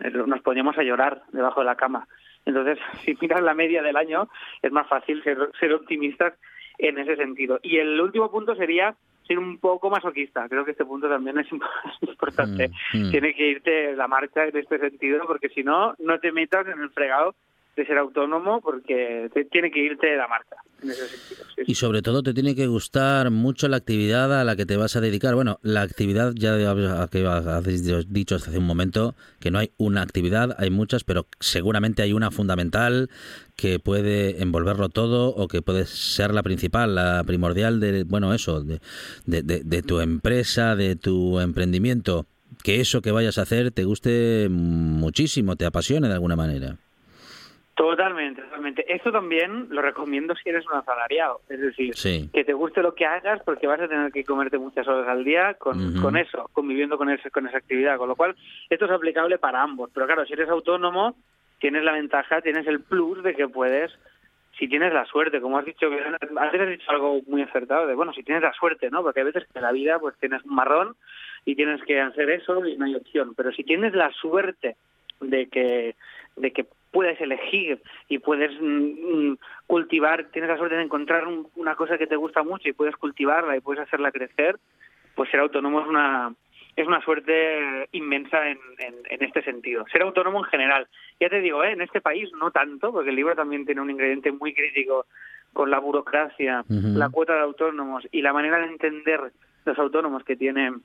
eh, 0.00 0.10
nos 0.10 0.42
poníamos 0.42 0.76
a 0.76 0.82
llorar 0.82 1.22
debajo 1.32 1.60
de 1.60 1.66
la 1.66 1.76
cama. 1.76 2.06
Entonces, 2.44 2.78
si 3.04 3.16
miras 3.20 3.40
la 3.40 3.54
media 3.54 3.82
del 3.82 3.96
año, 3.96 4.28
es 4.62 4.72
más 4.72 4.88
fácil 4.88 5.22
ser, 5.22 5.38
ser 5.58 5.72
optimistas 5.72 6.34
en 6.78 6.98
ese 6.98 7.16
sentido. 7.16 7.60
Y 7.62 7.78
el 7.78 8.00
último 8.00 8.30
punto 8.30 8.54
sería 8.56 8.96
ser 9.26 9.38
un 9.38 9.58
poco 9.58 9.90
masoquista. 9.90 10.48
Creo 10.48 10.64
que 10.64 10.72
este 10.72 10.84
punto 10.84 11.08
también 11.08 11.38
es 11.38 11.46
importante. 12.00 12.70
Mm, 12.92 13.06
mm. 13.06 13.10
Tiene 13.12 13.34
que 13.34 13.48
irte 13.48 13.94
la 13.94 14.08
marcha 14.08 14.44
en 14.46 14.56
este 14.56 14.78
sentido, 14.78 15.24
porque 15.26 15.50
si 15.50 15.62
no, 15.62 15.94
no 15.98 16.18
te 16.18 16.32
metas 16.32 16.66
en 16.66 16.80
el 16.80 16.90
fregado 16.90 17.34
de 17.80 17.86
ser 17.86 17.98
autónomo, 17.98 18.60
porque 18.60 19.30
te- 19.32 19.44
tiene 19.46 19.70
que 19.70 19.80
irte 19.80 20.14
la 20.16 20.28
marcha 20.28 20.56
en 20.82 20.90
ese 20.90 21.08
sentido. 21.08 21.44
sí. 21.56 21.62
Y 21.66 21.74
sobre 21.74 22.00
todo 22.02 22.22
te 22.22 22.32
tiene 22.34 22.54
que 22.54 22.66
gustar 22.66 23.30
mucho 23.30 23.68
la 23.68 23.76
actividad 23.78 24.38
a 24.40 24.44
la 24.44 24.56
que 24.56 24.66
te 24.66 24.76
vas 24.76 24.96
a 24.96 25.00
dedicar. 25.00 25.34
Bueno, 25.34 25.58
la 25.62 25.82
actividad, 25.82 26.32
ya 26.34 26.56
que 27.10 27.26
habéis 27.26 27.84
dicho 28.12 28.36
hace 28.36 28.56
un 28.58 28.64
momento, 28.66 29.14
que 29.40 29.50
no 29.50 29.58
hay 29.58 29.70
una 29.78 30.02
actividad, 30.02 30.54
hay 30.58 30.70
muchas, 30.70 31.04
pero 31.04 31.26
seguramente 31.38 32.02
hay 32.02 32.12
una 32.12 32.30
fundamental 32.30 33.08
que 33.56 33.78
puede 33.78 34.42
envolverlo 34.42 34.88
todo 34.88 35.28
o 35.34 35.48
que 35.48 35.60
puede 35.62 35.84
ser 35.86 36.32
la 36.32 36.42
principal, 36.42 36.94
la 36.94 37.22
primordial 37.24 37.78
de, 37.80 38.04
bueno, 38.04 38.32
eso, 38.34 38.62
de, 38.62 38.80
de, 39.26 39.42
de- 39.42 39.62
de 39.64 39.82
tu 39.82 40.00
empresa, 40.00 40.76
de 40.76 40.96
tu 40.96 41.40
emprendimiento. 41.40 42.26
Que 42.64 42.80
eso 42.80 43.00
que 43.00 43.10
vayas 43.10 43.38
a 43.38 43.42
hacer 43.42 43.70
te 43.70 43.84
guste 43.84 44.48
muchísimo, 44.50 45.56
te 45.56 45.64
apasione 45.66 46.08
de 46.08 46.14
alguna 46.14 46.36
manera. 46.36 46.76
Totalmente, 47.80 48.42
totalmente. 48.42 48.84
Esto 48.92 49.10
también 49.10 49.68
lo 49.70 49.80
recomiendo 49.80 50.34
si 50.34 50.50
eres 50.50 50.66
un 50.66 50.76
asalariado. 50.76 51.40
Es 51.48 51.58
decir, 51.60 51.94
Sí. 51.96 52.28
que 52.30 52.44
te 52.44 52.52
guste 52.52 52.82
lo 52.82 52.94
que 52.94 53.06
hagas 53.06 53.42
porque 53.42 53.66
vas 53.66 53.80
a 53.80 53.88
tener 53.88 54.12
que 54.12 54.22
comerte 54.22 54.58
muchas 54.58 54.86
horas 54.86 55.08
al 55.08 55.24
día 55.24 55.54
con, 55.54 55.94
con 56.02 56.18
eso, 56.18 56.50
conviviendo 56.52 56.98
con, 56.98 57.08
ese, 57.08 57.30
con 57.30 57.46
esa 57.46 57.56
actividad. 57.56 57.96
Con 57.96 58.08
lo 58.10 58.16
cual, 58.16 58.36
esto 58.68 58.84
es 58.84 58.90
aplicable 58.90 59.38
para 59.38 59.62
ambos. 59.62 59.88
Pero 59.94 60.04
claro, 60.04 60.26
si 60.26 60.34
eres 60.34 60.50
autónomo, 60.50 61.16
tienes 61.58 61.82
la 61.82 61.92
ventaja, 61.92 62.42
tienes 62.42 62.66
el 62.66 62.80
plus 62.80 63.22
de 63.22 63.34
que 63.34 63.48
puedes, 63.48 63.90
si 64.58 64.68
tienes 64.68 64.92
la 64.92 65.06
suerte, 65.06 65.40
como 65.40 65.56
has 65.56 65.64
dicho, 65.64 65.86
antes 66.36 66.60
has 66.60 66.68
dicho 66.68 66.90
algo 66.90 67.22
muy 67.28 67.40
acertado, 67.40 67.86
de 67.86 67.94
bueno, 67.94 68.12
si 68.12 68.22
tienes 68.22 68.42
la 68.42 68.52
suerte, 68.52 68.90
¿no? 68.90 69.02
Porque 69.02 69.20
hay 69.20 69.26
veces 69.26 69.44
que 69.50 69.58
en 69.58 69.62
la 69.62 69.72
vida 69.72 69.98
pues 69.98 70.14
tienes 70.20 70.44
un 70.44 70.54
marrón 70.54 70.96
y 71.46 71.54
tienes 71.56 71.82
que 71.84 71.98
hacer 71.98 72.28
eso 72.28 72.62
y 72.66 72.76
no 72.76 72.84
hay 72.84 72.94
opción. 72.94 73.34
Pero 73.34 73.52
si 73.52 73.64
tienes 73.64 73.94
la 73.94 74.10
suerte 74.12 74.76
de 75.22 75.48
que 75.48 75.94
de 76.36 76.50
que 76.52 76.66
puedes 76.90 77.20
elegir 77.20 77.80
y 78.08 78.18
puedes 78.18 78.50
mm, 78.60 79.30
mm, 79.30 79.38
cultivar, 79.66 80.26
tienes 80.32 80.50
la 80.50 80.56
suerte 80.58 80.76
de 80.76 80.82
encontrar 80.82 81.26
un- 81.26 81.48
una 81.56 81.74
cosa 81.76 81.96
que 81.98 82.06
te 82.06 82.16
gusta 82.16 82.42
mucho 82.42 82.68
y 82.68 82.72
puedes 82.72 82.96
cultivarla 82.96 83.56
y 83.56 83.60
puedes 83.60 83.82
hacerla 83.82 84.10
crecer, 84.12 84.58
pues 85.14 85.30
ser 85.30 85.40
autónomo 85.40 85.80
es 85.82 85.86
una 85.86 86.32
es 86.76 86.86
una 86.86 87.02
suerte 87.02 87.88
inmensa 87.92 88.48
en, 88.48 88.58
en, 88.78 88.94
en 89.10 89.22
este 89.24 89.42
sentido. 89.42 89.84
Ser 89.92 90.02
autónomo 90.02 90.38
en 90.38 90.44
general. 90.44 90.86
Ya 91.18 91.28
te 91.28 91.40
digo, 91.40 91.62
¿eh? 91.64 91.72
en 91.72 91.82
este 91.82 92.00
país 92.00 92.30
no 92.40 92.52
tanto, 92.52 92.92
porque 92.92 93.10
el 93.10 93.16
libro 93.16 93.34
también 93.34 93.66
tiene 93.66 93.80
un 93.82 93.90
ingrediente 93.90 94.30
muy 94.32 94.54
crítico 94.54 95.04
con 95.52 95.68
la 95.70 95.78
burocracia, 95.80 96.64
la 96.96 97.08
cuota 97.10 97.34
de 97.34 97.40
autónomos 97.40 98.06
y 98.12 98.22
la 98.22 98.32
manera 98.32 98.58
de 98.58 98.66
entender 98.66 99.20
los 99.66 99.78
autónomos 99.78 100.24
que 100.24 100.36
tienen 100.36 100.80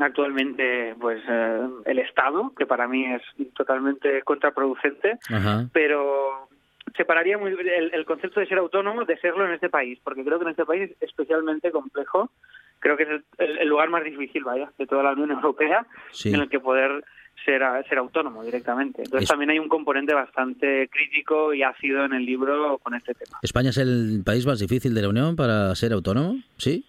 actualmente 0.00 0.94
pues 1.00 1.22
eh, 1.28 1.60
el 1.86 1.98
Estado, 1.98 2.52
que 2.56 2.66
para 2.66 2.86
mí 2.88 3.04
es 3.06 3.22
totalmente 3.54 4.22
contraproducente, 4.22 5.18
Ajá. 5.30 5.68
pero 5.72 6.48
separaría 6.96 7.38
muy 7.38 7.50
el, 7.52 7.90
el 7.92 8.04
concepto 8.04 8.40
de 8.40 8.46
ser 8.46 8.58
autónomo 8.58 9.04
de 9.04 9.16
serlo 9.18 9.46
en 9.46 9.52
este 9.54 9.68
país, 9.68 9.98
porque 10.04 10.24
creo 10.24 10.38
que 10.38 10.44
en 10.44 10.50
este 10.50 10.64
país 10.64 10.90
es 10.90 10.96
especialmente 11.02 11.70
complejo, 11.70 12.30
creo 12.78 12.96
que 12.96 13.04
es 13.04 13.08
el, 13.08 13.24
el- 13.38 13.58
el 13.58 13.68
lugar 13.68 13.88
más 13.88 14.04
difícil, 14.04 14.44
vaya, 14.44 14.70
de 14.78 14.86
toda 14.86 15.02
la 15.02 15.12
Unión 15.12 15.30
Europea 15.32 15.86
Sí. 16.12 16.30
en 16.32 16.40
el 16.40 16.48
que 16.48 16.60
poder 16.60 17.04
ser, 17.44 17.62
a- 17.64 17.82
ser 17.84 17.98
autónomo 17.98 18.44
directamente. 18.44 19.02
Entonces 19.02 19.24
Es- 19.24 19.28
también 19.28 19.50
hay 19.50 19.58
un 19.58 19.68
componente 19.68 20.14
bastante 20.14 20.88
crítico 20.88 21.52
y 21.54 21.62
ácido 21.62 22.04
en 22.04 22.12
el 22.12 22.24
libro 22.24 22.78
con 22.78 22.94
este 22.94 23.14
tema. 23.14 23.38
¿España 23.42 23.70
es 23.70 23.78
el 23.78 24.22
país 24.24 24.46
más 24.46 24.58
difícil 24.60 24.94
de 24.94 25.02
la 25.02 25.08
Unión 25.08 25.34
para 25.36 25.74
ser 25.74 25.92
autónomo? 25.92 26.36
¿Sí? 26.58 26.84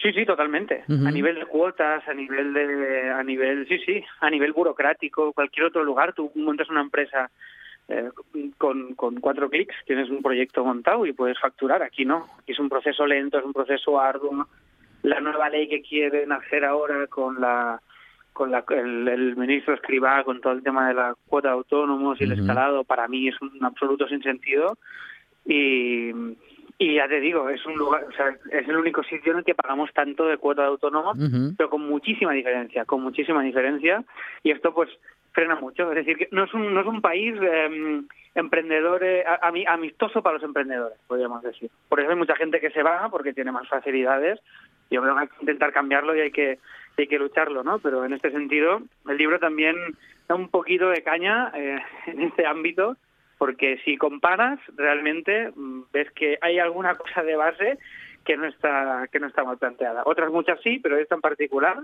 Sí, 0.00 0.12
sí, 0.12 0.24
totalmente. 0.24 0.84
A 0.88 1.10
nivel 1.10 1.36
de 1.36 1.46
cuotas, 1.46 2.06
a 2.08 2.14
nivel 2.14 2.52
de, 2.52 3.10
a 3.10 3.22
nivel, 3.22 3.66
sí, 3.68 3.78
sí, 3.84 4.04
a 4.20 4.30
nivel 4.30 4.52
burocrático, 4.52 5.32
cualquier 5.32 5.66
otro 5.66 5.84
lugar, 5.84 6.12
tú 6.12 6.30
montas 6.34 6.70
una 6.70 6.80
empresa 6.80 7.30
eh, 7.88 8.10
con, 8.58 8.94
con 8.94 9.20
cuatro 9.20 9.48
clics, 9.48 9.74
tienes 9.86 10.10
un 10.10 10.22
proyecto 10.22 10.64
montado 10.64 11.06
y 11.06 11.12
puedes 11.12 11.38
facturar. 11.38 11.82
Aquí 11.82 12.04
no, 12.04 12.26
aquí 12.38 12.52
es 12.52 12.58
un 12.58 12.68
proceso 12.68 13.06
lento, 13.06 13.38
es 13.38 13.44
un 13.44 13.52
proceso 13.52 14.00
arduo. 14.00 14.46
La 15.02 15.20
nueva 15.20 15.48
ley 15.48 15.68
que 15.68 15.82
quieren 15.82 16.32
hacer 16.32 16.64
ahora 16.64 17.06
con 17.06 17.40
la 17.40 17.80
con 18.32 18.52
la, 18.52 18.64
el, 18.68 19.08
el 19.08 19.36
ministro 19.36 19.74
Escribá, 19.74 20.22
con 20.22 20.40
todo 20.40 20.52
el 20.52 20.62
tema 20.62 20.86
de 20.86 20.94
la 20.94 21.16
cuota 21.26 21.48
de 21.48 21.54
autónomos 21.54 22.20
y 22.20 22.24
el 22.24 22.32
escalado, 22.32 22.84
para 22.84 23.08
mí 23.08 23.26
es 23.26 23.34
un 23.42 23.64
absoluto 23.64 24.06
sinsentido. 24.06 24.78
Y, 25.44 26.12
Y 26.80 26.94
ya 26.94 27.08
te 27.08 27.20
digo, 27.20 27.48
es 27.48 27.64
un 27.66 27.74
lugar, 27.74 28.04
o 28.04 28.12
sea, 28.12 28.36
es 28.52 28.68
el 28.68 28.76
único 28.76 29.02
sitio 29.02 29.32
en 29.32 29.38
el 29.38 29.44
que 29.44 29.54
pagamos 29.54 29.92
tanto 29.92 30.26
de 30.26 30.38
cuota 30.38 30.62
de 30.62 30.68
autónomo, 30.68 31.12
pero 31.56 31.70
con 31.70 31.82
muchísima 31.88 32.32
diferencia, 32.32 32.84
con 32.84 33.02
muchísima 33.02 33.42
diferencia. 33.42 34.04
Y 34.44 34.52
esto 34.52 34.72
pues 34.72 34.88
frena 35.32 35.56
mucho. 35.56 35.90
Es 35.90 35.96
decir, 35.96 36.16
que 36.16 36.28
no 36.30 36.44
es 36.44 36.54
un, 36.54 36.72
no 36.72 36.80
es 36.80 36.86
un 36.86 37.00
país 37.00 37.34
eh, 37.40 38.02
emprendedor, 38.34 39.02
eh, 39.02 39.24
amistoso 39.66 40.22
para 40.22 40.34
los 40.34 40.42
emprendedores, 40.44 40.98
podríamos 41.06 41.42
decir. 41.42 41.70
Por 41.88 42.00
eso 42.00 42.10
hay 42.10 42.16
mucha 42.16 42.36
gente 42.36 42.60
que 42.60 42.70
se 42.70 42.82
va 42.82 43.08
porque 43.10 43.32
tiene 43.32 43.52
más 43.52 43.68
facilidades. 43.68 44.40
Yo 44.90 45.02
creo 45.02 45.14
que 45.14 45.20
hay 45.20 45.28
que 45.28 45.36
intentar 45.40 45.72
cambiarlo 45.72 46.16
y 46.16 46.20
hay 46.20 46.30
que, 46.30 46.58
hay 46.96 47.06
que 47.06 47.18
lucharlo, 47.18 47.62
¿no? 47.62 47.78
Pero 47.78 48.04
en 48.04 48.12
este 48.12 48.30
sentido, 48.30 48.82
el 49.08 49.16
libro 49.16 49.38
también 49.38 49.76
da 50.28 50.34
un 50.34 50.48
poquito 50.48 50.90
de 50.90 51.02
caña 51.02 51.50
eh, 51.54 51.78
en 52.06 52.22
este 52.22 52.46
ámbito, 52.46 52.96
porque 53.38 53.78
si 53.84 53.96
comparas, 53.96 54.58
realmente 54.76 55.50
mm, 55.54 55.82
ves 55.92 56.10
que 56.12 56.38
hay 56.40 56.58
alguna 56.58 56.94
cosa 56.96 57.22
de 57.22 57.36
base 57.36 57.78
que 58.24 58.36
no 58.36 58.46
está 58.46 59.08
que 59.10 59.20
no 59.20 59.28
está 59.28 59.44
mal 59.44 59.58
planteada. 59.58 60.02
Otras 60.04 60.30
muchas 60.30 60.60
sí, 60.60 60.78
pero 60.82 60.98
esta 60.98 61.14
en 61.14 61.20
particular 61.20 61.78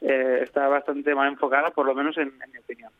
eh, 0.00 0.40
está 0.42 0.66
bastante 0.68 1.14
mal 1.14 1.28
enfocada, 1.28 1.70
por 1.70 1.86
lo 1.86 1.94
menos 1.94 2.16
en, 2.16 2.32
en 2.42 2.52
mi 2.52 2.58
opinión. 2.58 2.90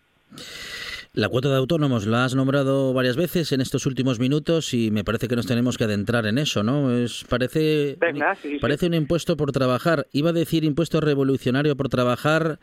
La 1.16 1.30
cuota 1.30 1.48
de 1.48 1.56
autónomos 1.56 2.06
la 2.06 2.26
has 2.26 2.34
nombrado 2.34 2.92
varias 2.92 3.16
veces 3.16 3.50
en 3.52 3.62
estos 3.62 3.86
últimos 3.86 4.18
minutos 4.18 4.74
y 4.74 4.90
me 4.90 5.02
parece 5.02 5.28
que 5.28 5.36
nos 5.36 5.46
tenemos 5.46 5.78
que 5.78 5.84
adentrar 5.84 6.26
en 6.26 6.36
eso, 6.36 6.62
¿no? 6.62 6.94
Es 6.94 7.24
parece 7.26 7.96
Venga, 7.98 8.34
sí, 8.34 8.50
sí. 8.50 8.58
parece 8.58 8.86
un 8.86 8.92
impuesto 8.92 9.34
por 9.34 9.50
trabajar. 9.50 10.08
Iba 10.12 10.28
a 10.28 10.34
decir 10.34 10.62
impuesto 10.62 11.00
revolucionario 11.00 11.74
por 11.74 11.88
trabajar, 11.88 12.58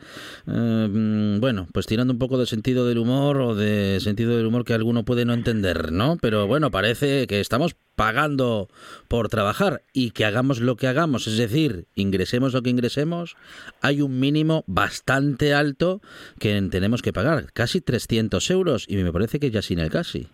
eh, 0.46 1.36
bueno, 1.40 1.66
pues 1.72 1.86
tirando 1.86 2.12
un 2.12 2.20
poco 2.20 2.38
de 2.38 2.46
sentido 2.46 2.86
del 2.86 2.98
humor 2.98 3.40
o 3.40 3.56
de 3.56 3.98
sentido 3.98 4.36
del 4.36 4.46
humor 4.46 4.64
que 4.64 4.74
alguno 4.74 5.04
puede 5.04 5.24
no 5.24 5.34
entender, 5.34 5.90
¿no? 5.90 6.16
Pero 6.20 6.46
bueno, 6.46 6.70
parece 6.70 7.26
que 7.26 7.40
estamos 7.40 7.74
pagando 7.96 8.68
por 9.08 9.28
trabajar 9.28 9.82
y 9.92 10.10
que 10.10 10.24
hagamos 10.24 10.60
lo 10.60 10.76
que 10.76 10.86
hagamos, 10.86 11.26
es 11.26 11.36
decir, 11.36 11.86
ingresemos 11.94 12.52
lo 12.52 12.62
que 12.62 12.70
ingresemos, 12.70 13.36
hay 13.80 14.00
un 14.00 14.18
mínimo 14.18 14.64
bastante 14.66 15.54
alto 15.54 16.00
que 16.38 16.60
tenemos 16.70 17.02
que 17.02 17.12
pagar, 17.12 17.52
casi 17.52 17.80
300 17.80 18.43
euros, 18.50 18.86
y 18.88 18.96
me 18.96 19.12
parece 19.12 19.38
que 19.38 19.50
ya 19.50 19.62
sin 19.62 19.78
el 19.78 19.90
casi. 19.90 20.28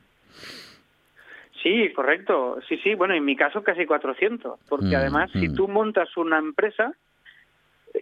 Sí, 1.62 1.92
correcto. 1.92 2.58
Sí, 2.68 2.78
sí, 2.78 2.94
bueno, 2.94 3.14
en 3.14 3.24
mi 3.24 3.36
caso 3.36 3.62
casi 3.62 3.84
400, 3.84 4.58
porque 4.68 4.86
Mm, 4.86 4.94
además 4.94 5.30
si 5.32 5.48
mm. 5.48 5.54
tú 5.54 5.68
montas 5.68 6.16
una 6.16 6.38
empresa, 6.38 6.92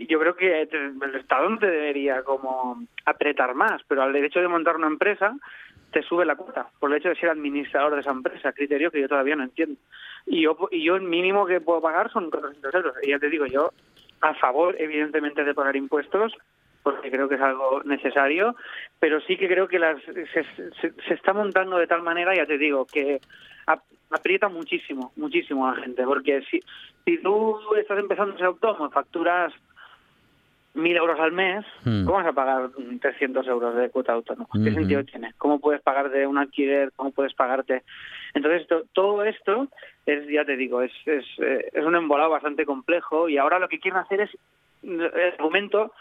yo 0.08 0.20
creo 0.20 0.36
que 0.36 0.62
el 0.62 1.14
Estado 1.16 1.48
no 1.48 1.58
te 1.58 1.66
debería 1.66 2.22
como 2.22 2.84
apretar 3.04 3.54
más, 3.54 3.82
pero 3.88 4.02
al 4.02 4.14
hecho 4.16 4.40
de 4.40 4.48
montar 4.48 4.76
una 4.76 4.86
empresa 4.86 5.34
te 5.90 6.02
sube 6.02 6.24
la 6.26 6.36
cuota 6.36 6.68
por 6.78 6.90
el 6.90 6.98
hecho 6.98 7.08
de 7.08 7.16
ser 7.16 7.30
administrador 7.30 7.94
de 7.94 8.00
esa 8.02 8.10
empresa, 8.10 8.52
criterio 8.52 8.90
que 8.90 9.00
yo 9.00 9.08
todavía 9.08 9.36
no 9.36 9.44
entiendo. 9.44 9.80
Y 10.26 10.42
yo, 10.42 10.56
y 10.70 10.84
yo 10.84 10.96
el 10.96 11.02
mínimo 11.02 11.46
que 11.46 11.60
puedo 11.60 11.80
pagar 11.80 12.12
son 12.12 12.30
400 12.30 12.74
euros. 12.74 12.94
Y 13.02 13.10
ya 13.10 13.18
te 13.18 13.30
digo, 13.30 13.46
yo 13.46 13.72
a 14.20 14.34
favor, 14.34 14.76
evidentemente, 14.78 15.42
de 15.42 15.54
pagar 15.54 15.76
impuestos, 15.76 16.34
porque 16.92 17.10
creo 17.10 17.28
que 17.28 17.34
es 17.36 17.40
algo 17.40 17.82
necesario, 17.84 18.56
pero 18.98 19.20
sí 19.20 19.36
que 19.36 19.46
creo 19.48 19.68
que 19.68 19.78
las, 19.78 20.00
se, 20.02 20.24
se- 20.80 20.92
se 21.06 21.14
está 21.14 21.32
montando 21.32 21.76
de 21.78 21.86
tal 21.86 22.02
manera, 22.02 22.34
ya 22.34 22.46
te 22.46 22.56
digo, 22.58 22.86
que 22.86 23.20
ap- 23.66 23.82
aprieta 24.10 24.48
muchísimo, 24.48 25.12
muchísimo 25.16 25.66
a 25.68 25.74
la 25.74 25.82
gente, 25.82 26.02
porque 26.04 26.42
si, 26.50 26.62
si 27.04 27.18
tú 27.18 27.58
estás 27.76 27.98
empezando 27.98 28.34
a 28.34 28.38
ser 28.38 28.46
autónomo, 28.46 28.90
facturas 28.90 29.52
mil 30.74 30.96
euros 30.96 31.18
al 31.18 31.32
mes, 31.32 31.64
Hmm. 31.84 32.04
¿cómo 32.04 32.18
vas 32.18 32.26
a 32.26 32.32
pagar 32.32 32.70
mm, 32.76 32.98
300 32.98 33.46
euros 33.48 33.74
de 33.76 33.90
cuota 33.90 34.12
autónoma? 34.12 34.48
¿Qué 34.52 34.70
Ujú. 34.70 34.74
sentido 34.78 35.04
tiene? 35.04 35.32
¿Cómo 35.38 35.58
puedes 35.58 35.82
pagar 35.82 36.10
de 36.10 36.26
un 36.26 36.38
alquiler? 36.38 36.92
¿Cómo 36.94 37.10
puedes 37.10 37.34
pagarte? 37.34 37.82
Entonces, 38.34 38.66
to- 38.68 38.84
todo 38.92 39.24
esto 39.24 39.68
es, 40.06 40.26
ya 40.28 40.44
te 40.44 40.56
digo, 40.56 40.82
es, 40.82 40.92
es, 41.06 41.24
eh, 41.38 41.68
es 41.72 41.84
un 41.84 41.96
embolado 41.96 42.30
bastante 42.30 42.64
complejo 42.64 43.28
y 43.28 43.38
ahora 43.38 43.58
lo 43.58 43.68
que 43.68 43.80
quieren 43.80 43.98
hacer 44.00 44.20
es 44.20 44.30
el 44.82 45.10
argumento 45.38 45.92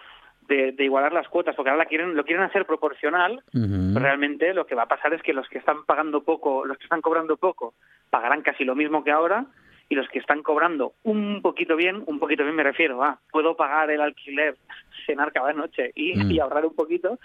de, 0.48 0.72
de 0.72 0.84
igualar 0.86 1.14
las 1.14 1.28
cuotas, 1.28 1.56
porque 1.56 1.70
ahora 1.70 1.84
la 1.84 1.90
quieren, 1.90 2.16
lo 2.16 2.24
quieren 2.26 2.44
hacer 2.44 2.66
proporcional, 2.66 3.42
pero 3.52 4.00
realmente 4.06 4.54
lo 4.54 4.66
que 4.66 4.76
va 4.76 4.84
a 4.84 4.88
pasar 4.88 5.14
es 5.14 5.22
que 5.22 5.34
los 5.34 5.48
que 5.50 5.58
están 5.58 5.84
pagando 5.86 6.24
poco, 6.24 6.66
los 6.66 6.78
que 6.78 6.84
están 6.86 7.02
cobrando 7.02 7.38
poco, 7.38 7.74
pagarán 8.10 8.42
casi 8.42 8.64
lo 8.64 8.76
mismo 8.76 9.04
que 9.04 9.12
ahora, 9.12 9.46
y 9.90 9.96
los 9.96 10.08
que 10.10 10.20
están 10.20 10.44
cobrando 10.44 10.94
un 11.04 11.42
poquito 11.42 11.76
bien, 11.76 12.04
un 12.08 12.20
poquito 12.20 12.44
bien 12.44 12.56
me 12.56 12.64
refiero 12.64 13.04
a, 13.04 13.20
puedo 13.32 13.56
pagar 13.56 13.90
el 13.92 14.02
alquiler, 14.02 14.56
cenar 15.06 15.32
cada 15.32 15.54
noche 15.54 15.92
y, 15.96 16.18
Mm. 16.18 16.32
y 16.32 16.40
ahorrar 16.40 16.66
un 16.66 16.76
poquito, 16.76 17.18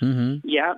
ya 0.44 0.76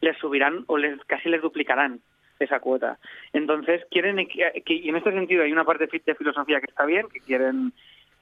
les 0.00 0.16
subirán 0.18 0.64
o 0.66 0.76
les 0.76 0.98
casi 1.06 1.28
les 1.28 1.40
duplicarán 1.40 2.00
esa 2.40 2.58
cuota. 2.58 2.98
Entonces, 3.32 3.82
quieren 3.90 4.16
equi- 4.18 4.62
que, 4.64 4.74
y 4.74 4.88
en 4.88 4.96
este 4.96 5.12
sentido 5.12 5.44
hay 5.44 5.52
una 5.52 5.64
parte 5.64 5.86
de 5.86 6.14
filosofía 6.16 6.60
que 6.60 6.66
está 6.66 6.84
bien, 6.84 7.06
que 7.12 7.20
quieren 7.20 7.72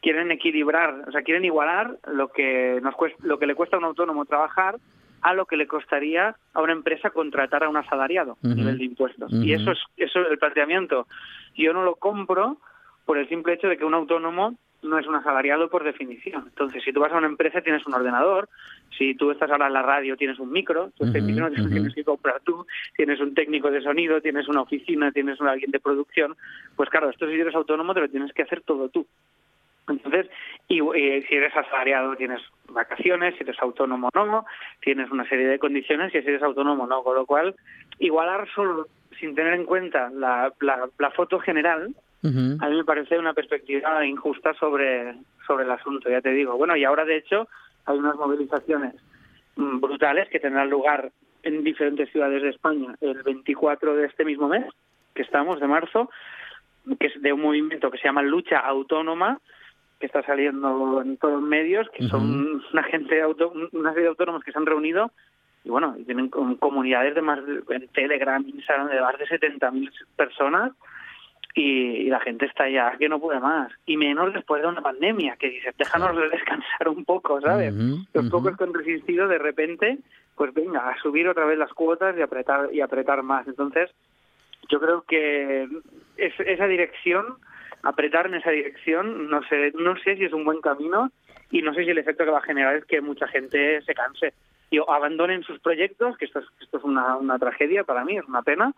quieren 0.02 0.30
equilibrar, 0.32 1.04
o 1.08 1.12
sea, 1.12 1.22
quieren 1.22 1.44
igualar 1.44 1.96
lo 2.08 2.28
que 2.28 2.80
nos 2.82 2.94
cuesta, 2.96 3.18
lo 3.22 3.38
que 3.38 3.46
le 3.46 3.54
cuesta 3.54 3.76
a 3.76 3.78
un 3.78 3.86
autónomo 3.86 4.26
trabajar 4.26 4.76
a 5.22 5.32
lo 5.32 5.46
que 5.46 5.56
le 5.56 5.68
costaría 5.68 6.34
a 6.52 6.60
una 6.60 6.72
empresa 6.72 7.10
contratar 7.10 7.62
a 7.62 7.68
un 7.68 7.76
asalariado 7.76 8.36
a 8.42 8.48
nivel 8.48 8.76
de 8.76 8.84
impuestos. 8.84 9.32
Y 9.40 9.52
eso 9.52 9.70
es 9.70 9.78
eso 9.96 10.18
el 10.18 10.38
planteamiento. 10.38 11.06
Yo 11.54 11.72
no 11.72 11.84
lo 11.84 11.94
compro 11.94 12.58
por 13.06 13.18
el 13.18 13.28
simple 13.28 13.54
hecho 13.54 13.68
de 13.68 13.78
que 13.78 13.84
un 13.84 13.94
autónomo 13.94 14.58
no 14.82 14.98
es 14.98 15.06
un 15.06 15.14
asalariado 15.14 15.70
por 15.70 15.84
definición. 15.84 16.44
Entonces, 16.48 16.82
si 16.82 16.92
tú 16.92 17.00
vas 17.00 17.12
a 17.12 17.18
una 17.18 17.28
empresa 17.28 17.60
tienes 17.60 17.86
un 17.86 17.94
ordenador, 17.94 18.48
si 18.98 19.14
tú 19.14 19.30
estás 19.30 19.50
ahora 19.50 19.68
en 19.68 19.72
la 19.74 19.82
radio 19.82 20.16
tienes 20.16 20.40
un 20.40 20.50
micro, 20.50 20.90
tu 20.96 21.04
este 21.04 21.18
Ujú, 21.18 21.26
micro 21.28 21.50
no 21.50 21.68
tienes 21.68 21.94
que 21.94 22.04
comprar 22.04 22.40
tú, 22.40 22.66
tienes 22.96 23.20
un 23.20 23.34
técnico 23.34 23.70
de 23.70 23.80
sonido, 23.80 24.20
tienes 24.20 24.48
una 24.48 24.62
oficina, 24.62 25.12
tienes 25.12 25.40
un 25.40 25.46
alguien 25.46 25.70
de 25.70 25.78
producción, 25.78 26.36
pues 26.74 26.90
claro, 26.90 27.10
esto 27.10 27.28
si 27.28 27.34
eres 27.34 27.54
autónomo 27.54 27.94
te 27.94 28.00
lo 28.00 28.08
tienes 28.08 28.32
que 28.32 28.42
hacer 28.42 28.62
todo 28.62 28.88
tú. 28.88 29.06
Entonces, 29.88 30.28
y, 30.68 30.80
eh, 30.80 31.24
si 31.28 31.34
eres 31.34 31.56
asalariado 31.56 32.16
tienes 32.16 32.40
vacaciones, 32.68 33.34
si 33.36 33.42
eres 33.42 33.60
autónomo 33.60 34.08
no, 34.14 34.46
tienes 34.80 35.10
una 35.10 35.28
serie 35.28 35.46
de 35.46 35.58
condiciones 35.58 36.14
y 36.14 36.22
si 36.22 36.28
eres 36.28 36.42
autónomo 36.42 36.86
no, 36.86 37.02
con 37.02 37.16
lo 37.16 37.26
cual 37.26 37.54
igualar 37.98 38.48
solo 38.54 38.86
sin 39.18 39.34
tener 39.34 39.54
en 39.54 39.64
cuenta 39.64 40.10
la, 40.10 40.52
la, 40.60 40.88
la 40.98 41.10
foto 41.10 41.38
general, 41.38 41.94
a 42.24 42.68
mí 42.68 42.76
me 42.76 42.84
parece 42.84 43.18
una 43.18 43.34
perspectiva 43.34 44.06
injusta 44.06 44.54
sobre, 44.54 45.16
sobre 45.44 45.64
el 45.64 45.70
asunto, 45.72 46.08
ya 46.08 46.20
te 46.20 46.30
digo. 46.30 46.56
Bueno, 46.56 46.76
y 46.76 46.84
ahora 46.84 47.04
de 47.04 47.16
hecho 47.16 47.48
hay 47.84 47.98
unas 47.98 48.14
movilizaciones 48.14 48.94
mm, 49.56 49.80
brutales 49.80 50.28
que 50.28 50.38
tendrán 50.38 50.70
lugar 50.70 51.10
en 51.42 51.64
diferentes 51.64 52.10
ciudades 52.12 52.42
de 52.42 52.50
España 52.50 52.94
el 53.00 53.22
24 53.24 53.96
de 53.96 54.06
este 54.06 54.24
mismo 54.24 54.48
mes, 54.48 54.64
que 55.14 55.22
estamos, 55.22 55.58
de 55.58 55.66
marzo, 55.66 56.10
que 57.00 57.08
es 57.08 57.20
de 57.20 57.32
un 57.32 57.42
movimiento 57.42 57.90
que 57.90 57.98
se 57.98 58.04
llama 58.04 58.22
Lucha 58.22 58.58
Autónoma, 58.58 59.40
que 60.02 60.06
está 60.06 60.20
saliendo 60.24 61.00
en 61.00 61.16
todos 61.16 61.34
los 61.34 61.42
medios, 61.42 61.88
que 61.90 62.02
son 62.08 62.60
una 62.72 62.82
gente 62.82 63.22
auto- 63.22 63.52
una 63.70 63.90
serie 63.90 64.02
de 64.02 64.08
autónomos 64.08 64.42
que 64.42 64.50
se 64.50 64.58
han 64.58 64.66
reunido 64.66 65.12
y 65.64 65.68
bueno, 65.70 65.94
y 65.96 66.02
tienen 66.02 66.28
com- 66.28 66.56
comunidades 66.56 67.14
de 67.14 67.22
más 67.22 67.38
de- 67.46 67.62
en 67.70 67.86
Telegram, 67.88 68.44
Instagram 68.44 68.88
de 68.88 69.00
más 69.00 69.16
de 69.16 69.26
70.000 69.28 69.90
personas 70.16 70.72
y, 71.54 71.62
y 71.62 72.06
la 72.08 72.18
gente 72.18 72.46
está 72.46 72.68
ya 72.68 72.96
que 72.98 73.08
no 73.08 73.20
puede 73.20 73.38
más. 73.38 73.70
Y 73.86 73.96
menos 73.96 74.32
después 74.34 74.60
de 74.60 74.66
una 74.68 74.80
pandemia 74.82 75.36
que 75.36 75.50
dices 75.50 75.72
déjanos 75.78 76.16
descansar 76.32 76.88
un 76.88 77.04
poco 77.04 77.40
sabes 77.40 77.72
los 78.12 78.28
pocos 78.30 78.56
que 78.56 78.64
han 78.64 78.74
resistido 78.74 79.28
de 79.28 79.38
repente 79.38 79.98
pues 80.34 80.52
venga 80.52 80.88
a 80.88 80.96
subir 81.00 81.28
otra 81.28 81.44
vez 81.44 81.58
las 81.58 81.72
cuotas 81.72 82.16
y 82.18 82.22
apretar 82.22 82.70
y 82.72 82.80
apretar 82.80 83.22
más. 83.22 83.46
Entonces 83.46 83.88
yo 84.68 84.80
creo 84.80 85.02
que 85.02 85.68
es, 86.16 86.32
esa 86.40 86.66
dirección 86.66 87.36
apretar 87.82 88.26
en 88.26 88.34
esa 88.34 88.50
dirección 88.50 89.28
no 89.28 89.42
sé 89.48 89.72
no 89.74 89.96
sé 89.96 90.16
si 90.16 90.24
es 90.24 90.32
un 90.32 90.44
buen 90.44 90.60
camino 90.60 91.10
y 91.50 91.62
no 91.62 91.74
sé 91.74 91.84
si 91.84 91.90
el 91.90 91.98
efecto 91.98 92.24
que 92.24 92.30
va 92.30 92.38
a 92.38 92.42
generar 92.42 92.76
es 92.76 92.84
que 92.84 93.00
mucha 93.00 93.26
gente 93.28 93.82
se 93.82 93.94
canse 93.94 94.34
y 94.70 94.78
o 94.78 94.90
abandonen 94.90 95.42
sus 95.42 95.58
proyectos 95.60 96.16
que 96.16 96.26
esto 96.26 96.38
es, 96.38 96.46
esto 96.60 96.78
es 96.78 96.84
una, 96.84 97.16
una 97.16 97.38
tragedia 97.38 97.84
para 97.84 98.04
mí 98.04 98.16
es 98.16 98.24
una 98.26 98.42
pena 98.42 98.72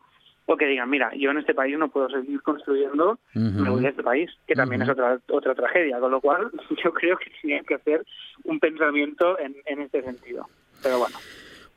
o 0.46 0.56
que 0.56 0.66
digan 0.66 0.90
mira 0.90 1.10
yo 1.14 1.30
en 1.30 1.38
este 1.38 1.54
país 1.54 1.78
no 1.78 1.88
puedo 1.88 2.08
seguir 2.08 2.42
construyendo 2.42 3.18
me 3.34 3.70
voy 3.70 3.82
de 3.82 3.88
este 3.88 4.02
país 4.02 4.30
que 4.46 4.54
también 4.54 4.82
es 4.82 4.88
otra 4.88 5.18
otra 5.28 5.54
tragedia 5.54 5.98
con 6.00 6.10
lo 6.10 6.20
cual 6.20 6.50
yo 6.84 6.92
creo 6.92 7.16
que 7.16 7.30
tienen 7.42 7.64
que 7.64 7.74
hacer 7.74 8.04
un 8.44 8.58
pensamiento 8.58 9.38
en, 9.38 9.56
en 9.66 9.80
este 9.80 10.02
sentido. 10.02 10.46
Pero 10.82 10.98
bueno 10.98 11.16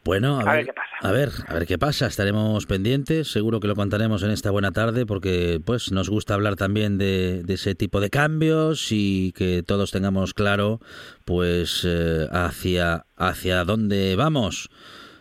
Bueno, 0.08 0.40
a, 0.40 0.44
A 0.44 0.54
ver, 0.54 0.56
ver 0.56 0.66
qué 0.68 0.74
pasa. 0.74 0.96
A 1.02 1.12
ver, 1.12 1.30
a 1.50 1.54
ver 1.54 1.68
qué 1.68 1.78
pasa. 1.78 2.08
Estaremos 2.08 2.66
pendientes. 2.66 3.30
Seguro 3.30 3.60
que 3.60 3.68
lo 3.68 3.76
contaremos 3.76 4.24
en 4.24 4.32
esta 4.32 4.52
buena 4.52 4.72
tarde 4.72 5.06
porque 5.06 5.60
pues 5.66 5.92
nos 5.92 6.10
gusta 6.10 6.34
hablar 6.34 6.56
también 6.56 6.98
de, 6.98 7.44
de 7.44 7.54
ese 7.56 7.76
tipo 7.76 8.00
de 8.00 8.10
cambios 8.10 8.88
y 8.92 9.34
que 9.34 9.64
todos 9.68 9.92
tengamos 9.92 10.34
claro 10.34 10.80
pues 11.26 11.86
eh, 11.86 12.26
hacia 12.32 13.04
hacia 13.18 13.66
dónde 13.66 14.16
vamos. 14.16 14.70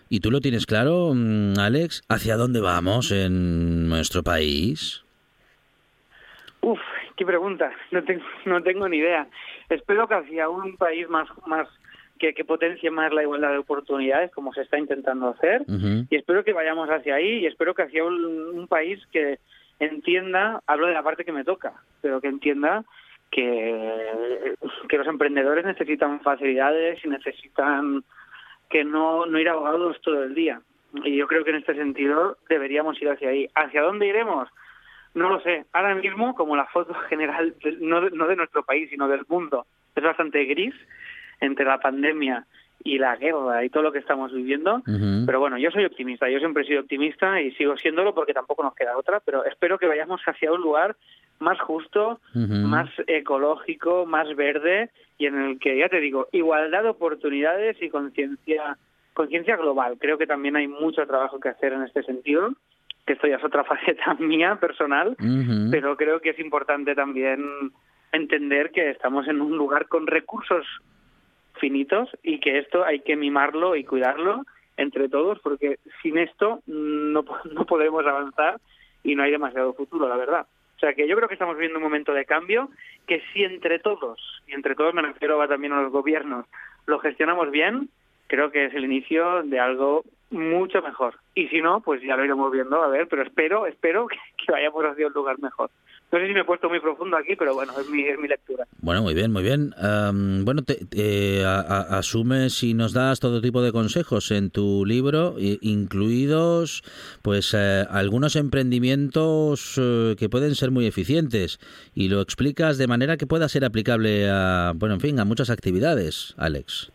¿Y 0.09 0.21
tú 0.21 0.31
lo 0.31 0.41
tienes 0.41 0.67
claro, 0.67 1.11
mm, 1.13 1.59
Alex? 1.59 2.05
¿Hacia 2.09 2.37
dónde 2.37 2.61
vamos 2.61 3.11
en 3.11 3.89
nuestro 3.89 4.23
país? 4.23 5.03
Uf, 6.61 6.79
qué 7.17 7.27
pregunta. 7.27 7.73
No 7.91 8.05
tengo, 8.05 8.25
no 8.45 8.63
tengo 8.63 8.89
ni 8.89 8.99
idea. 8.99 9.27
Espero 9.69 10.07
que 10.07 10.15
hacia 10.15 10.49
un 10.49 10.77
país 10.77 11.09
más, 11.09 11.29
más 11.45 11.67
que, 12.19 12.35
que 12.35 12.45
potencie 12.45 12.91
más 12.91 13.13
la 13.13 13.23
igualdad 13.23 13.51
de 13.51 13.59
oportunidades, 13.59 14.31
como 14.33 14.53
se 14.53 14.63
está 14.63 14.79
intentando 14.79 15.29
hacer. 15.29 15.65
Y 16.11 16.17
espero 16.17 16.45
que 16.45 16.53
vayamos 16.53 16.89
hacia 16.89 17.17
ahí 17.17 17.41
y 17.41 17.47
espero 17.47 17.75
que 17.75 17.83
hacia 17.83 18.05
un, 18.05 18.15
un 18.15 18.69
país 18.69 19.01
que, 19.13 19.39
entienda, 19.79 20.63
hablo 20.67 20.87
de 20.87 20.95
la 20.95 21.03
parte 21.03 21.25
que 21.25 21.33
me 21.33 21.45
toca, 21.45 21.75
pero 22.01 22.21
que 22.21 22.29
entienda 22.29 22.85
que, 23.31 24.55
que 24.89 24.99
los 24.99 25.07
emprendedores 25.07 25.65
necesitan 25.65 26.21
facilidades 26.21 27.05
y 27.05 27.09
necesitan 27.09 28.05
que 28.71 28.85
no, 28.85 29.27
no 29.27 29.39
ir 29.39 29.49
ahogados 29.49 30.01
todo 30.01 30.23
el 30.23 30.35
día. 30.35 30.61
Y 31.05 31.17
yo 31.17 31.27
creo 31.27 31.45
que 31.45 31.51
en 31.51 31.57
este 31.57 31.75
sentido 31.75 32.39
deberíamos 32.49 33.01
ir 33.01 33.11
hacia 33.11 33.29
ahí. 33.29 33.49
¿Hacia 33.55 33.83
dónde 33.83 34.07
iremos? 34.07 34.49
No 35.15 35.29
lo 35.29 35.41
sé. 35.41 35.65
Ahora 35.73 35.95
mismo, 35.95 36.35
como 36.35 36.57
la 36.57 36.67
foto 36.67 36.95
general, 37.09 37.55
no 37.81 38.01
de, 38.01 38.11
no 38.11 38.27
de 38.27 38.37
nuestro 38.37 38.65
país, 38.65 38.89
sino 38.91 39.09
del 39.09 39.25
mundo, 39.29 39.67
es 39.95 40.03
bastante 40.03 40.45
gris 40.45 40.75
entre 41.41 41.65
la 41.65 41.79
pandemia 41.79 42.47
y 42.85 42.99
la 42.99 43.17
guerra 43.17 43.65
y 43.65 43.71
todo 43.71 43.83
lo 43.83 43.93
que 43.93 43.99
estamos 43.99 44.33
viviendo. 44.33 44.83
Pero 45.27 45.41
bueno, 45.41 45.59
yo 45.59 45.71
soy 45.71 45.85
optimista, 45.85 46.29
yo 46.29 46.39
siempre 46.39 46.63
he 46.63 46.67
sido 46.67 46.83
optimista 46.83 47.41
y 47.41 47.51
sigo 47.53 47.77
siéndolo 47.77 48.15
porque 48.15 48.35
tampoco 48.35 48.63
nos 48.63 48.75
queda 48.75 48.97
otra, 48.97 49.21
pero 49.21 49.45
espero 49.45 49.79
que 49.79 49.87
vayamos 49.87 50.21
hacia 50.25 50.53
un 50.53 50.61
lugar 50.61 50.97
más 51.39 51.61
justo, 51.61 52.21
más 52.35 52.89
ecológico, 53.07 54.07
más 54.07 54.35
verde 54.37 54.91
y 55.19 55.27
en 55.27 55.41
el 55.41 55.59
que, 55.59 55.79
ya 55.79 55.89
te 55.89 56.01
digo, 56.01 56.29
igualdad 56.33 56.85
de 56.85 56.91
oportunidades 56.91 57.77
y 57.83 57.91
conciencia 57.91 58.77
conciencia 59.15 59.57
global. 59.57 59.97
Creo 59.99 60.19
que 60.19 60.27
también 60.27 60.57
hay 60.57 60.69
mucho 60.69 61.07
trabajo 61.07 61.41
que 61.41 61.49
hacer 61.49 61.73
en 61.73 61.83
este 61.83 62.03
sentido, 62.03 62.53
que 63.07 63.15
esto 63.15 63.27
ya 63.27 63.37
es 63.37 63.45
otra 63.45 63.65
faceta 63.73 64.15
mía 64.15 64.57
personal, 64.61 65.17
pero 65.71 65.97
creo 65.97 66.21
que 66.21 66.31
es 66.31 66.39
importante 66.39 66.95
también 66.95 67.43
entender 68.13 68.71
que 68.71 68.91
estamos 68.91 69.27
en 69.27 69.41
un 69.41 69.57
lugar 69.57 69.89
con 69.89 70.07
recursos 70.07 70.65
finitos 71.59 72.11
y 72.23 72.41
que 72.41 72.59
esto 72.59 72.85
hay 72.85 73.01
que 73.01 73.17
mimarlo 73.17 73.77
y 73.77 73.85
cuidarlo 73.85 74.45
entre 74.77 75.09
todos 75.09 75.39
porque 75.41 75.79
sin 76.03 76.19
esto 76.19 76.61
no, 76.67 77.25
no 77.53 77.65
podemos 77.67 78.07
avanzar 78.07 78.61
y 79.03 79.15
no 79.15 79.23
hay 79.23 79.31
demasiado 79.31 79.75
futuro, 79.75 80.09
la 80.09 80.17
verdad. 80.17 80.47
O 80.77 80.79
sea 80.79 80.93
que 80.93 81.09
yo 81.09 81.17
creo 81.17 81.29
que 81.29 81.35
estamos 81.35 81.57
viviendo 81.57 81.79
un 81.79 81.85
momento 81.85 82.13
de 82.13 82.27
cambio 82.27 82.69
que 83.07 83.23
si 83.33 83.45
entre 83.45 83.79
todos, 83.79 84.43
y 84.47 84.53
entre 84.53 84.75
todos 84.75 84.93
me 84.93 85.03
refiero 85.03 85.41
a 85.41 85.49
también 85.49 85.73
a 85.73 85.81
los 85.81 85.93
gobiernos, 85.93 86.45
lo 86.87 86.99
gestionamos 86.99 87.51
bien, 87.51 87.89
creo 88.27 88.51
que 88.51 88.67
es 88.67 88.75
el 88.75 88.85
inicio 88.85 89.43
de 89.45 89.59
algo 89.59 90.05
mucho 90.31 90.83
mejor. 90.83 91.15
Y 91.35 91.49
si 91.49 91.63
no, 91.63 91.81
pues 91.81 92.03
ya 92.03 92.17
lo 92.17 92.25
iremos 92.25 92.53
viendo, 92.53 92.83
a 92.83 92.89
ver, 92.89 93.09
pero 93.09 93.23
espero, 93.23 93.67
espero 93.67 94.07
que 94.47 94.53
vayamos 94.53 94.85
hacia 94.85 95.07
un 95.07 95.13
lugar 95.13 95.39
mejor. 95.39 95.71
No 96.13 96.21
sé 96.21 96.29
si 96.29 96.33
me 96.35 96.41
he 96.41 96.45
puesto 96.45 96.69
muy 96.69 96.79
profundo 96.81 97.17
aquí, 97.17 97.35
pero 97.37 97.53
bueno, 97.55 97.73
es 97.81 97.89
mi, 97.89 98.03
es 98.05 98.17
mi 98.19 98.29
lectura. 98.29 98.65
Bueno, 98.81 99.03
muy 99.03 99.13
bien, 99.13 99.33
muy 99.33 99.43
bien. 99.43 99.75
Am, 99.77 100.45
bueno, 100.45 100.63
te, 100.63 100.77
te- 100.87 101.45
a- 101.45 101.61
a- 101.61 101.99
asumes 101.99 102.63
y 102.63 102.75
nos 102.75 102.93
das 102.93 103.19
todo 103.19 103.41
tipo 103.41 103.61
de 103.61 103.73
consejos 103.73 104.31
en 104.31 104.51
tu 104.51 104.85
libro, 104.87 105.35
incluidos 105.39 106.83
pues 107.23 107.55
eh, 107.55 107.85
algunos 107.91 108.37
emprendimientos 108.37 109.79
eh, 109.83 110.15
que 110.19 110.29
pueden 110.29 110.55
ser 110.55 110.71
muy 110.71 110.87
eficientes 110.87 111.59
y 111.95 112.09
lo 112.09 112.21
explicas 112.21 112.79
de 112.79 112.87
manera 112.87 113.17
que 113.17 113.27
pueda 113.27 113.49
ser 113.49 113.65
aplicable 113.65 114.29
a, 114.31 114.73
bueno, 114.77 114.95
en 114.95 115.01
fin, 115.01 115.19
a 115.19 115.25
muchas 115.25 115.51
actividades, 115.51 116.35
Alex. 116.39 116.93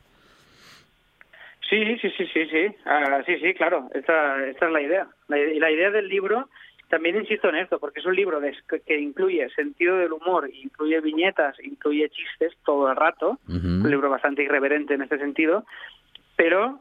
Sí, 1.70 1.78
sí, 2.02 2.10
sí, 2.18 2.26
sí, 2.34 2.46
sí. 2.52 2.76
Ah, 2.86 3.22
sí, 3.26 3.38
sí, 3.42 3.54
claro. 3.54 3.88
Esta, 3.94 4.46
esta 4.46 4.66
es 4.68 4.72
la 4.74 4.82
idea. 4.82 5.08
La, 5.30 5.40
y 5.40 5.58
la 5.58 5.72
idea 5.72 5.90
del 5.90 6.10
libro, 6.10 6.50
también 6.92 7.16
insisto 7.16 7.50
en 7.50 7.56
esto, 7.56 7.80
porque 7.80 8.00
es 8.02 8.06
un 8.06 8.16
libro 8.16 8.40
de- 8.40 8.56
que, 8.70 8.82
que 8.82 9.00
incluye 9.00 9.50
sentido 9.56 9.98
del 9.98 10.14
humor, 10.14 10.48
incluye 10.54 11.02
viñetas, 11.02 11.56
incluye 11.64 12.08
chistes 12.10 12.54
todo 12.64 12.90
el 12.92 12.96
rato. 12.96 13.40
Un 13.84 13.90
libro 13.90 14.10
bastante 14.12 14.44
irreverente 14.44 14.94
en 14.94 15.02
este 15.02 15.18
sentido, 15.18 15.66
pero 16.36 16.80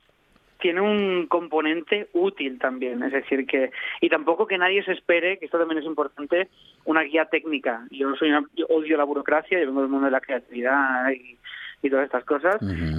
tiene 0.60 0.82
un 0.82 1.26
componente 1.26 2.08
útil 2.12 2.58
también, 2.58 3.02
es 3.02 3.12
decir, 3.12 3.46
que 3.46 3.70
y 4.02 4.10
tampoco 4.10 4.46
que 4.46 4.58
nadie 4.58 4.82
se 4.84 4.92
espere, 4.92 5.38
que 5.38 5.46
esto 5.46 5.58
también 5.58 5.78
es 5.78 5.86
importante, 5.86 6.48
una 6.84 7.00
guía 7.02 7.24
técnica. 7.24 7.86
Yo 7.90 8.14
soy 8.16 8.28
una- 8.28 8.44
yo 8.54 8.66
odio 8.68 8.98
la 8.98 9.04
burocracia, 9.04 9.58
yo 9.58 9.66
vengo 9.66 9.80
del 9.80 9.88
mundo 9.90 10.04
de 10.06 10.12
la 10.12 10.20
creatividad 10.20 11.10
y, 11.12 11.38
y 11.82 11.88
todas 11.88 12.04
estas 12.04 12.24
cosas, 12.24 12.56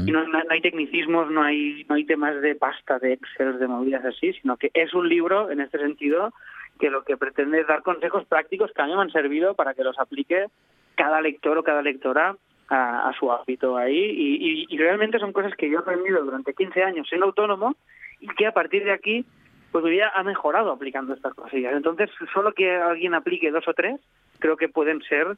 y 0.07 0.11
no, 0.11 0.25
no- 0.27 0.39
no 0.43 0.49
hay 0.49 0.61
tecnicismos, 0.61 1.29
no 1.29 1.43
hay 1.43 1.85
no 1.87 1.93
hay 1.95 2.03
temas 2.05 2.41
de 2.41 2.55
pasta, 2.55 2.97
de 2.97 3.13
Excel, 3.13 3.59
de 3.59 3.67
movidas 3.67 4.03
así, 4.05 4.33
sino 4.41 4.57
que 4.57 4.71
es 4.73 4.91
un 4.95 5.07
libro 5.07 5.51
en 5.51 5.61
este 5.61 5.77
sentido 5.77 6.33
que 6.81 6.89
lo 6.89 7.03
que 7.03 7.15
pretende 7.15 7.61
es 7.61 7.67
dar 7.67 7.83
consejos 7.83 8.25
prácticos 8.25 8.71
que 8.73 8.81
a 8.81 8.87
mí 8.87 8.95
me 8.95 9.03
han 9.03 9.11
servido 9.11 9.53
para 9.53 9.75
que 9.75 9.83
los 9.83 9.99
aplique 9.99 10.47
cada 10.95 11.21
lector 11.21 11.55
o 11.59 11.63
cada 11.63 11.83
lectora 11.83 12.35
a, 12.69 13.11
su 13.19 13.31
ámbito 13.31 13.77
ahí 13.77 14.65
y, 14.69 14.77
realmente 14.77 15.19
son 15.19 15.33
cosas 15.33 15.53
que 15.55 15.69
yo 15.69 15.77
he 15.77 15.81
aprendido 15.81 16.23
durante 16.23 16.53
15 16.53 16.83
años 16.83 17.07
siendo 17.07 17.27
autónomo 17.27 17.75
y 18.19 18.27
que 18.29 18.47
a 18.47 18.53
partir 18.53 18.83
de 18.83 18.93
aquí 18.93 19.25
pues 19.71 19.83
mi 19.83 19.91
vida 19.91 20.11
ha 20.15 20.23
mejorado 20.23 20.71
aplicando 20.71 21.13
estas 21.13 21.33
cosillas. 21.33 21.73
Entonces, 21.75 22.09
solo 22.33 22.53
que 22.53 22.75
alguien 22.75 23.13
aplique 23.13 23.51
dos 23.51 23.67
o 23.67 23.73
tres, 23.73 24.01
creo 24.39 24.57
que 24.57 24.67
pueden 24.67 25.01
ser 25.03 25.37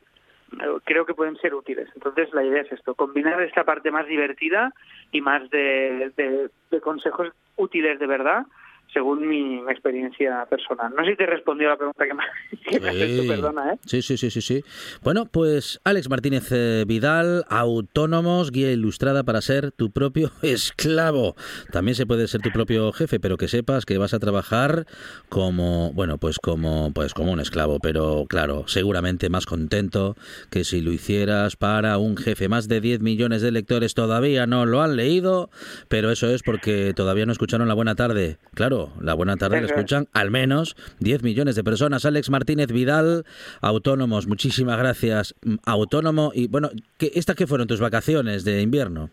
creo 0.85 1.05
que 1.05 1.15
pueden 1.15 1.35
ser 1.37 1.55
útiles. 1.55 1.89
Entonces, 1.95 2.31
la 2.33 2.43
idea 2.43 2.61
es 2.61 2.71
esto, 2.71 2.93
combinar 2.93 3.41
esta 3.41 3.63
parte 3.63 3.91
más 3.91 4.07
divertida 4.07 4.71
y 5.11 5.19
más 5.21 5.49
de 5.49 6.49
consejos 6.81 7.29
útiles 7.57 7.99
de 7.99 8.07
verdad, 8.07 8.45
según 8.93 9.27
mi, 9.27 9.59
experiencia 9.69 10.45
personal. 10.49 10.93
No 10.95 11.03
sé 11.03 11.11
si 11.11 11.17
te 11.17 11.25
respondió 11.25 11.69
la 11.69 11.77
pregunta 11.77 12.05
que 12.05 12.13
me, 12.13 12.23
que 12.69 12.79
me 12.79 12.89
has 12.89 12.95
hecho, 12.95 13.27
perdona, 13.27 13.73
¿eh? 13.73 13.77
Sí, 13.85 14.01
sí, 14.01 14.17
sí, 14.17 14.29
sí, 14.29 14.41
sí. 14.41 14.63
Bueno, 15.03 15.25
pues 15.25 15.81
Alex 15.83 16.09
Martínez 16.09 16.51
eh, 16.51 16.85
Vidal, 16.87 17.45
Autónomos, 17.49 18.51
guía 18.51 18.71
ilustrada 18.71 19.23
para 19.23 19.41
ser 19.41 19.71
tu 19.71 19.91
propio 19.91 20.31
esclavo. 20.41 21.35
También 21.71 21.95
se 21.95 22.05
puede 22.05 22.27
ser 22.27 22.41
tu 22.41 22.51
propio 22.51 22.91
jefe, 22.91 23.19
pero 23.19 23.37
que 23.37 23.47
sepas 23.47 23.85
que 23.85 23.97
vas 23.97 24.13
a 24.13 24.19
trabajar 24.19 24.85
como, 25.29 25.91
bueno, 25.93 26.17
pues 26.17 26.39
como, 26.39 26.91
pues 26.93 27.13
como 27.13 27.31
un 27.31 27.39
esclavo, 27.39 27.79
pero 27.79 28.25
claro, 28.27 28.65
seguramente 28.67 29.29
más 29.29 29.45
contento 29.45 30.15
que 30.49 30.63
si 30.63 30.81
lo 30.81 30.91
hicieras 30.91 31.55
para 31.55 31.97
un 31.97 32.17
jefe. 32.17 32.47
Más 32.47 32.67
de 32.67 32.81
10 32.81 33.01
millones 33.01 33.41
de 33.41 33.51
lectores 33.51 33.93
todavía 33.93 34.45
no 34.47 34.65
lo 34.65 34.81
han 34.81 34.95
leído, 34.95 35.49
pero 35.87 36.11
eso 36.11 36.29
es 36.29 36.43
porque 36.43 36.93
todavía 36.95 37.25
no 37.25 37.31
escucharon 37.31 37.67
la 37.67 37.73
buena 37.73 37.95
tarde. 37.95 38.37
Claro, 38.53 38.82
la 39.01 39.13
buena 39.13 39.35
tarde 39.37 39.57
Eso 39.57 39.67
escuchan 39.67 40.07
al 40.13 40.31
menos 40.31 40.75
10 40.99 41.23
millones 41.23 41.55
de 41.55 41.63
personas. 41.63 42.05
Alex 42.05 42.29
Martínez 42.29 42.71
Vidal, 42.71 43.25
autónomos, 43.61 44.27
muchísimas 44.27 44.77
gracias. 44.77 45.35
Mm, 45.43 45.55
Autónomo 45.65 46.31
y 46.33 46.47
bueno, 46.47 46.69
¿qué, 46.97 47.11
¿estas 47.15 47.35
qué 47.35 47.47
fueron 47.47 47.67
tus 47.67 47.79
vacaciones 47.79 48.43
de 48.43 48.61
invierno? 48.61 49.09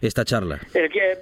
Esta 0.00 0.24
charla. 0.24 0.58
El 0.72 0.88
que, 0.90 1.18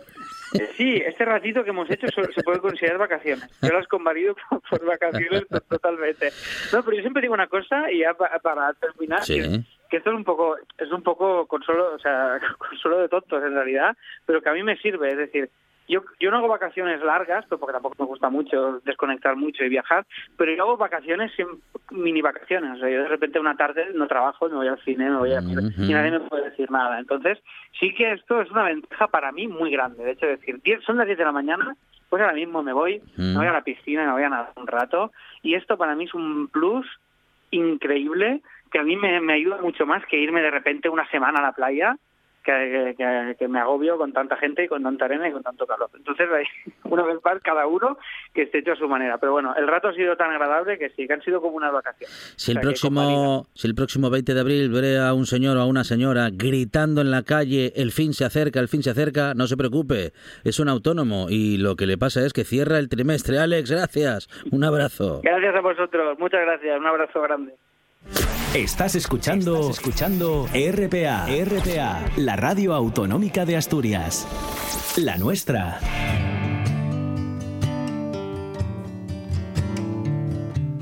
sí, 0.77 1.03
este 1.05 1.25
ratito 1.25 1.65
que 1.65 1.71
hemos 1.71 1.91
hecho 1.91 2.07
se 2.35 2.43
puede 2.43 2.61
considerar 2.61 2.99
vacaciones. 2.99 3.45
Yo 3.61 3.71
las 3.71 3.87
convalido 3.89 4.35
por, 4.51 4.61
por 4.63 4.85
vacaciones 4.87 5.47
to- 5.49 5.61
totalmente. 5.63 6.31
No, 6.73 6.85
pero 6.85 6.97
yo 6.97 7.03
siempre 7.03 7.23
digo 7.23 7.35
una 7.35 7.49
cosa 7.49 7.91
y 7.91 8.01
ya 8.01 8.15
pa- 8.15 8.39
para 8.43 8.73
terminar, 8.75 9.25
Sí. 9.25 9.35
que, 9.41 9.61
que 9.91 9.97
esto 9.97 10.11
es 10.11 10.17
un 10.17 10.25
poco 10.25 10.57
es 10.79 10.93
un 10.93 11.03
poco 11.03 11.47
consuelo, 11.47 11.95
o 11.95 11.99
sea, 11.99 12.39
consuelo 12.59 12.99
de 13.01 13.09
tontos 13.09 13.43
en 13.43 13.55
realidad, 13.55 13.97
pero 14.27 14.41
que 14.41 14.49
a 14.49 14.53
mí 14.55 14.63
me 14.63 14.77
sirve, 14.77 15.09
es 15.09 15.17
decir, 15.19 15.51
yo, 15.89 16.03
yo 16.21 16.31
no 16.31 16.37
hago 16.37 16.49
vacaciones 16.49 17.01
largas, 17.03 17.45
pero 17.49 17.59
porque 17.59 17.73
tampoco 17.73 17.97
me 17.99 18.07
gusta 18.07 18.29
mucho 18.29 18.81
desconectar 18.85 19.37
mucho 19.37 19.65
y 19.65 19.71
viajar, 19.71 20.07
pero 20.37 20.53
yo 20.55 20.63
hago 20.63 20.77
vacaciones, 20.77 21.33
mini 21.91 22.21
vacaciones. 22.21 22.77
O 22.77 22.81
sea, 22.81 22.91
yo 22.91 23.03
de 23.03 23.09
repente 23.09 23.41
una 23.41 23.57
tarde 23.57 23.87
no 23.95 24.07
trabajo, 24.07 24.49
me 24.49 24.57
voy 24.57 24.69
al 24.69 24.83
cine, 24.85 25.11
me 25.11 25.17
voy 25.17 25.33
a... 25.33 25.41
Ujú. 25.41 25.83
y 25.83 25.93
nadie 25.93 26.11
me 26.11 26.21
puede 26.21 26.51
decir 26.51 26.71
nada. 26.71 26.99
Entonces, 26.99 27.39
sí 27.81 27.95
que 27.95 28.13
esto 28.13 28.43
es 28.43 28.51
una 28.51 28.65
ventaja 28.65 29.09
para 29.09 29.33
mí 29.33 29.49
muy 29.49 29.71
grande. 29.71 30.05
De 30.05 30.13
hecho, 30.13 30.27
decir, 30.27 30.61
10 30.63 30.85
son 30.85 30.99
las 30.99 31.07
10 31.07 31.19
de 31.19 31.25
la 31.25 31.33
mañana, 31.33 31.75
pues 32.11 32.21
ahora 32.23 32.35
mismo 32.35 32.63
me 32.63 32.73
voy, 32.73 33.03
me 33.17 33.37
voy 33.37 33.47
a 33.47 33.53
la 33.53 33.65
piscina, 33.65 34.05
me 34.05 34.13
voy 34.13 34.23
a 34.23 34.29
nadar 34.29 34.53
un 34.57 34.67
rato, 34.67 35.13
y 35.43 35.55
esto 35.55 35.77
para 35.77 35.95
mí 35.95 36.05
es 36.05 36.15
un 36.15 36.49
plus 36.49 36.87
increíble 37.51 38.43
que 38.71 38.79
a 38.79 38.83
mí 38.83 38.97
me, 38.97 39.21
me 39.21 39.33
ayuda 39.33 39.59
mucho 39.63 39.87
más 39.87 40.05
que 40.07 40.19
irme 40.19 40.43
de 40.43 40.51
repente 40.51 40.91
una 40.91 41.09
semana 41.11 41.39
a 41.39 41.43
la 41.43 41.53
playa 41.53 41.97
que, 42.53 42.95
que- 42.97 43.37
que 43.39 43.49
me 43.49 43.59
agobio 43.61 43.97
con 43.99 44.13
tanta 44.13 44.37
gente 44.37 44.65
y 44.65 44.69
con 44.69 44.83
tanta 44.83 45.05
arena 45.05 45.29
y 45.29 45.33
con 45.33 45.43
tanto 45.43 45.67
calor. 45.67 45.91
Entonces, 45.97 46.27
una 46.85 47.03
vez 47.05 47.19
más, 47.25 47.41
cada 47.43 47.67
uno 47.67 47.99
que 48.35 48.43
esté 48.43 48.59
hecho 48.59 48.73
a 48.73 48.77
su 48.77 48.89
manera. 48.89 49.19
Pero 49.19 49.33
bueno, 49.33 49.55
el 49.57 49.67
rato 49.69 49.89
ha 49.89 49.93
sido 49.95 50.17
tan 50.17 50.31
agradable 50.31 50.79
que 50.79 50.91
sí, 50.91 51.07
que 51.07 51.13
han 51.13 51.23
sido 51.23 51.41
como 51.41 51.57
unas 51.57 51.73
vacaciones. 51.73 52.35
Si 52.37 52.53
el 52.53 52.59
O 52.59 52.61
sea, 52.61 52.69
próximo, 52.71 53.47
si 53.55 53.67
el 53.69 53.75
próximo 53.75 54.11
20 54.11 54.35
de 54.35 54.41
abril 54.41 54.71
veré 54.71 54.99
a 54.99 55.13
un 55.15 55.27
señor 55.27 55.57
o 55.57 55.61
a 55.61 55.67
una 55.67 55.85
señora 55.85 56.31
gritando 56.33 57.01
en 57.01 57.11
la 57.11 57.23
calle, 57.23 57.73
el 57.77 57.93
fin 57.93 58.13
se 58.15 58.25
acerca, 58.25 58.61
el 58.61 58.69
fin 58.69 58.83
se 58.83 58.91
acerca, 58.91 59.35
no 59.35 59.47
se 59.47 59.57
preocupe, 59.57 60.13
es 60.45 60.59
un 60.61 60.69
autónomo 60.69 61.27
y 61.29 61.59
lo 61.59 61.77
que 61.77 61.87
le 61.87 61.99
pasa 61.99 62.25
es 62.25 62.33
que 62.33 62.45
cierra 62.45 62.79
el 62.79 62.89
trimestre. 62.89 63.39
Alex, 63.39 63.71
gracias. 63.71 64.29
Un 64.51 64.65
abrazo. 64.65 65.21
Gracias 65.23 65.55
a 65.55 65.61
vosotros, 65.61 66.19
muchas 66.19 66.41
gracias, 66.41 66.79
un 66.79 66.87
abrazo 66.87 67.21
grande. 67.23 67.55
Estás 68.55 68.95
escuchando, 68.95 69.69
escuchando 69.71 70.47
RPA, 70.47 71.27
RPA, 71.27 72.01
la 72.17 72.35
radio 72.35 72.73
autonómica 72.75 73.45
de 73.45 73.59
Asturias. 73.59 74.27
La 74.97 75.19
nuestra. 75.19 75.79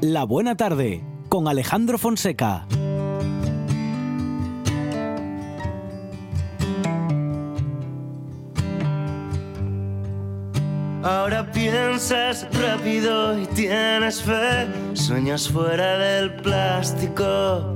La 0.01 0.23
buena 0.23 0.57
tarde 0.57 1.03
con 1.29 1.49
Alejandro 1.49 1.99
Fonseca. 1.99 2.69
Ahora 11.03 11.51
piensas 11.53 12.47
rápido 12.53 13.39
y 13.39 13.47
tienes 13.47 14.23
fe, 14.23 14.67
sueñas 14.95 15.49
fuera 15.49 15.99
del 15.99 16.35
plástico. 16.35 17.75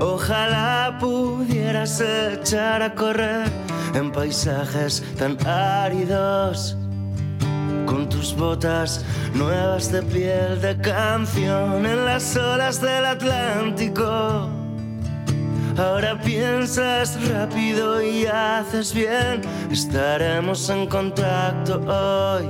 Ojalá 0.00 0.96
pudieras 0.98 2.00
echar 2.00 2.82
a 2.82 2.94
correr 2.94 3.48
en 3.94 4.10
paisajes 4.10 5.02
tan 5.16 5.38
áridos. 5.46 6.76
Con 7.86 8.08
tus 8.08 8.34
botas 8.34 9.04
nuevas 9.34 9.92
de 9.92 10.02
piel 10.02 10.60
de 10.60 10.76
canción 10.78 11.86
en 11.86 12.04
las 12.04 12.36
olas 12.36 12.80
del 12.80 13.06
Atlántico. 13.06 14.61
Ahora 15.78 16.20
piensas 16.20 17.18
rápido 17.30 18.02
y 18.02 18.26
haces 18.26 18.92
bien. 18.92 19.40
Estaremos 19.70 20.68
en 20.68 20.86
contacto 20.86 21.80
hoy. 21.86 22.44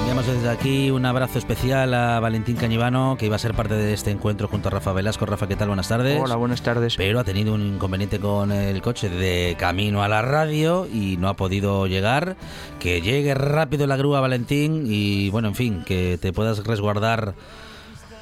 Enviamos 0.00 0.26
desde 0.26 0.48
aquí 0.48 0.90
un 0.90 1.06
abrazo 1.06 1.38
especial 1.38 1.94
a 1.94 2.18
Valentín 2.18 2.56
Cañivano, 2.56 3.16
que 3.16 3.26
iba 3.26 3.36
a 3.36 3.38
ser 3.38 3.54
parte 3.54 3.74
de 3.74 3.92
este 3.92 4.10
encuentro 4.10 4.48
junto 4.48 4.68
a 4.68 4.72
Rafa 4.72 4.92
Velasco. 4.92 5.24
Rafa, 5.24 5.46
¿qué 5.46 5.54
tal? 5.54 5.68
Buenas 5.68 5.88
tardes. 5.88 6.20
Hola, 6.20 6.34
buenas 6.34 6.62
tardes. 6.62 6.96
Pero 6.96 7.20
ha 7.20 7.24
tenido 7.24 7.54
un 7.54 7.74
inconveniente 7.74 8.18
con 8.18 8.50
el 8.50 8.82
coche 8.82 9.08
de 9.08 9.56
camino 9.58 10.02
a 10.02 10.08
la 10.08 10.22
radio 10.22 10.88
y 10.92 11.18
no 11.18 11.28
ha 11.28 11.34
podido 11.34 11.86
llegar. 11.86 12.36
Que 12.80 13.00
llegue 13.00 13.34
rápido 13.34 13.86
la 13.86 13.96
grúa, 13.96 14.20
Valentín, 14.20 14.84
y 14.86 15.30
bueno, 15.30 15.48
en 15.48 15.54
fin, 15.54 15.82
que 15.86 16.18
te 16.20 16.32
puedas 16.32 16.64
resguardar 16.64 17.34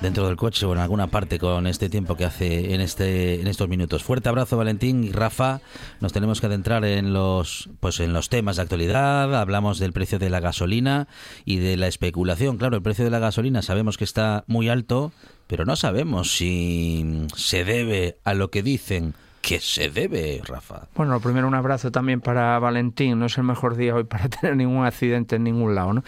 dentro 0.00 0.26
del 0.26 0.36
coche 0.36 0.66
o 0.66 0.72
en 0.72 0.78
alguna 0.78 1.08
parte 1.08 1.38
con 1.38 1.66
este 1.66 1.88
tiempo 1.88 2.16
que 2.16 2.24
hace 2.24 2.74
en 2.74 2.80
este 2.80 3.40
en 3.40 3.46
estos 3.46 3.68
minutos. 3.68 4.02
Fuerte 4.02 4.28
abrazo 4.28 4.56
Valentín 4.56 5.04
y 5.04 5.12
Rafa. 5.12 5.60
Nos 6.00 6.12
tenemos 6.12 6.40
que 6.40 6.46
adentrar 6.46 6.84
en 6.84 7.12
los 7.12 7.68
pues 7.80 8.00
en 8.00 8.12
los 8.12 8.28
temas 8.28 8.56
de 8.56 8.62
actualidad. 8.62 9.34
Hablamos 9.34 9.78
del 9.78 9.92
precio 9.92 10.18
de 10.18 10.30
la 10.30 10.40
gasolina 10.40 11.08
y 11.44 11.56
de 11.56 11.76
la 11.76 11.86
especulación. 11.86 12.56
Claro, 12.58 12.76
el 12.76 12.82
precio 12.82 13.04
de 13.04 13.10
la 13.10 13.18
gasolina 13.18 13.62
sabemos 13.62 13.98
que 13.98 14.04
está 14.04 14.44
muy 14.46 14.68
alto, 14.68 15.12
pero 15.46 15.64
no 15.64 15.76
sabemos 15.76 16.36
si 16.36 17.26
se 17.36 17.64
debe 17.64 18.18
a 18.24 18.34
lo 18.34 18.50
que 18.50 18.62
dicen 18.62 19.14
que 19.40 19.58
se 19.58 19.90
debe, 19.90 20.40
Rafa? 20.44 20.88
Bueno, 20.94 21.18
primero 21.20 21.48
un 21.48 21.54
abrazo 21.54 21.90
también 21.90 22.20
para 22.20 22.58
Valentín. 22.58 23.18
No 23.18 23.26
es 23.26 23.38
el 23.38 23.44
mejor 23.44 23.76
día 23.76 23.94
hoy 23.94 24.04
para 24.04 24.28
tener 24.28 24.56
ningún 24.56 24.84
accidente 24.84 25.36
en 25.36 25.44
ningún 25.44 25.74
lado, 25.74 25.94
¿no? 25.94 26.04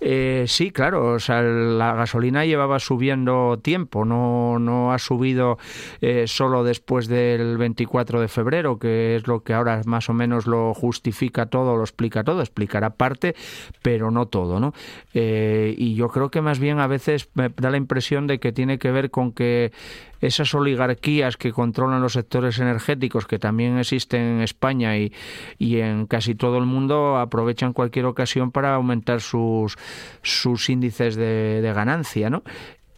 Eh, 0.00 0.44
sí, 0.48 0.70
claro, 0.70 1.12
o 1.12 1.20
sea, 1.20 1.42
la 1.42 1.94
gasolina 1.94 2.44
llevaba 2.44 2.78
subiendo 2.78 3.58
tiempo, 3.62 4.04
no, 4.04 4.58
no 4.58 4.92
ha 4.92 4.98
subido 4.98 5.58
eh, 6.00 6.24
solo 6.26 6.64
después 6.64 7.06
del 7.06 7.58
24 7.58 8.20
de 8.20 8.28
febrero, 8.28 8.78
que 8.78 9.16
es 9.16 9.26
lo 9.26 9.42
que 9.42 9.54
ahora 9.54 9.82
más 9.84 10.08
o 10.08 10.14
menos 10.14 10.46
lo 10.46 10.72
justifica 10.74 11.46
todo, 11.46 11.76
lo 11.76 11.82
explica 11.82 12.24
todo, 12.24 12.40
explicará 12.40 12.90
parte, 12.90 13.34
pero 13.82 14.10
no 14.10 14.26
todo, 14.26 14.58
¿no? 14.58 14.72
Eh, 15.12 15.74
y 15.76 15.94
yo 15.94 16.08
creo 16.08 16.30
que 16.30 16.40
más 16.40 16.58
bien 16.58 16.78
a 16.78 16.86
veces 16.86 17.28
me 17.34 17.50
da 17.50 17.70
la 17.70 17.76
impresión 17.76 18.26
de 18.26 18.40
que 18.40 18.52
tiene 18.52 18.78
que 18.78 18.90
ver 18.90 19.10
con 19.10 19.32
que 19.32 19.72
esas 20.20 20.54
oligarquías 20.54 21.36
que 21.36 21.52
controlan 21.52 22.02
los 22.02 22.14
sectores 22.14 22.58
energéticos 22.58 23.26
que 23.26 23.38
también 23.38 23.78
existen 23.78 24.22
en 24.22 24.40
España 24.42 24.96
y, 24.96 25.12
y 25.58 25.78
en 25.78 26.06
casi 26.06 26.34
todo 26.34 26.58
el 26.58 26.66
mundo 26.66 27.18
aprovechan 27.18 27.72
cualquier 27.72 28.06
ocasión 28.06 28.50
para 28.50 28.74
aumentar 28.74 29.20
sus, 29.20 29.76
sus 30.22 30.68
índices 30.68 31.16
de, 31.16 31.60
de 31.62 31.72
ganancia, 31.72 32.30
¿no? 32.30 32.42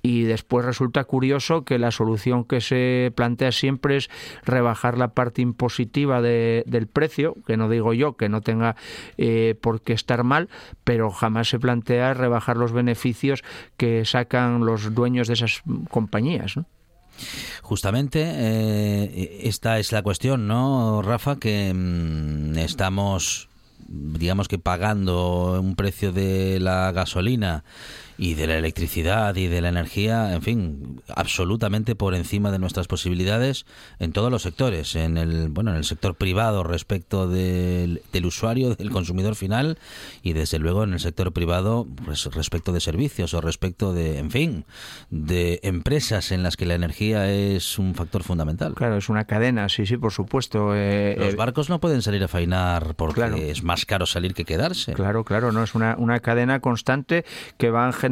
y 0.03 0.25
después 0.25 0.67
resulta 0.67 1.05
curioso 1.05 1.65
que 1.65 1.79
la 1.79 1.93
solución 1.93 2.45
que 2.45 2.61
se 2.61 3.13
plantea 3.15 3.53
siempre 3.53 3.97
es 3.97 4.11
rebajar 4.45 4.99
la 4.99 5.15
parte 5.15 5.43
impositiva 5.43 6.21
de, 6.21 6.65
del 6.67 6.89
precio, 6.89 7.37
que 7.47 7.57
no 7.57 7.69
digo 7.69 7.95
yo 7.95 8.17
que 8.17 8.29
no 8.29 8.41
tenga 8.41 8.75
eh, 9.17 9.55
por 9.61 9.81
qué 9.81 9.93
estar 9.93 10.25
mal, 10.25 10.49
pero 10.85 11.11
jamás 11.11 11.49
se 11.49 11.61
plantea 11.61 12.15
rebajar 12.15 12.57
los 12.57 12.73
beneficios 12.73 13.45
que 13.77 14.05
sacan 14.05 14.67
los 14.67 14.93
dueños 14.95 15.29
de 15.29 15.35
esas 15.35 15.63
compañías. 15.89 16.57
¿no? 16.57 16.67
Justamente 17.63 18.23
eh, 18.25 19.41
esta 19.45 19.79
es 19.79 19.93
la 19.93 20.03
cuestión, 20.03 20.47
¿no, 20.47 21.03
Rafa? 21.03 21.37
Que 21.37 21.73
mm, 21.75 22.59
estamos, 22.59 23.49
digamos 23.89 24.49
que 24.49 24.59
pagando 24.59 25.61
un 25.61 25.77
precio 25.77 26.13
de 26.13 26.61
la 26.61 26.93
gasolina 26.93 27.65
y 28.19 28.35
de 28.35 28.47
la 28.47 28.57
electricidad 28.57 29.35
y 29.37 29.47
de 29.49 29.61
la 29.61 29.69
energía, 29.71 30.33
en 30.35 30.43
fin, 30.43 31.01
absolutamente 31.15 31.95
por 31.95 32.15
encima 32.15 32.51
de 32.51 32.59
nuestras 32.59 32.87
posibilidades 32.87 33.67
en 33.99 34.13
todos 34.13 34.31
los 34.31 34.43
sectores, 34.43 34.95
en 34.97 35.17
el 35.17 35.49
bueno, 35.49 35.71
en 35.73 35.77
el 35.79 35.85
sector 35.85 36.15
privado 36.15 36.63
respecto 36.63 37.27
del, 37.29 38.03
del 38.13 38.27
usuario, 38.27 38.75
del 38.75 38.91
consumidor 38.91 39.35
final 39.35 39.79
y 40.23 40.33
desde 40.35 40.59
luego 40.59 40.85
en 40.85 40.93
el 40.93 41.01
sector 41.01 41.33
privado 41.33 41.87
pues, 42.05 42.25
respecto 42.27 42.73
de 42.73 42.81
servicios 42.81 43.35
o 43.35 43.41
respecto 43.41 43.93
de, 43.93 44.19
en 44.19 44.31
fin, 44.31 44.65
de 45.11 45.61
empresas 45.63 46.31
en 46.33 46.43
las 46.43 46.57
que 46.57 46.67
la 46.67 46.75
energía 46.75 47.31
es 47.33 47.79
un 47.79 47.95
factor 47.95 48.23
fundamental. 48.23 48.75
Claro, 48.75 48.97
es 48.97 49.09
una 49.09 49.25
cadena, 49.25 49.69
sí, 49.69 49.87
sí, 49.87 49.97
por 49.97 50.13
supuesto. 50.13 50.75
Eh, 50.75 51.17
Los 51.19 51.35
eh, 51.35 51.37
barcos 51.37 51.69
no 51.71 51.81
pueden 51.81 52.03
salir 52.03 52.23
a 52.23 52.29
fainar 52.29 52.95
porque 52.95 53.15
Claro. 53.23 53.37
es 53.37 53.63
más 53.63 53.85
caro 53.87 54.07
salir 54.07 54.35
que 54.35 54.45
quedarse. 54.45 54.93
Claro, 54.95 55.25
claro, 55.25 55.53
no 55.53 55.63
es 55.63 55.75
una, 55.75 55.97
una 55.99 56.21
cadena 56.21 56.61
constante 56.61 57.25
que 57.59 57.71
van 57.71 57.93
generando 57.93 58.12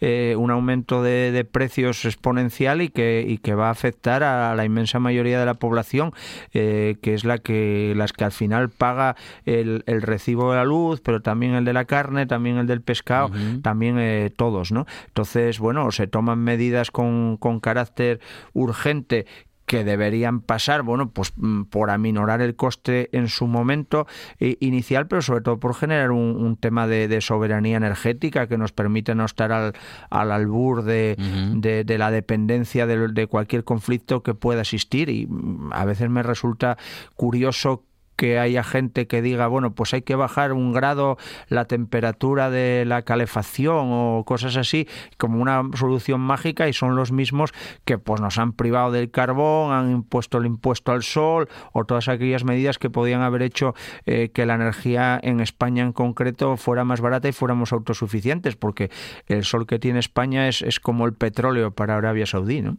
eh, 0.00 0.34
un 0.38 0.50
aumento 0.50 1.02
de, 1.02 1.32
de 1.32 1.44
precios 1.44 2.04
exponencial 2.04 2.82
y 2.82 2.88
que, 2.88 3.24
y 3.26 3.38
que 3.38 3.54
va 3.54 3.68
a 3.68 3.70
afectar 3.70 4.22
a 4.22 4.54
la 4.54 4.64
inmensa 4.64 4.98
mayoría 4.98 5.38
de 5.38 5.46
la 5.46 5.54
población, 5.54 6.12
eh, 6.52 6.96
que 7.02 7.14
es 7.14 7.24
la 7.24 7.38
que 7.38 7.94
las 7.96 8.12
que 8.12 8.24
al 8.24 8.32
final 8.32 8.70
paga 8.70 9.16
el, 9.44 9.84
el 9.86 10.02
recibo 10.02 10.50
de 10.50 10.58
la 10.58 10.64
luz, 10.64 11.00
pero 11.00 11.20
también 11.20 11.54
el 11.54 11.64
de 11.64 11.72
la 11.72 11.84
carne, 11.84 12.26
también 12.26 12.56
el 12.56 12.66
del 12.66 12.82
pescado, 12.82 13.30
también 13.62 13.98
eh, 13.98 14.30
todos, 14.34 14.72
¿no? 14.72 14.86
Entonces, 15.06 15.58
bueno, 15.58 15.90
se 15.90 16.06
toman 16.06 16.38
medidas 16.38 16.90
con, 16.90 17.36
con 17.36 17.60
carácter 17.60 18.20
urgente 18.52 19.26
que 19.72 19.84
deberían 19.84 20.42
pasar, 20.42 20.82
bueno, 20.82 21.12
pues 21.12 21.32
mm, 21.36 21.62
por 21.62 21.88
aminorar 21.88 22.42
el 22.42 22.56
coste 22.56 23.08
en 23.16 23.28
su 23.28 23.46
momento 23.46 24.06
eh, 24.38 24.58
inicial, 24.60 25.06
pero 25.06 25.22
sobre 25.22 25.40
todo 25.40 25.58
por 25.58 25.74
generar 25.74 26.10
un, 26.10 26.36
un 26.36 26.58
tema 26.58 26.86
de, 26.86 27.08
de 27.08 27.22
soberanía 27.22 27.78
energética 27.78 28.46
que 28.48 28.58
nos 28.58 28.72
permite 28.72 29.14
no 29.14 29.24
estar 29.24 29.50
al, 29.50 29.72
al 30.10 30.30
albur 30.30 30.82
de, 30.84 31.16
de- 31.54 31.84
de 31.84 31.96
la 31.98 32.10
dependencia 32.10 32.86
de, 32.86 33.08
de 33.08 33.26
cualquier 33.26 33.64
conflicto 33.64 34.22
que 34.22 34.34
pueda 34.34 34.60
existir. 34.60 35.08
Y 35.08 35.26
mm, 35.26 35.70
a 35.72 35.86
veces 35.86 36.10
me 36.10 36.22
resulta 36.22 36.76
curioso 37.16 37.84
que 38.16 38.38
haya 38.38 38.62
gente 38.62 39.06
que 39.06 39.22
diga, 39.22 39.46
bueno, 39.46 39.74
pues 39.74 39.94
hay 39.94 40.02
que 40.02 40.14
bajar 40.14 40.52
un 40.52 40.72
grado 40.72 41.18
la 41.48 41.64
temperatura 41.64 42.50
de 42.50 42.84
la 42.86 43.02
calefacción 43.02 43.88
o 43.90 44.24
cosas 44.24 44.56
así, 44.56 44.88
como 45.18 45.40
una 45.40 45.62
solución 45.74 46.20
mágica 46.20 46.68
y 46.68 46.72
son 46.72 46.96
los 46.96 47.12
mismos 47.12 47.52
que 47.84 47.98
pues 47.98 48.20
nos 48.20 48.38
han 48.38 48.52
privado 48.52 48.92
del 48.92 49.10
carbón, 49.10 49.72
han 49.72 49.90
impuesto 49.90 50.38
el 50.38 50.46
impuesto 50.46 50.92
al 50.92 51.02
sol 51.02 51.48
o 51.72 51.84
todas 51.84 52.08
aquellas 52.08 52.44
medidas 52.44 52.78
que 52.78 52.90
podían 52.90 53.22
haber 53.22 53.42
hecho 53.42 53.74
eh, 54.06 54.30
que 54.32 54.46
la 54.46 54.54
energía 54.54 55.18
en 55.22 55.40
España 55.40 55.82
en 55.82 55.92
concreto 55.92 56.56
fuera 56.56 56.84
más 56.84 57.00
barata 57.00 57.28
y 57.28 57.32
fuéramos 57.32 57.72
autosuficientes, 57.72 58.56
porque 58.56 58.90
el 59.26 59.44
sol 59.44 59.66
que 59.66 59.78
tiene 59.78 59.98
España 59.98 60.48
es, 60.48 60.62
es 60.62 60.80
como 60.80 61.06
el 61.06 61.14
petróleo 61.14 61.72
para 61.72 61.96
Arabia 61.96 62.26
Saudí, 62.26 62.62
¿no? 62.62 62.76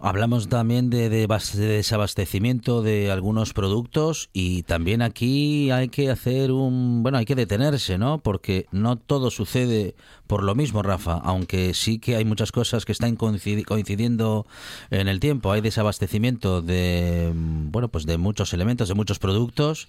Hablamos 0.00 0.48
también 0.48 0.90
de, 0.90 1.08
de 1.08 1.26
bas- 1.26 1.54
de 1.54 1.66
desabastecimiento 1.66 2.82
de 2.82 3.10
algunos 3.10 3.54
productos 3.54 4.28
y 4.34 4.62
también 4.64 5.00
aquí 5.00 5.70
hay 5.70 5.88
que 5.88 6.10
hacer 6.10 6.50
un, 6.52 7.02
bueno, 7.02 7.16
hay 7.16 7.24
que 7.24 7.34
detenerse, 7.34 7.96
¿no? 7.96 8.18
Porque 8.18 8.66
no 8.70 8.96
todo 8.96 9.30
sucede 9.30 9.94
por 10.26 10.42
lo 10.42 10.54
mismo, 10.54 10.82
Rafa, 10.82 11.14
aunque 11.24 11.72
sí 11.72 11.98
que 12.00 12.16
hay 12.16 12.24
muchas 12.26 12.52
cosas 12.52 12.84
que 12.84 12.92
están 12.92 13.16
coincidi- 13.16 13.64
coincidiendo 13.64 14.46
en 14.90 15.08
el 15.08 15.20
tiempo. 15.20 15.52
Hay 15.52 15.62
desabastecimiento 15.62 16.60
de, 16.60 17.32
bueno, 17.34 17.88
pues 17.88 18.04
de 18.04 18.18
muchos 18.18 18.52
elementos, 18.52 18.88
de 18.88 18.94
muchos 18.94 19.18
productos, 19.18 19.88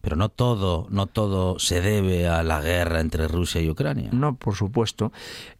pero 0.00 0.14
no 0.14 0.28
todo, 0.28 0.86
no 0.90 1.06
todo 1.06 1.58
se 1.58 1.80
debe 1.80 2.28
a 2.28 2.44
la 2.44 2.60
guerra 2.60 3.00
entre 3.00 3.26
Rusia 3.26 3.60
y 3.62 3.70
Ucrania. 3.70 4.10
No, 4.12 4.36
por 4.36 4.54
supuesto. 4.54 5.12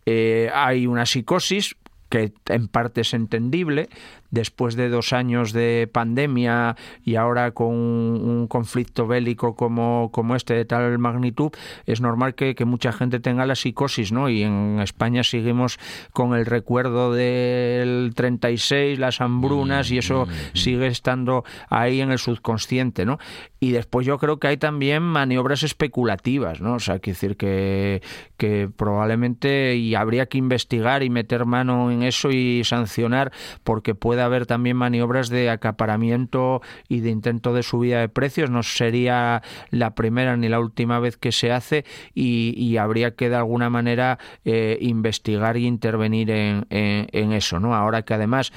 Eh, 0.04 0.48
hay 0.54 0.86
una 0.86 1.06
psicosis 1.06 1.74
que 2.08 2.32
en 2.46 2.68
parte 2.68 3.00
es 3.02 3.14
entendible 3.14 3.88
después 4.36 4.76
de 4.76 4.88
dos 4.88 5.12
años 5.12 5.52
de 5.52 5.88
pandemia 5.90 6.76
y 7.02 7.16
ahora 7.16 7.52
con 7.52 7.68
un, 7.68 8.46
conflicto 8.48 9.06
bélico 9.06 9.56
como, 9.56 10.10
como 10.12 10.36
este 10.36 10.54
de 10.54 10.64
tal 10.64 10.98
magnitud, 10.98 11.50
es 11.86 12.00
normal 12.00 12.34
que, 12.34 12.54
que 12.54 12.64
mucha 12.64 12.92
gente 12.92 13.18
tenga 13.18 13.46
la 13.46 13.54
psicosis, 13.54 14.12
¿no? 14.12 14.28
Y 14.28 14.42
en 14.42 14.78
España 14.80 15.24
seguimos 15.24 15.78
con 16.12 16.34
el 16.34 16.46
recuerdo 16.46 17.12
del 17.12 18.12
36, 18.14 18.98
las 18.98 19.20
hambrunas, 19.20 19.90
y 19.90 19.98
eso 19.98 20.28
sigue 20.52 20.86
estando 20.86 21.44
ahí 21.70 22.00
en 22.00 22.12
el 22.12 22.18
subconsciente, 22.18 23.04
¿no? 23.04 23.18
Y 23.58 23.72
después 23.72 24.06
yo 24.06 24.18
creo 24.18 24.38
que 24.38 24.48
hay 24.48 24.56
también 24.58 25.02
maniobras 25.02 25.62
especulativas, 25.62 26.60
¿no? 26.60 26.74
O 26.74 26.80
sea, 26.80 26.98
quiero 26.98 27.14
decir 27.14 27.36
que, 27.36 28.02
que 28.36 28.68
probablemente 28.74 29.76
y 29.76 29.94
habría 29.94 30.26
que 30.26 30.38
investigar 30.38 31.02
y 31.02 31.10
meter 31.10 31.46
mano 31.46 31.90
en 31.90 32.02
eso 32.02 32.30
y 32.30 32.62
sancionar 32.64 33.32
porque 33.64 33.94
puede 33.94 34.22
haber 34.26 34.46
también 34.46 34.76
maniobras 34.76 35.28
de 35.28 35.50
acaparamiento 35.50 36.62
y 36.88 37.00
de 37.00 37.10
intento 37.10 37.54
de 37.54 37.62
subida 37.62 38.00
de 38.00 38.08
precios. 38.08 38.50
No 38.50 38.62
sería 38.62 39.42
la 39.70 39.94
primera 39.94 40.36
ni 40.36 40.48
la 40.48 40.60
última 40.60 40.98
vez 41.00 41.16
que 41.16 41.32
se 41.32 41.52
hace 41.52 41.84
y, 42.14 42.76
habría 42.76 43.14
que 43.14 43.30
de 43.30 43.36
alguna 43.36 43.70
manera 43.70 44.18
eh, 44.44 44.76
investigar 44.82 45.56
y 45.56 45.66
intervenir 45.66 46.30
en, 46.30 46.66
en 46.68 47.32
eso. 47.32 47.58
¿no? 47.58 47.74
Ahora 47.74 48.02
que 48.02 48.12
además 48.12 48.52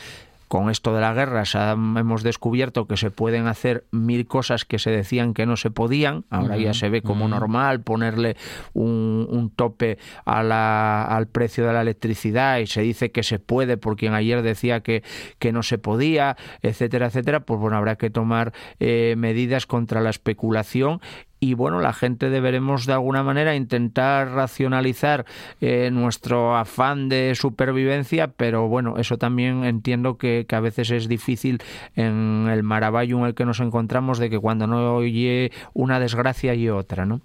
con 0.49 0.71
esto 0.71 0.95
de 0.95 0.99
la 0.99 1.13
guerra 1.13 1.43
hemos 1.73 2.23
descubierto 2.23 2.87
que 2.87 2.97
se 2.97 3.11
pueden 3.11 3.45
hacer 3.45 3.85
mil 3.91 4.25
cosas 4.25 4.65
que 4.65 4.79
se 4.79 4.89
decían 4.89 5.35
que 5.35 5.45
no 5.45 5.55
se 5.55 5.69
podían. 5.69 6.25
Ahora 6.31 6.57
ya 6.57 6.73
se 6.73 6.89
ve 6.89 7.03
como 7.03 7.27
normal 7.27 7.81
ponerle 7.81 8.35
un, 8.73 9.53
tope 9.55 9.99
al 10.25 11.27
precio 11.27 11.67
de 11.67 11.73
la 11.73 11.81
electricidad 11.81 12.57
y 12.57 12.65
se 12.65 12.81
dice 12.81 13.11
que 13.11 13.21
se 13.21 13.37
puede 13.37 13.77
por 13.77 13.95
quien 13.95 14.15
ayer 14.15 14.41
decía 14.41 14.81
que, 14.81 15.03
que 15.37 15.51
no 15.51 15.61
se 15.61 15.77
podía, 15.77 16.35
etcétera, 16.63 17.07
etcétera. 17.07 17.41
Pues 17.41 17.59
bueno, 17.59 17.77
habrá 17.77 17.95
que 17.95 18.09
tomar 18.09 18.51
eh, 18.79 19.13
medidas 19.17 19.67
contra 19.67 20.01
la 20.01 20.09
especulación 20.09 20.99
y 21.39 21.53
bueno, 21.53 21.79
la 21.79 21.93
gente 21.93 22.29
deberemos 22.29 22.85
de 22.85 22.93
alguna 22.93 23.23
manera 23.23 23.55
intentar 23.55 24.29
racionalizar 24.31 25.25
eh, 25.61 25.89
nuestro 25.91 26.57
afán 26.57 27.09
de 27.09 27.33
supervivencia, 27.35 28.27
pero 28.27 28.67
bueno, 28.67 28.97
eso 28.97 29.17
también 29.17 29.63
entiendo 29.63 30.17
que, 30.17 30.45
que, 30.47 30.55
a 30.55 30.59
veces 30.59 30.91
es 30.91 31.07
difícil 31.07 31.61
en 31.95 32.47
el 32.51 32.63
maravillo 32.63 33.19
en 33.19 33.25
el 33.25 33.35
que 33.35 33.45
nos 33.45 33.59
encontramos 33.59 34.19
de 34.19 34.29
que 34.29 34.39
cuando 34.39 34.67
no 34.67 34.95
oye 34.95 35.51
una 35.73 35.99
desgracia 35.99 36.53
y 36.55 36.69
otra, 36.69 37.05
¿no? 37.05 37.21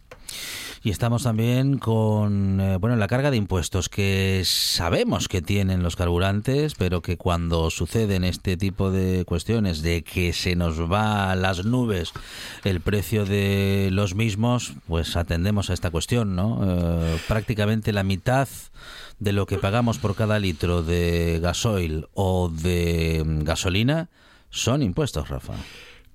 Y 0.85 0.91
estamos 0.91 1.23
también 1.23 1.79
con 1.79 2.61
eh, 2.61 2.77
bueno 2.77 2.97
la 2.97 3.09
carga 3.09 3.31
de 3.31 3.39
impuestos 3.39 3.89
que 3.89 4.43
sabemos 4.45 5.29
que 5.29 5.41
tienen 5.41 5.83
los 5.83 5.97
carburantes, 5.97 6.75
pero 6.75 7.01
que 7.01 7.17
cuando 7.17 7.71
suceden 7.71 8.23
este 8.23 8.59
tipo 8.59 8.91
de 8.91 9.25
cuestiones 9.25 9.81
de 9.81 10.05
que 10.05 10.35
se 10.35 10.57
nos 10.57 10.79
va 10.93 11.31
a 11.31 11.37
las 11.37 11.65
nubes 11.65 12.13
el 12.65 12.83
precio 12.83 13.25
de 13.25 13.89
los 13.93 14.15
mismos, 14.15 14.75
pues 14.87 15.17
atendemos 15.17 15.71
a 15.71 15.73
esta 15.73 15.91
cuestión, 15.91 16.37
¿no? 16.37 16.61
Eh, 16.63 17.19
prácticamente 17.29 17.95
la 17.95 18.05
mitad 18.05 18.47
de 19.19 19.33
lo 19.33 19.47
que 19.47 19.57
pagamos 19.57 19.97
por 19.97 20.15
cada 20.15 20.39
litro 20.39 20.83
de 20.83 21.41
gasoil 21.41 22.09
o 22.13 22.51
de 22.51 23.23
gasolina 23.43 24.11
son 24.51 24.83
impuestos, 24.83 25.31
Rafa. 25.31 25.55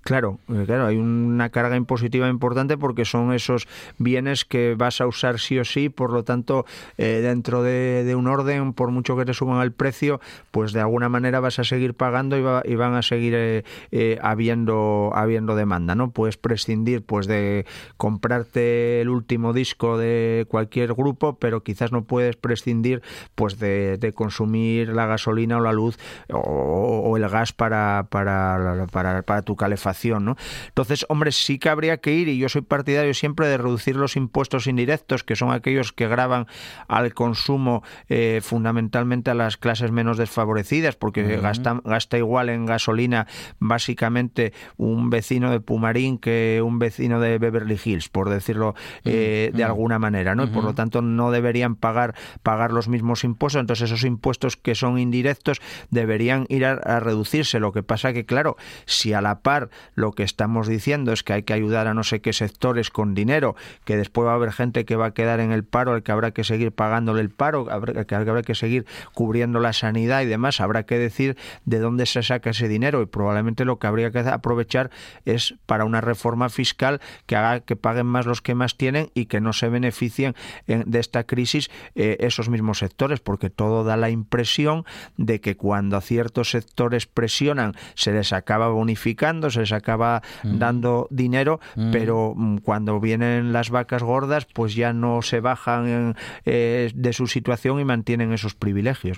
Claro, 0.09 0.39
eh, 0.47 0.63
claro, 0.65 0.87
hay 0.87 0.97
una 0.97 1.49
carga 1.49 1.75
impositiva 1.75 2.29
importante 2.29 2.79
porque 2.79 3.05
son 3.05 3.31
esos 3.31 3.67
bienes 3.99 4.43
que 4.43 4.73
vas 4.73 5.01
a 5.01 5.05
usar 5.05 5.39
sí 5.39 5.59
o 5.59 5.63
sí, 5.63 5.89
por 5.89 6.11
lo 6.11 6.23
tanto, 6.23 6.65
eh, 6.97 7.19
dentro 7.21 7.61
de, 7.61 8.11
un 8.17 8.25
orden, 8.25 8.73
por 8.73 8.89
mucho 8.89 9.15
que 9.15 9.25
te 9.25 9.35
suban 9.35 9.61
el 9.61 9.71
precio, 9.71 10.19
pues 10.49 10.73
de 10.73 10.79
alguna 10.79 11.09
manera 11.09 11.41
vas 11.41 11.59
a 11.59 11.63
seguir 11.63 11.93
pagando 11.93 12.63
y, 12.65 12.75
van 12.75 12.95
a 12.95 13.03
seguir 13.03 13.35
eh, 13.35 14.19
habiendo, 14.23 15.11
habiendo 15.13 15.55
demanda, 15.55 15.93
¿no? 15.93 16.09
Puedes 16.09 16.37
prescindir 16.37 17.03
pues 17.03 17.27
de 17.27 17.67
comprarte 17.97 19.01
el 19.01 19.09
último 19.09 19.53
disco 19.53 19.99
de 19.99 20.47
cualquier 20.49 20.95
grupo, 20.95 21.37
pero 21.37 21.61
quizás 21.61 21.91
no 21.91 22.05
puedes 22.05 22.35
prescindir 22.35 23.03
pues 23.35 23.59
de, 23.59 24.11
consumir 24.15 24.89
la 24.89 25.05
gasolina 25.05 25.57
o 25.57 25.61
la 25.61 25.71
luz 25.71 25.99
o, 26.33 27.15
el 27.15 27.29
gas 27.29 27.53
para, 27.53 28.07
para, 28.09 28.87
para 28.91 29.41
tu 29.43 29.55
calefacción 29.55 29.98
¿no? 30.05 30.35
Entonces, 30.67 31.05
hombre, 31.09 31.31
sí 31.31 31.59
que 31.59 31.69
habría 31.69 31.97
que 31.97 32.13
ir, 32.13 32.27
y 32.27 32.37
yo 32.37 32.49
soy 32.49 32.61
partidario 32.61 33.13
siempre 33.13 33.47
de 33.47 33.57
reducir 33.57 33.95
los 33.95 34.15
impuestos 34.15 34.67
indirectos, 34.67 35.23
que 35.23 35.35
son 35.35 35.51
aquellos 35.51 35.91
que 35.91 36.07
graban 36.07 36.47
al 36.87 37.13
consumo 37.13 37.83
eh, 38.07 38.39
fundamentalmente 38.41 39.31
a 39.31 39.33
las 39.33 39.57
clases 39.57 39.91
menos 39.91 40.17
desfavorecidas, 40.17 40.95
porque 40.95 41.37
gasta, 41.37 41.81
gasta 41.83 42.17
igual 42.17 42.49
en 42.49 42.65
gasolina 42.65 43.27
básicamente 43.59 44.53
un 44.77 45.09
vecino 45.09 45.51
de 45.51 45.59
Pumarín 45.59 46.17
que 46.17 46.61
un 46.63 46.79
vecino 46.79 47.19
de 47.19 47.37
Beverly 47.37 47.79
Hills, 47.83 48.09
por 48.09 48.29
decirlo 48.29 48.75
eh, 49.05 49.51
de 49.53 49.63
alguna 49.63 49.99
manera, 49.99 50.35
¿no? 50.35 50.43
Y 50.43 50.47
por 50.47 50.63
lo 50.63 50.73
tanto 50.73 51.01
no 51.01 51.31
deberían 51.31 51.75
pagar, 51.75 52.15
pagar 52.43 52.71
los 52.71 52.87
mismos 52.87 53.23
impuestos, 53.23 53.59
entonces 53.59 53.91
esos 53.91 54.03
impuestos 54.03 54.55
que 54.55 54.75
son 54.75 54.97
indirectos 54.97 55.61
deberían 55.89 56.45
ir 56.49 56.65
a, 56.65 56.73
a 56.73 56.99
reducirse. 56.99 57.59
Lo 57.59 57.71
que 57.71 57.83
pasa 57.83 58.13
que, 58.13 58.25
claro, 58.25 58.55
si 58.85 59.13
a 59.13 59.21
la 59.21 59.41
par 59.41 59.69
lo 59.95 60.11
que 60.11 60.23
estamos 60.23 60.67
diciendo 60.67 61.11
es 61.11 61.23
que 61.23 61.33
hay 61.33 61.43
que 61.43 61.53
ayudar 61.53 61.87
a 61.87 61.93
no 61.93 62.03
sé 62.03 62.21
qué 62.21 62.33
sectores 62.33 62.89
con 62.89 63.13
dinero, 63.13 63.55
que 63.85 63.97
después 63.97 64.27
va 64.27 64.31
a 64.31 64.35
haber 64.35 64.51
gente 64.51 64.85
que 64.85 64.95
va 64.95 65.07
a 65.07 65.13
quedar 65.13 65.39
en 65.39 65.51
el 65.51 65.63
paro, 65.63 65.93
al 65.93 66.03
que 66.03 66.11
habrá 66.11 66.31
que 66.31 66.43
seguir 66.43 66.71
pagándole 66.71 67.21
el 67.21 67.29
paro, 67.29 67.67
que 68.07 68.15
habrá 68.15 68.41
que 68.41 68.55
seguir 68.55 68.85
cubriendo 69.13 69.59
la 69.59 69.73
sanidad 69.73 70.21
y 70.21 70.25
demás, 70.25 70.61
habrá 70.61 70.83
que 70.83 70.97
decir 70.97 71.37
de 71.65 71.79
dónde 71.79 72.05
se 72.05 72.23
saca 72.23 72.51
ese 72.51 72.67
dinero 72.67 73.01
y 73.01 73.05
probablemente 73.05 73.65
lo 73.65 73.79
que 73.79 73.87
habría 73.87 74.11
que 74.11 74.19
aprovechar 74.19 74.91
es 75.25 75.55
para 75.65 75.85
una 75.85 76.01
reforma 76.01 76.49
fiscal 76.49 77.01
que 77.25 77.35
haga 77.35 77.61
que 77.61 77.75
paguen 77.75 78.05
más 78.05 78.25
los 78.25 78.41
que 78.41 78.55
más 78.55 78.77
tienen 78.77 79.09
y 79.13 79.25
que 79.25 79.41
no 79.41 79.53
se 79.53 79.69
beneficien 79.69 80.35
de 80.67 80.99
esta 80.99 81.23
crisis 81.23 81.69
eh, 81.95 82.17
esos 82.19 82.49
mismos 82.49 82.79
sectores, 82.79 83.19
porque 83.19 83.49
todo 83.49 83.83
da 83.83 83.97
la 83.97 84.09
impresión 84.09 84.85
de 85.17 85.41
que 85.41 85.55
cuando 85.55 85.97
a 85.97 86.01
ciertos 86.01 86.51
sectores 86.51 87.05
presionan 87.05 87.73
se 87.95 88.11
les 88.11 88.33
acaba 88.33 88.69
bonificando, 88.69 89.49
se 89.49 89.61
les 89.61 89.68
acaba 89.71 90.21
mm. 90.43 90.57
dando 90.57 91.07
dinero, 91.09 91.59
mm. 91.75 91.91
pero 91.91 92.33
mm, 92.35 92.57
cuando 92.57 92.99
vienen 92.99 93.53
las 93.53 93.69
vacas 93.69 94.03
gordas, 94.03 94.45
pues 94.45 94.75
ya 94.75 94.93
no 94.93 95.21
se 95.21 95.39
bajan 95.39 96.15
eh, 96.45 96.91
de 96.93 97.13
su 97.13 97.27
situación 97.27 97.79
y 97.79 97.85
mantienen 97.85 98.33
esos 98.33 98.55
privilegios. 98.55 99.17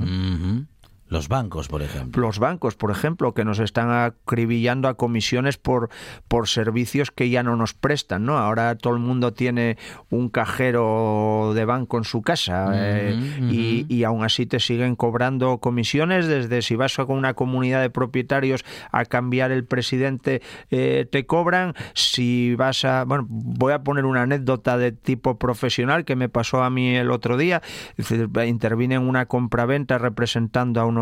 Los 1.12 1.28
bancos, 1.28 1.68
por 1.68 1.82
ejemplo. 1.82 2.22
Los 2.22 2.40
bancos, 2.40 2.76
por 2.76 2.90
ejemplo, 2.90 3.34
que 3.34 3.44
nos 3.44 3.60
están 3.60 3.92
acribillando 3.92 4.88
a 4.88 4.94
comisiones 4.94 5.58
por, 5.58 5.90
por 6.30 6.48
servicios 6.48 7.12
que 7.12 7.30
ya 7.30 7.44
no 7.44 7.58
nos 7.58 7.74
prestan, 7.74 8.24
¿no? 8.24 8.38
Ahora 8.38 8.78
todo 8.78 8.94
el 8.94 9.02
mundo 9.02 9.34
tiene 9.34 9.78
un 10.10 10.30
cajero 10.30 11.52
de 11.54 11.66
banco 11.66 11.98
en 11.98 12.06
su 12.06 12.22
casa 12.22 12.72
eh, 12.76 13.14
Y, 13.52 13.86
y, 13.90 14.06
aún 14.06 14.24
así 14.24 14.46
te 14.46 14.62
siguen 14.62 14.96
cobrando 14.96 15.58
comisiones 15.58 16.28
desde 16.28 16.62
si 16.62 16.78
vas 16.78 16.96
con 16.96 17.18
una 17.18 17.34
comunidad 17.34 17.82
de 17.82 17.90
propietarios 17.90 18.64
a 18.94 19.04
cambiar 19.04 19.52
el 19.52 19.66
presidente 19.66 20.42
eh, 20.70 21.06
te 21.12 21.26
cobran, 21.26 21.74
si 21.94 22.56
vas 22.56 22.86
a... 22.86 23.04
Bueno, 23.04 23.26
voy 23.28 23.74
a 23.74 23.84
poner 23.84 24.06
una 24.06 24.22
anécdota 24.22 24.78
de 24.78 24.94
tipo 24.94 25.38
profesional 25.38 26.06
que 26.06 26.16
me 26.16 26.30
pasó 26.30 26.64
a 26.64 26.70
mí 26.70 26.96
el 26.96 27.12
otro 27.12 27.36
día. 27.36 27.62
Intervine 28.46 28.96
en 28.96 29.02
una 29.02 29.26
compraventa 29.26 29.98
representando 29.98 30.80
a 30.80 30.86
unos 30.86 31.01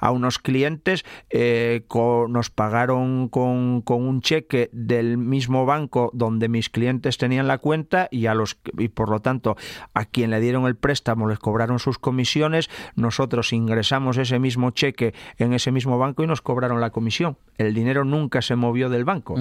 a 0.00 0.10
unos 0.10 0.38
clientes, 0.38 1.04
eh, 1.30 1.82
nos 2.28 2.50
pagaron 2.50 3.28
con, 3.28 3.82
un 3.86 4.20
cheque 4.20 4.70
del 4.72 5.18
mismo 5.18 5.66
banco 5.66 6.10
donde 6.12 6.48
mis 6.48 6.70
clientes 6.70 7.18
tenían 7.18 7.46
la 7.46 7.58
cuenta 7.58 8.08
y 8.10 8.26
a 8.26 8.34
los 8.34 8.58
y 8.78 8.88
por 8.88 9.08
lo 9.08 9.20
tanto 9.20 9.56
a 9.94 10.04
quien 10.04 10.30
le 10.30 10.40
dieron 10.40 10.66
el 10.66 10.76
préstamo 10.76 11.28
les 11.28 11.38
cobraron 11.38 11.78
sus 11.78 11.98
comisiones, 11.98 12.70
nosotros 12.96 13.52
ingresamos 13.52 14.16
ese 14.16 14.38
mismo 14.38 14.70
cheque 14.70 15.14
en 15.38 15.52
ese 15.52 15.70
mismo 15.70 15.98
banco 15.98 16.22
y 16.22 16.26
nos 16.26 16.42
cobraron 16.42 16.80
la 16.80 16.90
comisión. 16.90 17.36
El 17.58 17.74
dinero 17.74 18.04
nunca 18.04 18.42
se 18.42 18.56
movió 18.56 18.88
del 18.88 19.04
banco. 19.04 19.36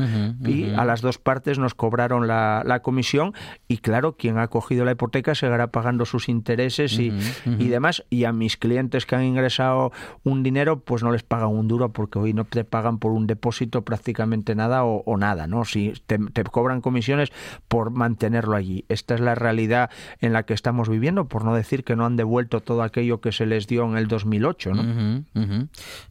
Y 0.45 0.71
a 0.73 0.85
las 0.85 1.01
dos 1.01 1.17
partes 1.17 1.57
nos 1.57 1.73
cobraron 1.73 2.27
la, 2.27 2.79
comisión 2.83 3.33
y 3.67 3.77
claro, 3.77 4.17
quien 4.17 4.37
ha 4.37 4.47
cogido 4.47 4.85
la 4.85 4.91
hipoteca 4.91 5.35
seguirá 5.35 5.67
pagando 5.67 6.05
sus 6.05 6.29
intereses 6.29 6.99
y, 6.99 7.13
y 7.45 7.67
demás. 7.69 8.03
Y 8.09 8.25
a 8.25 8.33
mis 8.33 8.57
clientes 8.57 9.05
que 9.05 9.15
han 9.15 9.23
ingresado 9.23 9.91
un 10.23 10.43
dinero, 10.43 10.79
pues 10.79 11.03
no 11.03 11.11
les 11.11 11.23
pagan 11.23 11.49
un 11.49 11.67
duro 11.67 11.91
porque 11.91 12.19
hoy 12.19 12.33
no 12.33 12.45
te 12.45 12.63
pagan 12.63 12.99
por 12.99 13.11
un 13.11 13.27
depósito 13.27 13.83
prácticamente 13.83 14.55
nada 14.55 14.83
o, 14.83 15.17
nada, 15.17 15.47
¿no? 15.47 15.65
Si 15.65 15.93
te, 16.05 16.19
cobran 16.43 16.81
comisiones 16.81 17.31
por 17.67 17.91
mantenerlo 17.91 18.55
allí. 18.55 18.85
Esta 18.89 19.15
es 19.15 19.21
la 19.21 19.35
realidad 19.35 19.89
en 20.19 20.33
la 20.33 20.43
que 20.43 20.53
estamos 20.53 20.89
viviendo, 20.89 21.27
por 21.27 21.45
no 21.45 21.55
decir 21.55 21.83
que 21.83 21.95
no 21.95 22.05
han 22.05 22.15
devuelto 22.15 22.61
todo 22.61 22.83
aquello 22.83 23.21
que 23.21 23.31
se 23.31 23.45
les 23.45 23.67
dio 23.67 23.85
en 23.85 23.97
el 23.97 24.07
2008, 24.07 24.73
¿no? 24.73 25.25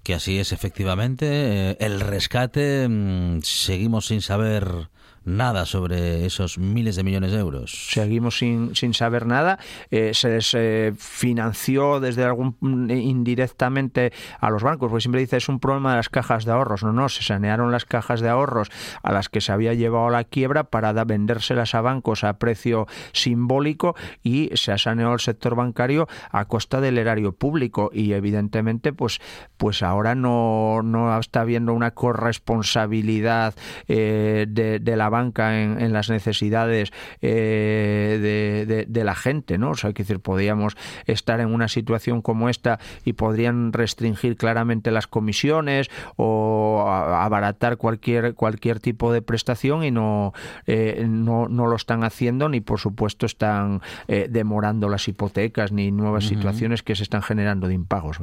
Que 0.03 0.15
así 0.15 0.39
es, 0.39 0.53
efectivamente. 0.53 1.27
Eh, 1.71 1.77
el 1.81 2.01
rescate, 2.01 2.89
mm, 2.89 3.41
seguimos 3.43 4.07
sin 4.07 4.21
saber 4.21 4.89
nada 5.25 5.67
sobre 5.67 6.27
esos 6.27 6.59
miles 6.59 6.97
de 6.97 7.05
millones 7.05 7.33
de 7.33 7.39
euros. 7.39 7.89
Seguimos 7.91 8.39
sin, 8.39 8.75
sin 8.75 8.95
saber 8.95 9.27
nada. 9.27 9.59
Eh, 9.91 10.13
se 10.15 10.39
eh, 10.55 10.93
financió 10.97 12.01
desde 12.01 12.25
algún 12.25 12.57
indirectamente 12.91 14.13
a 14.41 14.51
los 14.51 14.63
bancos, 14.63 14.89
porque 14.91 15.03
siempre 15.03 15.21
dice 15.21 15.37
es 15.37 15.49
un 15.49 15.61
problema 15.61 15.91
de 15.91 15.97
las 15.97 16.09
cajas 16.09 16.45
de 16.45 16.53
ahorros. 16.53 16.83
No, 16.83 16.93
no, 16.93 17.09
se 17.09 17.23
sanearon 17.23 17.73
las 17.73 17.85
cajas 17.85 18.21
de 18.21 18.29
ahorros 18.29 18.69
a 19.03 19.13
las 19.13 19.29
que 19.29 19.41
se 19.41 19.53
había 19.53 19.75
llevado 19.75 20.11
la 20.11 20.25
quiebra 20.25 20.65
para 20.65 20.93
vendérselas 21.05 21.75
a 21.75 21.81
bancos 21.81 22.25
a 22.25 22.39
precio 22.39 22.87
simbólico 23.13 23.95
y 24.23 24.51
se 24.55 24.73
ha 24.73 24.79
saneado 24.79 25.15
el 25.15 25.21
sector 25.21 25.55
bancario 25.55 26.09
a 26.31 26.45
costa 26.47 26.81
del 26.81 26.99
erario 26.99 27.33
público 27.33 27.91
y 27.93 28.13
evidentemente 28.13 28.93
pues 28.93 29.21
pues 29.57 29.83
ahora 29.83 30.15
no, 30.15 30.83
no 30.83 31.19
está 31.19 31.43
habiendo 31.43 31.73
una 31.73 31.93
corresponsabilidad 31.93 33.55
eh, 33.89 34.47
de 34.49 34.97
la 34.97 35.09
banca 35.13 35.63
en, 35.63 35.93
las 35.93 36.11
necesidades 36.11 36.91
de, 37.21 38.87
de, 38.89 39.05
la 39.05 39.15
gente, 39.15 39.59
¿no? 39.59 39.71
O 39.71 39.75
sea, 39.75 39.93
que 39.93 40.03
decir, 40.03 40.19
podríamos 40.19 40.77
estar 41.07 41.39
en 41.39 41.55
una 41.55 41.69
situación 41.69 42.23
como 42.23 42.49
esta 42.49 42.81
y 43.05 43.13
podrían 43.13 43.73
restringir 43.73 44.37
claramente 44.37 44.91
las 44.91 45.07
comisiones 45.07 45.89
o 46.17 46.85
abaratar 46.89 47.77
cualquier 47.77 48.35
cualquier 48.35 48.81
tipo 48.81 49.13
de 49.13 49.23
prestación 49.23 49.85
y 49.85 49.91
no, 49.91 50.33
no, 50.67 51.49
no 51.49 51.67
lo 51.67 51.77
están 51.77 52.03
haciendo 52.03 52.49
ni 52.49 52.61
por 52.61 52.81
supuesto 52.81 53.27
están 53.27 53.83
demorando 54.07 54.89
las 54.89 55.07
hipotecas 55.07 55.73
ni 55.73 55.93
nuevas 55.93 56.25
situaciones 56.25 56.83
que 56.83 56.97
se 56.97 57.03
están 57.03 57.23
generando 57.23 57.69
de 57.69 57.75
impagos. 57.75 58.19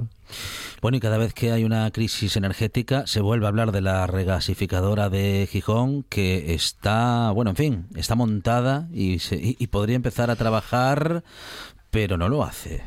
Bueno, 0.81 0.97
y 0.97 0.99
cada 0.99 1.17
vez 1.17 1.33
que 1.33 1.51
hay 1.51 1.63
una 1.63 1.89
crisis 1.91 2.37
energética 2.37 3.05
se 3.05 3.21
vuelve 3.21 3.45
a 3.45 3.49
hablar 3.49 3.71
de 3.71 3.81
la 3.81 4.07
regasificadora 4.07 5.09
de 5.09 5.47
Gijón 5.51 6.03
que 6.03 6.53
está, 6.53 6.78
bueno, 6.81 7.51
en 7.51 7.55
fin, 7.55 7.87
está 7.95 8.15
montada 8.15 8.87
y, 8.93 9.19
y 9.31 9.67
podría 9.67 9.95
empezar 9.95 10.29
a 10.29 10.35
trabajar, 10.35 11.23
pero 11.91 12.17
no 12.17 12.29
lo 12.29 12.43
hace. 12.43 12.83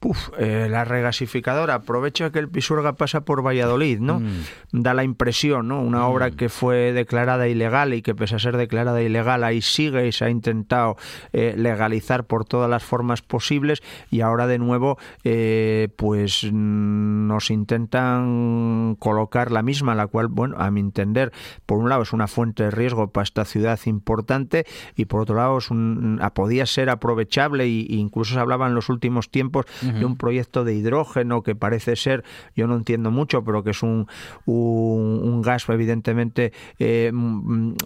Puf, 0.00 0.30
eh, 0.38 0.66
la 0.70 0.86
regasificadora 0.86 1.74
aprovecha 1.74 2.30
que 2.30 2.38
el 2.38 2.48
Pisuerga 2.48 2.94
pasa 2.94 3.20
por 3.26 3.46
Valladolid, 3.46 4.00
¿no? 4.00 4.20
Mm. 4.20 4.44
Da 4.72 4.94
la 4.94 5.04
impresión, 5.04 5.68
¿no? 5.68 5.82
Una 5.82 6.06
obra 6.06 6.28
mm. 6.28 6.36
que 6.36 6.48
fue 6.48 6.94
declarada 6.94 7.48
ilegal 7.48 7.92
y 7.92 8.00
que 8.00 8.14
pese 8.14 8.36
a 8.36 8.38
ser 8.38 8.56
declarada 8.56 9.02
ilegal 9.02 9.44
ahí 9.44 9.60
sigue 9.60 10.08
y 10.08 10.12
se 10.12 10.24
ha 10.24 10.30
intentado 10.30 10.96
eh, 11.34 11.52
legalizar 11.54 12.24
por 12.24 12.46
todas 12.46 12.70
las 12.70 12.82
formas 12.82 13.20
posibles 13.20 13.82
y 14.10 14.22
ahora 14.22 14.46
de 14.46 14.58
nuevo 14.58 14.96
eh, 15.22 15.88
pues 15.96 16.50
nos 16.50 17.50
intentan 17.50 18.96
colocar 18.98 19.52
la 19.52 19.62
misma, 19.62 19.94
la 19.94 20.06
cual, 20.06 20.28
bueno, 20.28 20.56
a 20.58 20.70
mi 20.70 20.80
entender, 20.80 21.30
por 21.66 21.76
un 21.76 21.90
lado 21.90 22.04
es 22.04 22.14
una 22.14 22.26
fuente 22.26 22.62
de 22.62 22.70
riesgo 22.70 23.12
para 23.12 23.24
esta 23.24 23.44
ciudad 23.44 23.78
importante 23.84 24.64
y 24.96 25.04
por 25.04 25.20
otro 25.20 25.36
lado 25.36 25.58
es 25.58 25.70
un, 25.70 26.22
podía 26.32 26.64
ser 26.64 26.88
aprovechable 26.88 27.64
e 27.64 27.96
incluso 27.96 28.32
se 28.32 28.40
hablaba 28.40 28.66
en 28.66 28.74
los 28.74 28.88
últimos 28.88 29.30
tiempos 29.30 29.66
de 29.92 30.04
un 30.04 30.16
proyecto 30.16 30.64
de 30.64 30.74
hidrógeno 30.74 31.42
que 31.42 31.54
parece 31.54 31.96
ser, 31.96 32.24
yo 32.54 32.66
no 32.66 32.76
entiendo 32.76 33.10
mucho, 33.10 33.44
pero 33.44 33.62
que 33.62 33.70
es 33.70 33.82
un, 33.82 34.06
un, 34.46 35.42
gas 35.42 35.68
evidentemente, 35.68 36.52
eh, 36.78 37.12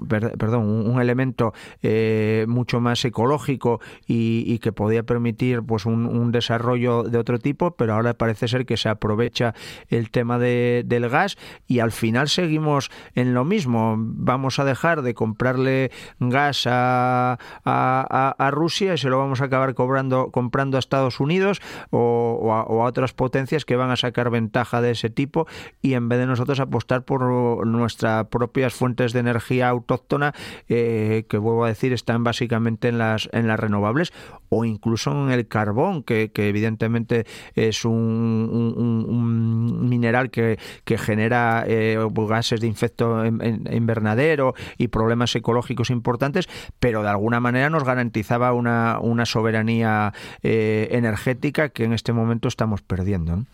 perdón, 0.09 0.64
un, 0.64 1.00
elemento 1.00 1.52
eh, 1.82 2.46
mucho 2.48 2.80
más 2.80 3.05
ecológico 3.05 3.80
y, 4.07 4.59
que 4.59 4.72
podía 4.72 5.02
permitir 5.02 5.62
pues 5.62 5.84
un, 5.84 6.32
desarrollo 6.32 7.02
de 7.02 7.18
otro 7.18 7.38
tipo, 7.38 7.72
pero 7.72 7.94
ahora 7.94 8.14
parece 8.14 8.48
ser 8.48 8.66
que 8.66 8.76
se 8.76 8.88
aprovecha 8.88 9.55
el 9.88 10.11
tema 10.11 10.38
de, 10.38 10.82
del 10.86 11.09
gas 11.09 11.36
y 11.66 11.80
al 11.80 11.92
final 11.92 12.28
seguimos 12.28 12.90
en 13.14 13.34
lo 13.34 13.44
mismo. 13.44 13.96
Vamos 13.98 14.59
a 14.59 14.64
dejar 14.64 15.02
de 15.02 15.14
comprarle 15.14 15.90
gas 16.18 16.66
a, 16.66 17.38
a, 17.64 18.34
a 18.38 18.50
Rusia 18.50 18.94
y 18.94 18.98
se 18.98 19.09
lo 19.09 19.18
vamos 19.18 19.40
a 19.40 19.44
acabar 19.44 19.74
cobrando, 19.74 20.30
comprando 20.30 20.76
a 20.76 20.80
Estados 20.80 21.20
Unidos 21.20 21.61
o, 21.95 22.53
a, 22.53 22.86
otras 22.86 23.12
potencias 23.12 23.64
que 23.64 23.76
van 23.76 23.90
a 23.90 23.97
sacar 23.97 24.30
ventaja 24.30 24.80
de 24.80 24.90
ese 24.90 25.11
tipo 25.11 25.47
y 25.80 25.95
en 25.95 26.09
vez 26.09 26.18
de 26.18 26.26
nosotros 26.26 26.59
apostar 26.61 27.05
por 27.05 27.66
nuestras 27.66 28.26
propias 28.26 28.74
fuentes 28.74 29.12
de 29.12 29.20
energía 29.20 29.68
autóctona 29.68 30.34
eh, 30.68 31.24
que 31.28 31.38
vuelvo 31.38 31.64
a 31.64 31.68
decir 31.68 31.92
están 31.92 32.24
básicamente 32.24 32.88
en 32.88 32.99
las 32.99 33.28
en 33.32 33.47
las 33.47 33.61
renovables 33.61 34.12
o 34.49 34.64
incluso 34.64 35.12
en 35.12 35.30
el 35.30 35.47
carbón 35.47 36.03
que, 36.03 36.30
evidentemente 36.34 37.26
es 37.55 37.84
un, 37.84 39.88
mineral 39.88 40.30
que, 40.30 40.59
genera 40.84 41.64
eh, 41.66 41.99
gases 42.28 42.61
de 42.61 42.66
infecto 42.66 43.24
invernadero 43.24 44.55
y 44.78 44.88
problemas 44.88 45.34
ecológicos 45.36 45.90
importantes 45.90 46.49
pero 46.78 47.03
de 47.03 47.09
alguna 47.09 47.40
manera 47.40 47.70
nos 47.70 47.84
garantizaba 47.84 48.53
una, 48.53 48.99
una 49.01 49.26
soberanía 49.26 50.12
eh, 50.42 50.88
energética 50.92 51.68
que 51.68 51.84
en 51.85 51.93
este 51.93 52.12
momento 52.12 52.49
estamos 52.49 52.82
perdiendo. 52.82 53.45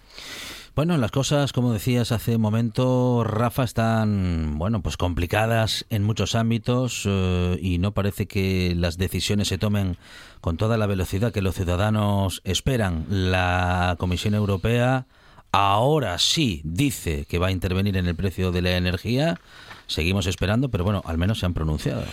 Bueno, 0.76 0.97
las 0.97 1.11
cosas, 1.11 1.53
como 1.53 1.72
decías 1.72 2.12
hace 2.12 2.37
un 2.37 2.43
momento, 2.43 3.24
Rafa, 3.24 3.64
están, 3.64 4.57
bueno, 4.57 4.83
pues 4.83 4.97
complicadas 4.97 5.85
en 5.91 6.05
muchos 6.05 6.37
ámbitos 6.37 7.03
eh, 7.07 7.59
y 7.61 7.78
no 7.78 7.93
parece 7.93 8.26
que 8.26 8.74
las 8.76 8.97
decisiones 8.97 9.49
se 9.49 9.59
tomen 9.59 9.97
con 10.41 10.57
toda 10.57 10.78
la 10.78 10.87
velocidad 10.87 11.33
que 11.33 11.43
los 11.43 11.57
ciudadanos 11.57 12.41
esperan. 12.45 13.05
La 13.09 13.97
Comisión 13.99 14.35
Europea 14.35 15.07
ahora 15.51 16.18
sí 16.18 16.62
dice 16.64 17.26
que 17.28 17.39
va 17.39 17.49
a 17.49 17.53
intervenir 17.53 17.97
en 17.97 18.07
el 18.07 18.14
precio 18.14 18.53
de 18.53 18.62
la 18.62 18.76
energía. 18.76 19.41
Seguimos 19.89 20.26
esperando, 20.28 20.68
pero 20.68 20.85
bueno, 20.85 21.03
al 21.05 21.18
menos 21.18 21.41
se 21.41 21.47
han 21.47 21.55
pronunciado. 21.55 22.05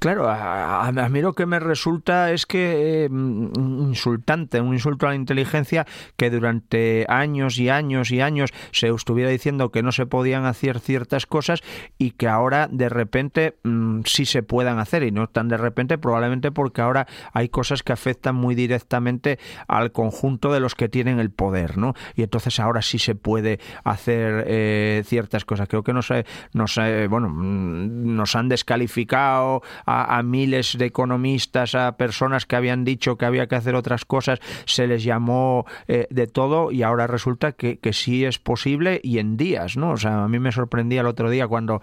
Claro, 0.00 0.30
a, 0.30 0.90
mí 1.10 1.20
lo 1.20 1.34
que 1.34 1.44
me 1.44 1.60
resulta 1.60 2.32
es 2.32 2.46
que 2.46 3.04
eh, 3.04 3.08
insultante, 3.10 4.58
un 4.58 4.72
insulto 4.72 5.04
a 5.06 5.10
la 5.10 5.14
inteligencia 5.14 5.86
que 6.16 6.30
durante 6.30 7.04
años 7.06 7.58
y 7.58 7.68
años 7.68 8.10
y 8.10 8.22
años 8.22 8.48
se 8.72 8.88
estuviera 8.88 9.28
diciendo 9.28 9.70
que 9.70 9.82
no 9.82 9.92
se 9.92 10.06
podían 10.06 10.46
hacer 10.46 10.80
ciertas 10.80 11.26
cosas 11.26 11.60
y 11.98 12.12
que 12.12 12.28
ahora 12.28 12.66
de 12.72 12.88
repente 12.88 13.58
mm, 13.62 14.00
sí 14.06 14.24
se 14.24 14.42
puedan 14.42 14.78
hacer 14.78 15.02
y 15.02 15.10
no 15.10 15.28
tan 15.28 15.48
de 15.48 15.58
repente 15.58 15.98
probablemente 15.98 16.50
porque 16.50 16.80
ahora 16.80 17.06
hay 17.34 17.50
cosas 17.50 17.82
que 17.82 17.92
afectan 17.92 18.36
muy 18.36 18.54
directamente 18.54 19.38
al 19.68 19.92
conjunto 19.92 20.50
de 20.50 20.60
los 20.60 20.74
que 20.74 20.88
tienen 20.88 21.20
el 21.20 21.30
poder, 21.30 21.76
¿no? 21.76 21.92
Y 22.14 22.22
entonces 22.22 22.58
ahora 22.58 22.80
sí 22.80 22.98
se 22.98 23.16
puede 23.16 23.60
hacer 23.84 24.44
eh, 24.46 25.02
ciertas 25.04 25.44
cosas. 25.44 25.68
Creo 25.68 25.82
que 25.82 25.92
nos, 25.92 26.10
nos, 26.54 26.80
bueno, 27.10 27.28
mm, 27.28 28.16
nos 28.16 28.34
han 28.34 28.48
descalificado 28.48 29.60
a, 29.90 30.22
miles 30.22 30.76
de 30.78 30.86
economistas, 30.86 31.74
a 31.74 31.96
personas 31.96 32.46
que 32.46 32.56
habían 32.56 32.84
dicho 32.84 33.16
que 33.16 33.24
había 33.26 33.46
que 33.46 33.56
hacer 33.56 33.74
otras 33.74 34.04
cosas, 34.04 34.40
se 34.64 34.86
les 34.86 35.02
llamó 35.04 35.66
eh, 35.88 36.06
de 36.10 36.26
todo 36.26 36.70
y 36.70 36.82
ahora 36.82 37.06
resulta 37.06 37.52
que, 37.52 37.78
que 37.78 37.92
sí 37.92 38.24
es 38.24 38.38
posible 38.38 39.00
y 39.02 39.18
en 39.18 39.36
días, 39.36 39.76
¿no? 39.76 39.92
O 39.92 39.96
sea, 39.96 40.24
a 40.24 40.28
mí 40.28 40.38
me 40.38 40.52
sorprendía 40.52 41.00
el 41.00 41.06
otro 41.06 41.30
día 41.30 41.46
cuando 41.46 41.80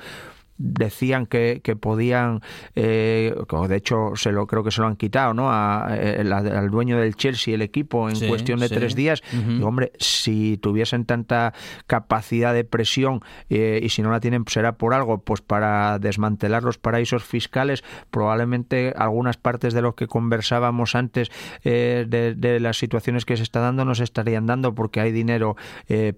decían 0.57 1.25
que, 1.25 1.61
que 1.63 1.75
podían, 1.75 2.41
eh, 2.75 3.35
de 3.67 3.75
hecho 3.75 4.13
se 4.15 4.31
lo 4.31 4.47
creo 4.47 4.63
que 4.63 4.71
se 4.71 4.81
lo 4.81 4.87
han 4.87 4.95
quitado, 4.95 5.33
¿no? 5.33 5.49
Eh, 5.91 6.23
al 6.31 6.69
dueño 6.69 6.99
del 6.99 7.15
Chelsea, 7.15 7.53
el 7.53 7.61
equipo, 7.61 8.09
en 8.09 8.27
cuestión 8.27 8.59
de 8.59 8.69
tres 8.69 8.95
días. 8.95 9.21
y, 9.31 9.61
hombre, 9.61 9.91
si 9.97 10.57
tuviesen 10.57 11.05
tanta 11.05 11.53
capacidad 11.85 12.53
de 12.53 12.63
presión 12.63 13.21
eh, 13.49 13.79
y 13.81 13.89
si 13.89 14.01
no 14.01 14.11
la 14.11 14.19
tienen 14.19 14.45
será 14.47 14.77
por 14.77 14.93
algo, 14.93 15.19
pues 15.19 15.41
para 15.41 15.99
desmantelar 15.99 16.63
los 16.63 16.77
paraísos 16.77 17.23
fiscales, 17.23 17.83
probablemente 18.09 18.93
algunas 18.95 19.37
partes 19.37 19.73
de 19.73 19.81
lo 19.81 19.95
que 19.95 20.07
conversábamos 20.07 20.95
antes 20.95 21.29
de, 21.63 22.35
de, 22.35 22.59
las 22.59 22.77
situaciones 22.77 23.25
que 23.25 23.37
se 23.37 23.43
está 23.43 23.59
dando 23.59 23.85
no 23.85 23.93
se 23.93 24.03
estarían 24.03 24.45
dando 24.45 24.73
porque 24.73 24.99
hay 24.99 25.11
dinero 25.11 25.55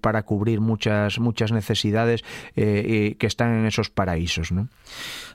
para 0.00 0.22
cubrir 0.22 0.60
muchas 0.60 1.18
muchas 1.18 1.52
necesidades 1.52 2.22
que 2.54 3.16
están 3.20 3.58
en 3.58 3.66
esos 3.66 3.90
paraísos. 3.90 4.29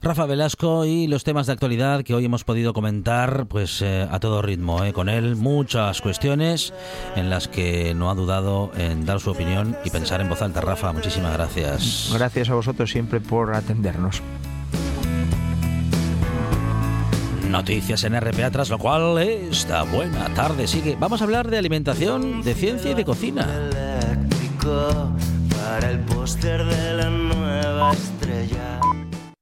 Rafa 0.02 0.26
Velasco 0.26 0.86
y 0.86 1.08
los 1.08 1.24
temas 1.24 1.48
de 1.48 1.54
actualidad 1.54 2.04
que 2.04 2.14
hoy 2.14 2.26
hemos 2.26 2.44
podido 2.44 2.74
comentar 2.74 3.46
pues 3.48 3.82
eh, 3.82 4.08
a 4.10 4.20
todo 4.20 4.42
ritmo, 4.42 4.84
eh, 4.84 4.94
con 4.94 5.10
él 5.10 5.36
muchas 5.36 6.02
cuestiones 6.02 6.74
en 7.16 7.30
las 7.30 7.48
que 7.48 7.94
no 7.94 8.10
ha 8.10 8.16
dudado 8.16 8.72
en 8.78 9.06
dar 9.06 9.20
su 9.20 9.32
opinión 9.32 9.76
y 9.84 9.90
pensar 9.90 10.22
en 10.22 10.30
voz 10.30 10.42
alta. 10.42 10.62
Rafa, 10.62 10.92
muchísimas 10.94 11.34
gracias. 11.34 12.12
Gracias 12.14 12.50
a 12.50 12.56
vosotros 12.56 12.92
siempre 12.92 13.20
por 13.20 13.54
atendernos. 13.56 14.22
Noticias 17.50 18.04
en 18.04 18.20
RPA, 18.20 18.52
tras 18.52 18.70
lo 18.70 18.78
cual 18.78 19.18
esta 19.20 19.84
buena 19.84 20.34
tarde 20.34 20.68
sigue. 20.68 20.98
Vamos 21.00 21.22
a 21.22 21.24
hablar 21.24 21.50
de 21.50 21.58
alimentación, 21.58 22.42
de 22.42 22.54
ciencia 22.54 22.92
y 22.92 22.94
de 22.96 23.06
cocina. 23.06 23.48
Para 25.66 25.90
el 25.90 26.00
póster 26.00 26.64
de 26.64 26.94
la 26.94 27.10
nueva 27.10 27.92
estrella. 27.92 28.80